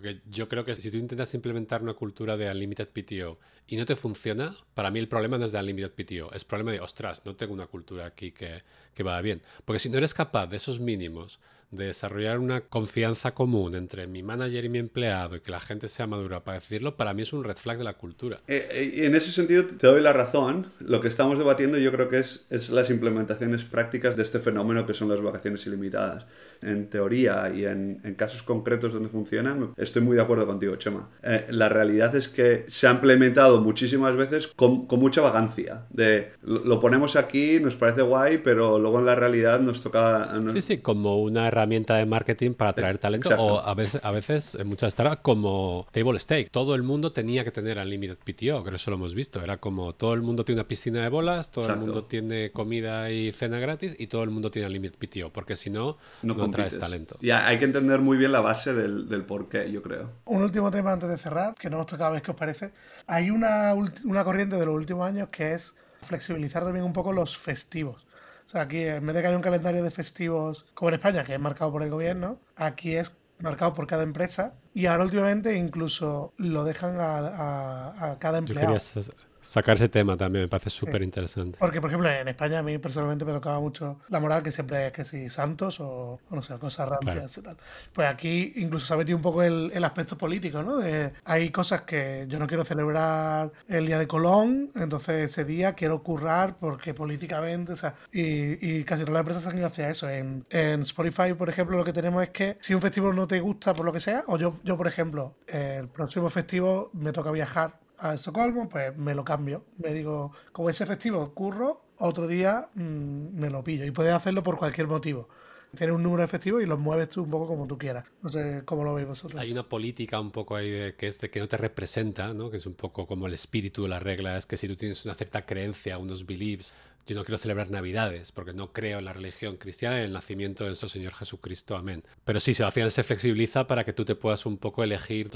Porque 0.03 0.21
yo 0.29 0.49
creo 0.49 0.65
que 0.65 0.75
si 0.75 0.91
tú 0.91 0.97
intentas 0.97 1.33
implementar 1.33 1.81
una 1.81 1.95
cultura 1.95 2.37
de 2.37 2.51
Unlimited 2.51 2.89
PTO 2.89 3.39
y 3.69 3.77
no 3.77 3.87
te 3.87 3.95
funciona, 3.95 4.53
para 4.75 4.91
mí 4.91 4.99
el 4.99 5.07
problema 5.07 5.39
no 5.39 5.45
es 5.45 5.53
de 5.53 5.61
Unlimited 5.61 5.93
PTO, 5.93 6.33
es 6.33 6.45
problema 6.45 6.73
de, 6.73 6.81
ostras, 6.81 7.25
no 7.25 7.37
tengo 7.37 7.55
una 7.55 7.69
cultura 7.69 8.07
aquí 8.07 8.33
que, 8.33 8.65
que 8.97 9.05
vaya 9.05 9.21
bien. 9.21 9.43
Porque 9.65 9.79
si 9.79 9.91
no 9.91 9.99
eres 9.99 10.13
capaz 10.13 10.49
de 10.49 10.57
esos 10.57 10.81
mínimos, 10.81 11.39
de 11.71 11.87
desarrollar 11.87 12.41
una 12.41 12.63
confianza 12.63 13.33
común 13.33 13.77
entre 13.77 14.09
mi 14.09 14.25
manager 14.25 14.65
y 14.65 14.69
mi 14.69 14.79
empleado 14.79 15.37
y 15.37 15.41
que 15.41 15.53
la 15.53 15.61
gente 15.61 15.87
sea 15.87 16.09
madura 16.09 16.43
para 16.43 16.59
decirlo, 16.59 16.97
para 16.97 17.15
mí 17.15 17.23
es 17.23 17.33
un 17.33 17.45
red 17.45 17.57
flag 17.57 17.79
de 17.79 17.85
la 17.85 17.95
cultura. 17.95 18.41
Eh, 18.49 18.69
eh, 18.71 19.07
en 19.07 19.15
ese 19.15 19.31
sentido 19.31 19.65
te 19.67 19.87
doy 19.87 20.03
la 20.03 20.13
razón. 20.13 20.67
Lo 20.81 21.01
que 21.01 21.07
estamos 21.07 21.39
debatiendo 21.39 21.79
yo 21.79 21.93
creo 21.93 22.09
que 22.09 22.19
es, 22.19 22.47
es 22.51 22.71
las 22.71 22.91
implementaciones 22.91 23.63
prácticas 23.65 24.17
de 24.17 24.25
este 24.25 24.41
fenómeno 24.41 24.85
que 24.85 24.95
son 24.95 25.09
las 25.09 25.21
vacaciones 25.21 25.65
ilimitadas. 25.67 26.27
En 26.63 26.89
teoría 26.89 27.53
y 27.55 27.65
en, 27.65 28.01
en 28.05 28.15
casos 28.15 28.43
concretos 28.43 28.93
donde 28.93 29.09
funcionan, 29.09 29.73
estoy 29.77 30.03
muy 30.03 30.17
de 30.17 30.23
acuerdo 30.23 30.47
contigo, 30.47 30.77
Chema. 30.77 31.09
Eh, 31.23 31.47
la 31.51 31.69
realidad 31.69 32.15
es 32.15 32.29
que 32.29 32.65
se 32.69 32.87
ha 32.87 32.93
implementado 32.93 33.61
muchísimas 33.61 34.15
veces 34.17 34.47
con, 34.49 34.87
con 34.87 35.01
mucha 35.01 35.21
vagancia. 35.21 35.87
De 35.91 36.33
lo, 36.43 36.65
lo 36.65 36.81
ponemos 36.81 37.17
aquí, 37.17 37.59
nos 37.61 37.77
parece 37.77 38.03
guay, 38.03 38.39
pero 38.39 38.79
luego 38.79 38.99
en 39.01 39.07
la 39.07 39.15
realidad 39.15 39.61
nos 39.61 39.81
toca... 39.83 40.31
nos- 40.41 40.53
Sí, 40.53 40.63
sí, 40.63 40.79
como 40.79 41.21
una 41.23 41.49
herramienta 41.49 41.97
de 41.97 42.07
marketing 42.07 42.53
para 42.53 42.71
atraer 42.71 42.99
talento 42.99 43.29
exacto. 43.31 43.45
o 43.55 43.59
a 43.61 43.75
veces, 43.75 44.01
a 44.05 44.11
veces 44.11 44.55
en 44.55 44.67
muchas 44.69 44.93
startups 44.93 45.23
como 45.23 45.87
table 45.93 46.19
stake. 46.19 46.51
Todo 46.51 46.75
el 46.75 46.83
mundo 46.83 47.13
tenía 47.13 47.45
que 47.45 47.51
tener 47.51 47.79
Unlimited 47.79 48.19
PTO, 48.19 48.63
que 48.65 48.75
eso 48.75 48.91
lo 48.91 48.97
hemos 48.97 49.15
visto. 49.15 49.43
Era 49.43 49.57
como 49.59 49.95
todo 49.95 50.15
el 50.15 50.23
mundo 50.23 50.45
tiene 50.45 50.61
una 50.61 50.69
piscina 50.69 51.03
de 51.03 51.09
bolas, 51.09 51.51
todo 51.51 51.65
Exacto. 51.65 51.81
el 51.85 51.87
mundo 51.91 52.05
tiene 52.05 52.53
comida 52.53 53.11
y 53.11 53.33
cena 53.33 53.59
gratis 53.59 53.97
y 53.99 54.07
todo 54.07 54.23
el 54.23 54.31
mundo 54.31 54.51
tiene 54.51 54.67
Unlimited 54.69 54.97
PTO, 54.99 55.31
porque 55.33 55.57
si 55.57 55.71
no, 55.71 55.97
no, 56.23 56.35
atraes 56.35 56.52
compites. 56.57 56.79
talento. 56.81 57.17
Y 57.21 57.31
hay 57.31 57.59
que 57.59 57.65
entender 57.65 58.01
muy 58.01 58.17
bien 58.17 58.33
la 58.33 58.41
base 58.41 58.73
del, 58.75 59.09
del 59.09 59.25
por 59.25 59.49
qué, 59.49 59.71
yo 59.71 59.83
creo. 59.83 60.11
Un 60.25 60.43
último 60.43 60.71
tema 60.71 60.93
antes 60.93 61.09
de 61.09 61.19
cerrar, 61.19 61.55
que 61.55 61.69
no 61.71 61.77
hemos 61.77 61.87
tocado, 61.87 62.11
a 62.11 62.13
ver 62.13 62.23
qué 62.23 62.31
os 62.31 62.37
parece. 62.37 62.73
Hay 63.07 63.31
una, 63.31 63.75
una 63.75 64.25
corriente 64.25 64.57
de 64.57 64.67
los 64.67 64.75
últimos 64.75 65.07
años 65.07 65.29
que 65.31 65.53
es 65.53 65.75
flexibilizar 66.03 66.65
también 66.65 66.85
un 66.85 66.93
poco 66.93 67.13
los 67.13 67.37
festivos. 67.39 68.07
O 68.47 68.49
sea, 68.49 68.63
aquí 68.63 68.83
en 68.83 69.07
vez 69.07 69.15
de 69.15 69.23
que 69.23 69.29
haya 69.29 69.37
un 69.37 69.43
calendario 69.43 69.83
de 69.83 69.91
festivos 69.91 70.67
como 70.75 70.89
en 70.91 70.95
España, 70.97 71.25
que 71.25 71.35
es 71.35 71.41
marcado 71.41 71.71
por 71.73 71.83
el 71.83 71.91
gobierno, 71.91 72.39
aquí 72.57 72.95
es 72.97 73.15
marcado 73.39 73.73
por 73.75 73.87
cada 73.87 74.03
empresa 74.03 74.55
y 74.75 74.87
ahora 74.87 75.05
últimamente 75.05 75.57
incluso 75.57 76.33
lo 76.37 76.65
dejan 76.65 77.01
a, 77.01 77.19
a- 77.19 78.13
a 78.13 78.19
cada 78.19 78.35
Yo 78.35 78.39
empleado. 78.41 78.67
quería 78.67 78.79
sa- 78.79 79.01
sacar 79.43 79.77
ese 79.77 79.89
tema 79.89 80.17
también, 80.17 80.45
me 80.45 80.49
parece 80.49 80.71
súper 80.71 81.03
interesante. 81.03 81.59
Porque, 81.59 81.81
por 81.81 81.91
ejemplo, 81.91 82.09
en 82.09 82.29
España 82.29 82.61
a 82.61 82.63
mí 82.63 82.79
personalmente 82.79 83.25
me 83.25 83.33
tocaba 83.33 83.61
mucho 83.61 84.01
la 84.09 84.21
moral 84.21 84.43
que 84.43 84.53
siempre 84.53 84.87
es 84.87 84.93
que 84.93 85.05
si 85.05 85.29
santos 85.29 85.81
o, 85.81 86.19
o 86.31 86.35
no 86.35 86.41
sé, 86.43 86.55
cosas 86.59 86.89
rancias 86.89 87.37
y 87.37 87.43
tal. 87.43 87.57
Pues 87.93 88.09
aquí 88.09 88.53
incluso 88.57 88.87
se 88.87 88.95
ha 88.95 88.97
metido 88.97 89.17
un 89.17 89.23
poco 89.23 89.43
el, 89.43 89.71
el 89.75 89.85
aspecto 89.85 90.17
político, 90.17 90.63
¿no? 90.63 90.79
De, 90.79 91.13
hay 91.25 91.51
cosas 91.51 91.83
que 91.83 92.27
yo 92.29 92.39
no 92.39 92.47
quiero 92.47 92.65
celebrar 92.65 93.53
el 93.69 93.87
día 93.87 93.99
de 93.99 94.07
Colón, 94.07 94.71
entonces 94.75 95.31
ese 95.31 95.45
día 95.45 95.75
quiero 95.75 96.03
currar 96.03 96.57
porque 96.59 96.95
políticamente, 96.95 97.73
o 97.73 97.77
sea, 97.77 97.95
y, 98.13 98.79
y 98.79 98.85
casi 98.85 99.03
todas 99.03 99.15
las 99.15 99.21
empresas 99.21 99.47
han 99.47 99.59
ido 99.59 99.67
hacia 99.67 99.89
eso. 99.89 100.09
En, 100.09 100.45
en 100.51 100.83
Spotify, 100.83 101.35
por 101.35 101.49
ejemplo, 101.49 101.77
lo 101.77 101.85
que 101.85 101.93
tenemos 101.93 102.23
es 102.23 102.31
que 102.31 102.57
si 102.61 102.75
un 102.75 102.81
festivo 102.81 103.13
no 103.13 103.27
te 103.27 103.41
gusta 103.41 103.75
por 103.75 103.85
lo 103.85 103.93
que 103.93 104.01
sea, 104.01 104.25
o 104.29 104.39
yo, 104.39 104.57
yo 104.63 104.77
por 104.77 104.87
ejemplo, 104.87 105.35
el 105.49 105.89
próximo 105.89 106.31
festivo 106.31 106.91
me 106.93 107.13
toca 107.13 107.31
viajar 107.31 107.82
a 108.03 108.15
Estocolmo, 108.15 108.69
pues 108.69 108.97
me 108.97 109.15
lo 109.15 109.25
cambio. 109.25 109.65
Me 109.79 109.95
digo, 109.95 110.33
como 110.51 110.69
ese 110.69 110.85
festivo 110.87 111.33
curro, 111.33 111.85
otro 111.99 112.27
día 112.27 112.69
mm, 112.75 113.39
me 113.39 113.49
lo 113.49 113.63
pillo. 113.63 113.85
Y 113.85 113.93
puedes 113.93 114.13
hacerlo 114.13 114.43
por 114.43 114.59
cualquier 114.59 114.89
motivo. 114.89 115.29
Tienes 115.77 115.97
un 115.97 116.03
número 116.03 116.21
de 116.23 116.29
festivos 116.29 116.63
y 116.63 116.67
los 116.67 116.79
mueves 116.79 117.09
tú 117.09 117.23
un 117.23 117.31
poco 117.31 117.47
como 117.47 117.67
tú 117.67 117.79
quieras. 117.79 118.05
No 118.21 118.29
sé 118.29 118.63
cómo 118.67 118.85
lo 118.85 118.93
veis 118.95 119.09
vosotros. 119.09 119.41
Hay 119.41 119.53
una 119.53 119.67
política 119.67 120.21
un 120.21 120.31
poco 120.31 120.55
ahí 120.55 120.71
de, 120.71 120.97
que 120.97 121.07
es 121.07 121.19
de 121.21 121.31
que 121.31 121.41
no 121.41 121.49
te 121.49 121.57
representa, 121.57 122.35
¿no? 122.35 122.51
que 122.51 122.59
es 122.59 122.67
un 122.67 122.75
poco 122.75 123.07
como 123.07 123.27
el 123.27 123.33
espíritu 123.33 123.85
de 123.85 123.89
la 123.89 123.99
regla, 123.99 124.37
es 124.37 124.45
que 124.45 124.59
si 124.59 124.69
tú 124.69 124.77
tienes 124.77 125.03
una 125.07 125.15
cierta 125.15 125.47
creencia, 125.47 125.97
unos 125.97 126.27
beliefs, 126.27 126.75
yo 127.07 127.17
no 127.17 127.25
quiero 127.25 127.39
celebrar 127.39 127.71
Navidades 127.71 128.33
porque 128.33 128.53
no 128.53 128.73
creo 128.73 128.99
en 128.99 129.05
la 129.05 129.13
religión 129.13 129.57
cristiana 129.57 129.97
y 129.97 130.01
en 130.01 130.05
el 130.07 130.13
nacimiento 130.13 130.65
de 130.65 130.71
nuestro 130.71 130.89
Señor 130.89 131.13
Jesucristo, 131.15 131.77
amén. 131.77 132.05
Pero 132.25 132.41
sí, 132.41 132.55
se- 132.55 132.65
al 132.65 132.73
final 132.73 132.91
se 132.91 133.03
flexibiliza 133.03 133.67
para 133.67 133.85
que 133.85 133.93
tú 133.93 134.05
te 134.05 134.15
puedas 134.15 134.47
un 134.47 134.59
poco 134.59 134.83
elegir 134.85 135.31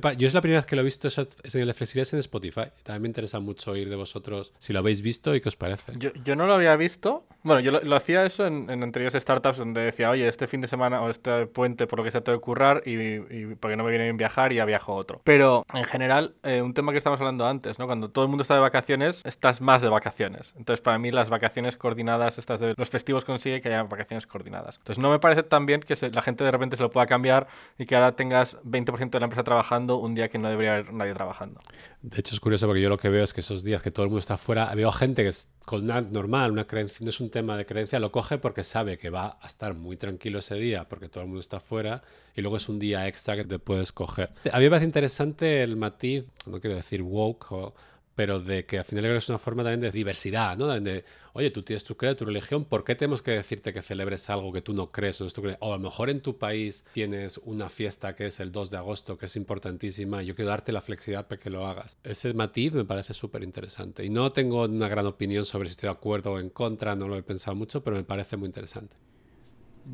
pa- 0.00 0.12
Yo 0.14 0.26
es 0.28 0.34
la 0.34 0.40
primera 0.40 0.60
vez 0.60 0.66
que 0.66 0.76
lo 0.76 0.82
he 0.82 0.84
visto, 0.84 1.08
esa 1.08 1.26
señal 1.44 1.68
de 1.68 1.74
flexibilidad 1.74 2.14
en 2.14 2.20
Spotify. 2.20 2.62
También 2.82 3.02
me 3.02 3.08
interesa 3.08 3.40
mucho 3.40 3.72
oír 3.72 3.88
de 3.88 3.96
vosotros 3.96 4.52
si 4.58 4.72
lo 4.72 4.78
habéis 4.80 5.02
visto 5.02 5.34
y 5.34 5.40
qué 5.40 5.48
os 5.48 5.56
parece. 5.56 5.92
Yo, 5.98 6.10
yo 6.24 6.36
no 6.36 6.46
lo 6.46 6.54
había 6.54 6.76
visto. 6.76 7.24
Bueno, 7.42 7.60
yo 7.60 7.70
lo, 7.72 7.96
hacía 7.96 8.24
eso 8.24 8.46
en, 8.46 8.70
anteriores 8.70 9.20
startups 9.22 9.58
donde 9.58 9.80
decía, 9.82 10.10
oye, 10.10 10.28
este 10.28 10.46
fin 10.46 10.60
de 10.60 10.66
semana 10.68 11.00
o 11.02 11.10
este 11.10 11.46
puente, 11.46 11.86
por 11.86 11.98
lo 11.98 12.04
que 12.04 12.10
sea, 12.10 12.20
tengo 12.22 12.38
que 12.38 12.42
currar 12.44 12.82
y, 12.86 12.92
y 12.94 13.54
porque 13.58 13.76
no 13.76 13.84
me 13.84 13.90
viene 13.90 14.04
bien 14.04 14.16
viajar, 14.16 14.52
ya 14.52 14.64
viajo 14.64 14.94
otro. 14.94 15.20
Pero 15.24 15.64
en 15.72 15.84
general, 15.84 16.34
eh, 16.42 16.60
un 16.62 16.74
tema 16.74 16.92
que 16.92 16.98
estábamos 16.98 17.20
hablando 17.20 17.46
antes, 17.46 17.78
¿no? 17.78 17.86
Cuando 17.86 18.10
todo 18.10 18.24
el 18.24 18.28
mundo 18.28 18.42
está 18.42 18.54
de 18.54 18.60
vacaciones, 18.60 19.22
estás 19.24 19.60
más 19.60 19.80
de 19.82 19.88
vacaciones. 19.88 20.54
Entonces, 20.56 20.82
para 20.82 20.98
mí 20.98 21.09
las 21.10 21.30
vacaciones 21.30 21.76
coordinadas, 21.76 22.38
estas 22.38 22.60
de 22.60 22.74
los 22.76 22.90
festivos 22.90 23.24
consigue 23.24 23.60
que 23.60 23.68
haya 23.68 23.82
vacaciones 23.82 24.26
coordinadas. 24.26 24.76
Entonces 24.76 24.98
no 24.98 25.10
me 25.10 25.18
parece 25.18 25.42
tan 25.42 25.66
bien 25.66 25.80
que 25.80 25.96
la 26.10 26.22
gente 26.22 26.44
de 26.44 26.50
repente 26.50 26.76
se 26.76 26.82
lo 26.82 26.90
pueda 26.90 27.06
cambiar 27.06 27.48
y 27.78 27.86
que 27.86 27.96
ahora 27.96 28.16
tengas 28.16 28.56
20% 28.62 29.10
de 29.10 29.20
la 29.20 29.24
empresa 29.24 29.44
trabajando 29.44 29.96
un 29.96 30.14
día 30.14 30.28
que 30.28 30.38
no 30.38 30.48
debería 30.48 30.74
haber 30.74 30.92
nadie 30.92 31.14
trabajando. 31.14 31.60
De 32.02 32.20
hecho 32.20 32.34
es 32.34 32.40
curioso 32.40 32.66
porque 32.66 32.80
yo 32.80 32.88
lo 32.88 32.98
que 32.98 33.08
veo 33.08 33.24
es 33.24 33.34
que 33.34 33.40
esos 33.40 33.62
días 33.62 33.82
que 33.82 33.90
todo 33.90 34.04
el 34.04 34.10
mundo 34.10 34.20
está 34.20 34.36
fuera, 34.36 34.74
veo 34.74 34.90
gente 34.92 35.22
que 35.22 35.28
es 35.28 35.50
con 35.64 35.84
una 35.84 36.00
normal, 36.00 36.50
una 36.50 36.66
creencia, 36.66 37.04
no 37.04 37.10
es 37.10 37.20
un 37.20 37.30
tema 37.30 37.56
de 37.56 37.66
creencia, 37.66 38.00
lo 38.00 38.10
coge 38.10 38.38
porque 38.38 38.64
sabe 38.64 38.98
que 38.98 39.10
va 39.10 39.38
a 39.40 39.46
estar 39.46 39.74
muy 39.74 39.96
tranquilo 39.96 40.38
ese 40.38 40.56
día 40.56 40.88
porque 40.88 41.08
todo 41.08 41.22
el 41.22 41.28
mundo 41.28 41.40
está 41.40 41.60
fuera 41.60 42.02
y 42.34 42.40
luego 42.40 42.56
es 42.56 42.68
un 42.68 42.78
día 42.78 43.06
extra 43.06 43.36
que 43.36 43.44
te 43.44 43.58
puedes 43.58 43.92
coger. 43.92 44.30
A 44.52 44.58
mí 44.58 44.64
me 44.64 44.70
parece 44.70 44.86
interesante 44.86 45.62
el 45.62 45.76
matiz, 45.76 46.24
no 46.46 46.60
quiero 46.60 46.76
decir 46.76 47.02
woke 47.02 47.52
o 47.52 47.74
pero 48.20 48.38
de 48.38 48.66
que 48.66 48.76
al 48.76 48.84
final 48.84 49.06
es 49.16 49.30
una 49.30 49.38
forma 49.38 49.62
también 49.62 49.80
de 49.80 49.90
diversidad, 49.90 50.54
¿no? 50.58 50.66
De, 50.66 51.06
oye, 51.32 51.50
tú 51.50 51.62
tienes 51.62 51.84
tu 51.84 51.96
credo, 51.96 52.16
tu 52.16 52.26
religión, 52.26 52.66
¿por 52.66 52.84
qué 52.84 52.94
tenemos 52.94 53.22
que 53.22 53.30
decirte 53.30 53.72
que 53.72 53.80
celebres 53.80 54.28
algo 54.28 54.52
que 54.52 54.60
tú 54.60 54.74
no 54.74 54.92
crees? 54.92 55.22
O, 55.22 55.26
o 55.60 55.72
a 55.72 55.76
lo 55.78 55.82
mejor 55.82 56.10
en 56.10 56.20
tu 56.20 56.36
país 56.36 56.84
tienes 56.92 57.38
una 57.38 57.70
fiesta 57.70 58.14
que 58.14 58.26
es 58.26 58.38
el 58.38 58.52
2 58.52 58.72
de 58.72 58.76
agosto, 58.76 59.16
que 59.16 59.24
es 59.24 59.36
importantísima, 59.36 60.22
y 60.22 60.26
yo 60.26 60.34
quiero 60.34 60.50
darte 60.50 60.70
la 60.70 60.82
flexibilidad 60.82 61.28
para 61.28 61.40
que 61.40 61.48
lo 61.48 61.66
hagas. 61.66 61.96
Ese 62.04 62.34
matiz 62.34 62.74
me 62.74 62.84
parece 62.84 63.14
súper 63.14 63.42
interesante. 63.42 64.04
Y 64.04 64.10
no 64.10 64.30
tengo 64.32 64.64
una 64.64 64.88
gran 64.88 65.06
opinión 65.06 65.46
sobre 65.46 65.68
si 65.68 65.70
estoy 65.70 65.86
de 65.86 65.92
acuerdo 65.92 66.32
o 66.32 66.38
en 66.38 66.50
contra, 66.50 66.94
no 66.94 67.08
lo 67.08 67.16
he 67.16 67.22
pensado 67.22 67.56
mucho, 67.56 67.82
pero 67.82 67.96
me 67.96 68.04
parece 68.04 68.36
muy 68.36 68.48
interesante. 68.48 68.96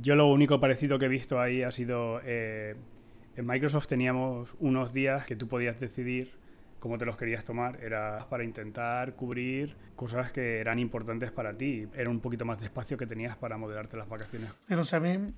Yo 0.03 0.17
lo 0.17 0.27
único 0.27 0.59
parecido 0.59 0.99
que 0.99 1.05
he 1.05 1.09
visto 1.09 1.39
ahí 1.39 1.63
ha 1.63 1.71
sido... 1.71 2.21
Eh, 2.25 2.75
en 3.37 3.47
Microsoft 3.47 3.87
teníamos 3.87 4.57
unos 4.59 4.93
días 4.93 5.27
que 5.27 5.37
tú 5.37 5.47
podías 5.47 5.79
decidir 5.79 6.45
cómo 6.87 6.99
te 6.99 7.05
los 7.05 7.17
querías 7.17 7.45
tomar. 7.45 7.79
Era 7.83 8.27
para 8.29 8.45
intentar 8.45 9.15
cubrir 9.15 9.77
cosas 9.95 10.31
que 10.33 10.61
eran 10.61 10.79
importantes 10.79 11.31
para 11.33 11.57
ti. 11.57 11.87
Era 11.95 12.11
un 12.11 12.21
poquito 12.21 12.45
más 12.45 12.59
de 12.61 12.67
espacio 12.67 12.97
que 12.97 13.07
tenías 13.07 13.37
para 13.37 13.57
modelarte 13.57 13.97
las 13.97 14.09
vacaciones. 14.09 14.51
Pero, 14.69 14.83
o 14.83 14.97
a 14.97 15.01
mí 15.01 15.33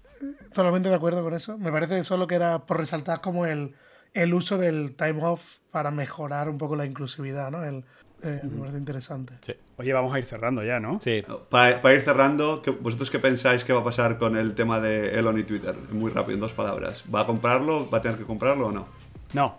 totalmente 0.52 0.88
de 0.88 0.94
acuerdo 0.94 1.22
con 1.22 1.34
eso. 1.34 1.58
Me 1.58 1.72
parece 1.72 2.04
solo 2.04 2.26
que 2.26 2.34
era 2.34 2.60
por 2.60 2.78
resaltar 2.78 3.20
como 3.20 3.46
el, 3.46 3.74
el 4.14 4.34
uso 4.34 4.58
del 4.58 4.94
time 4.94 5.22
off 5.22 5.58
para 5.70 5.90
mejorar 5.90 6.48
un 6.48 6.58
poco 6.58 6.76
la 6.76 6.84
inclusividad, 6.84 7.50
¿no? 7.50 7.64
El, 7.64 7.84
eh, 8.22 8.40
Me 8.42 8.58
parece 8.58 8.78
interesante. 8.78 9.34
Sí. 9.42 9.54
Oye, 9.76 9.92
vamos 9.92 10.12
a 10.12 10.18
ir 10.18 10.24
cerrando 10.24 10.64
ya, 10.64 10.80
¿no? 10.80 10.98
Sí. 11.00 11.22
Para, 11.48 11.94
ir 11.94 12.02
cerrando, 12.02 12.62
¿vosotros 12.80 13.10
qué 13.10 13.18
pensáis 13.18 13.64
que 13.64 13.72
va 13.72 13.80
a 13.80 13.84
pasar 13.84 14.18
con 14.18 14.36
el 14.36 14.54
tema 14.54 14.80
de 14.80 15.18
Elon 15.18 15.38
y 15.38 15.44
Twitter? 15.44 15.76
Muy 15.92 16.10
rápido, 16.10 16.34
en 16.34 16.40
dos 16.40 16.52
palabras. 16.52 17.04
¿Va 17.14 17.20
a 17.20 17.26
comprarlo? 17.26 17.88
¿Va 17.88 17.98
a 17.98 18.02
tener 18.02 18.18
que 18.18 18.24
comprarlo 18.24 18.68
o 18.68 18.72
no? 18.72 18.86
No. 19.34 19.56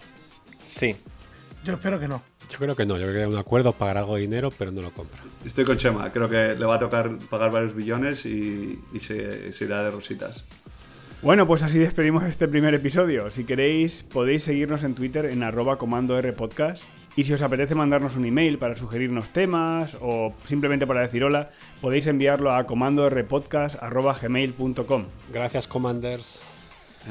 Sí. 0.68 0.96
Yo 1.64 1.74
espero 1.74 2.00
que 2.00 2.08
no. 2.08 2.22
Yo 2.50 2.58
creo 2.58 2.76
que 2.76 2.86
no, 2.86 2.98
yo 2.98 3.04
creo 3.04 3.14
que 3.14 3.24
hay 3.24 3.30
un 3.30 3.38
acuerdo, 3.38 3.72
pagar 3.74 3.98
algo 3.98 4.16
de 4.16 4.22
dinero, 4.22 4.50
pero 4.58 4.72
no 4.72 4.82
lo 4.82 4.92
compra. 4.92 5.20
Estoy 5.46 5.66
con 5.66 5.78
Chema, 5.78 6.12
creo 6.12 6.28
que 6.30 6.56
le 6.56 6.66
va 6.66 6.76
a 6.76 6.80
tocar 6.80 7.18
pagar 7.30 7.52
varios 7.52 7.76
billones 7.76 8.26
y, 8.26 8.82
se, 9.00 9.52
irá 9.62 9.84
de 9.84 9.92
rositas. 9.92 10.46
Bueno, 11.22 11.46
pues 11.46 11.64
así 11.64 11.78
despedimos 11.78 12.24
este 12.24 12.48
primer 12.48 12.74
episodio. 12.74 13.30
Si 13.30 13.44
queréis, 13.44 14.04
podéis 14.04 14.44
seguirnos 14.44 14.84
en 14.84 14.96
Twitter 14.96 15.26
en 15.26 15.44
arroba 15.44 15.78
comando 15.78 16.18
Podcast. 16.36 16.82
Y 17.16 17.24
si 17.26 17.34
os 17.34 17.42
apetece 17.42 17.74
mandarnos 17.76 18.16
un 18.16 18.26
email 18.26 18.58
para 18.58 18.78
sugerirnos 18.78 19.32
temas 19.32 19.98
o 20.00 20.34
simplemente 20.46 20.88
para 20.88 21.02
decir 21.02 21.26
hola, 21.26 21.50
podéis 21.82 22.08
enviarlo 22.08 22.54
a 22.54 22.66
comandorpodcast.gmail.com. 22.66 25.04
Gracias, 25.34 25.68
Commanders. 25.68 26.42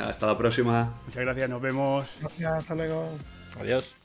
Hasta 0.00 0.26
la 0.26 0.38
próxima. 0.38 0.94
Muchas 1.04 1.22
gracias, 1.22 1.50
nos 1.50 1.60
vemos. 1.60 2.06
Gracias, 2.20 2.52
hasta 2.52 2.74
luego. 2.74 3.10
Adiós. 3.60 3.97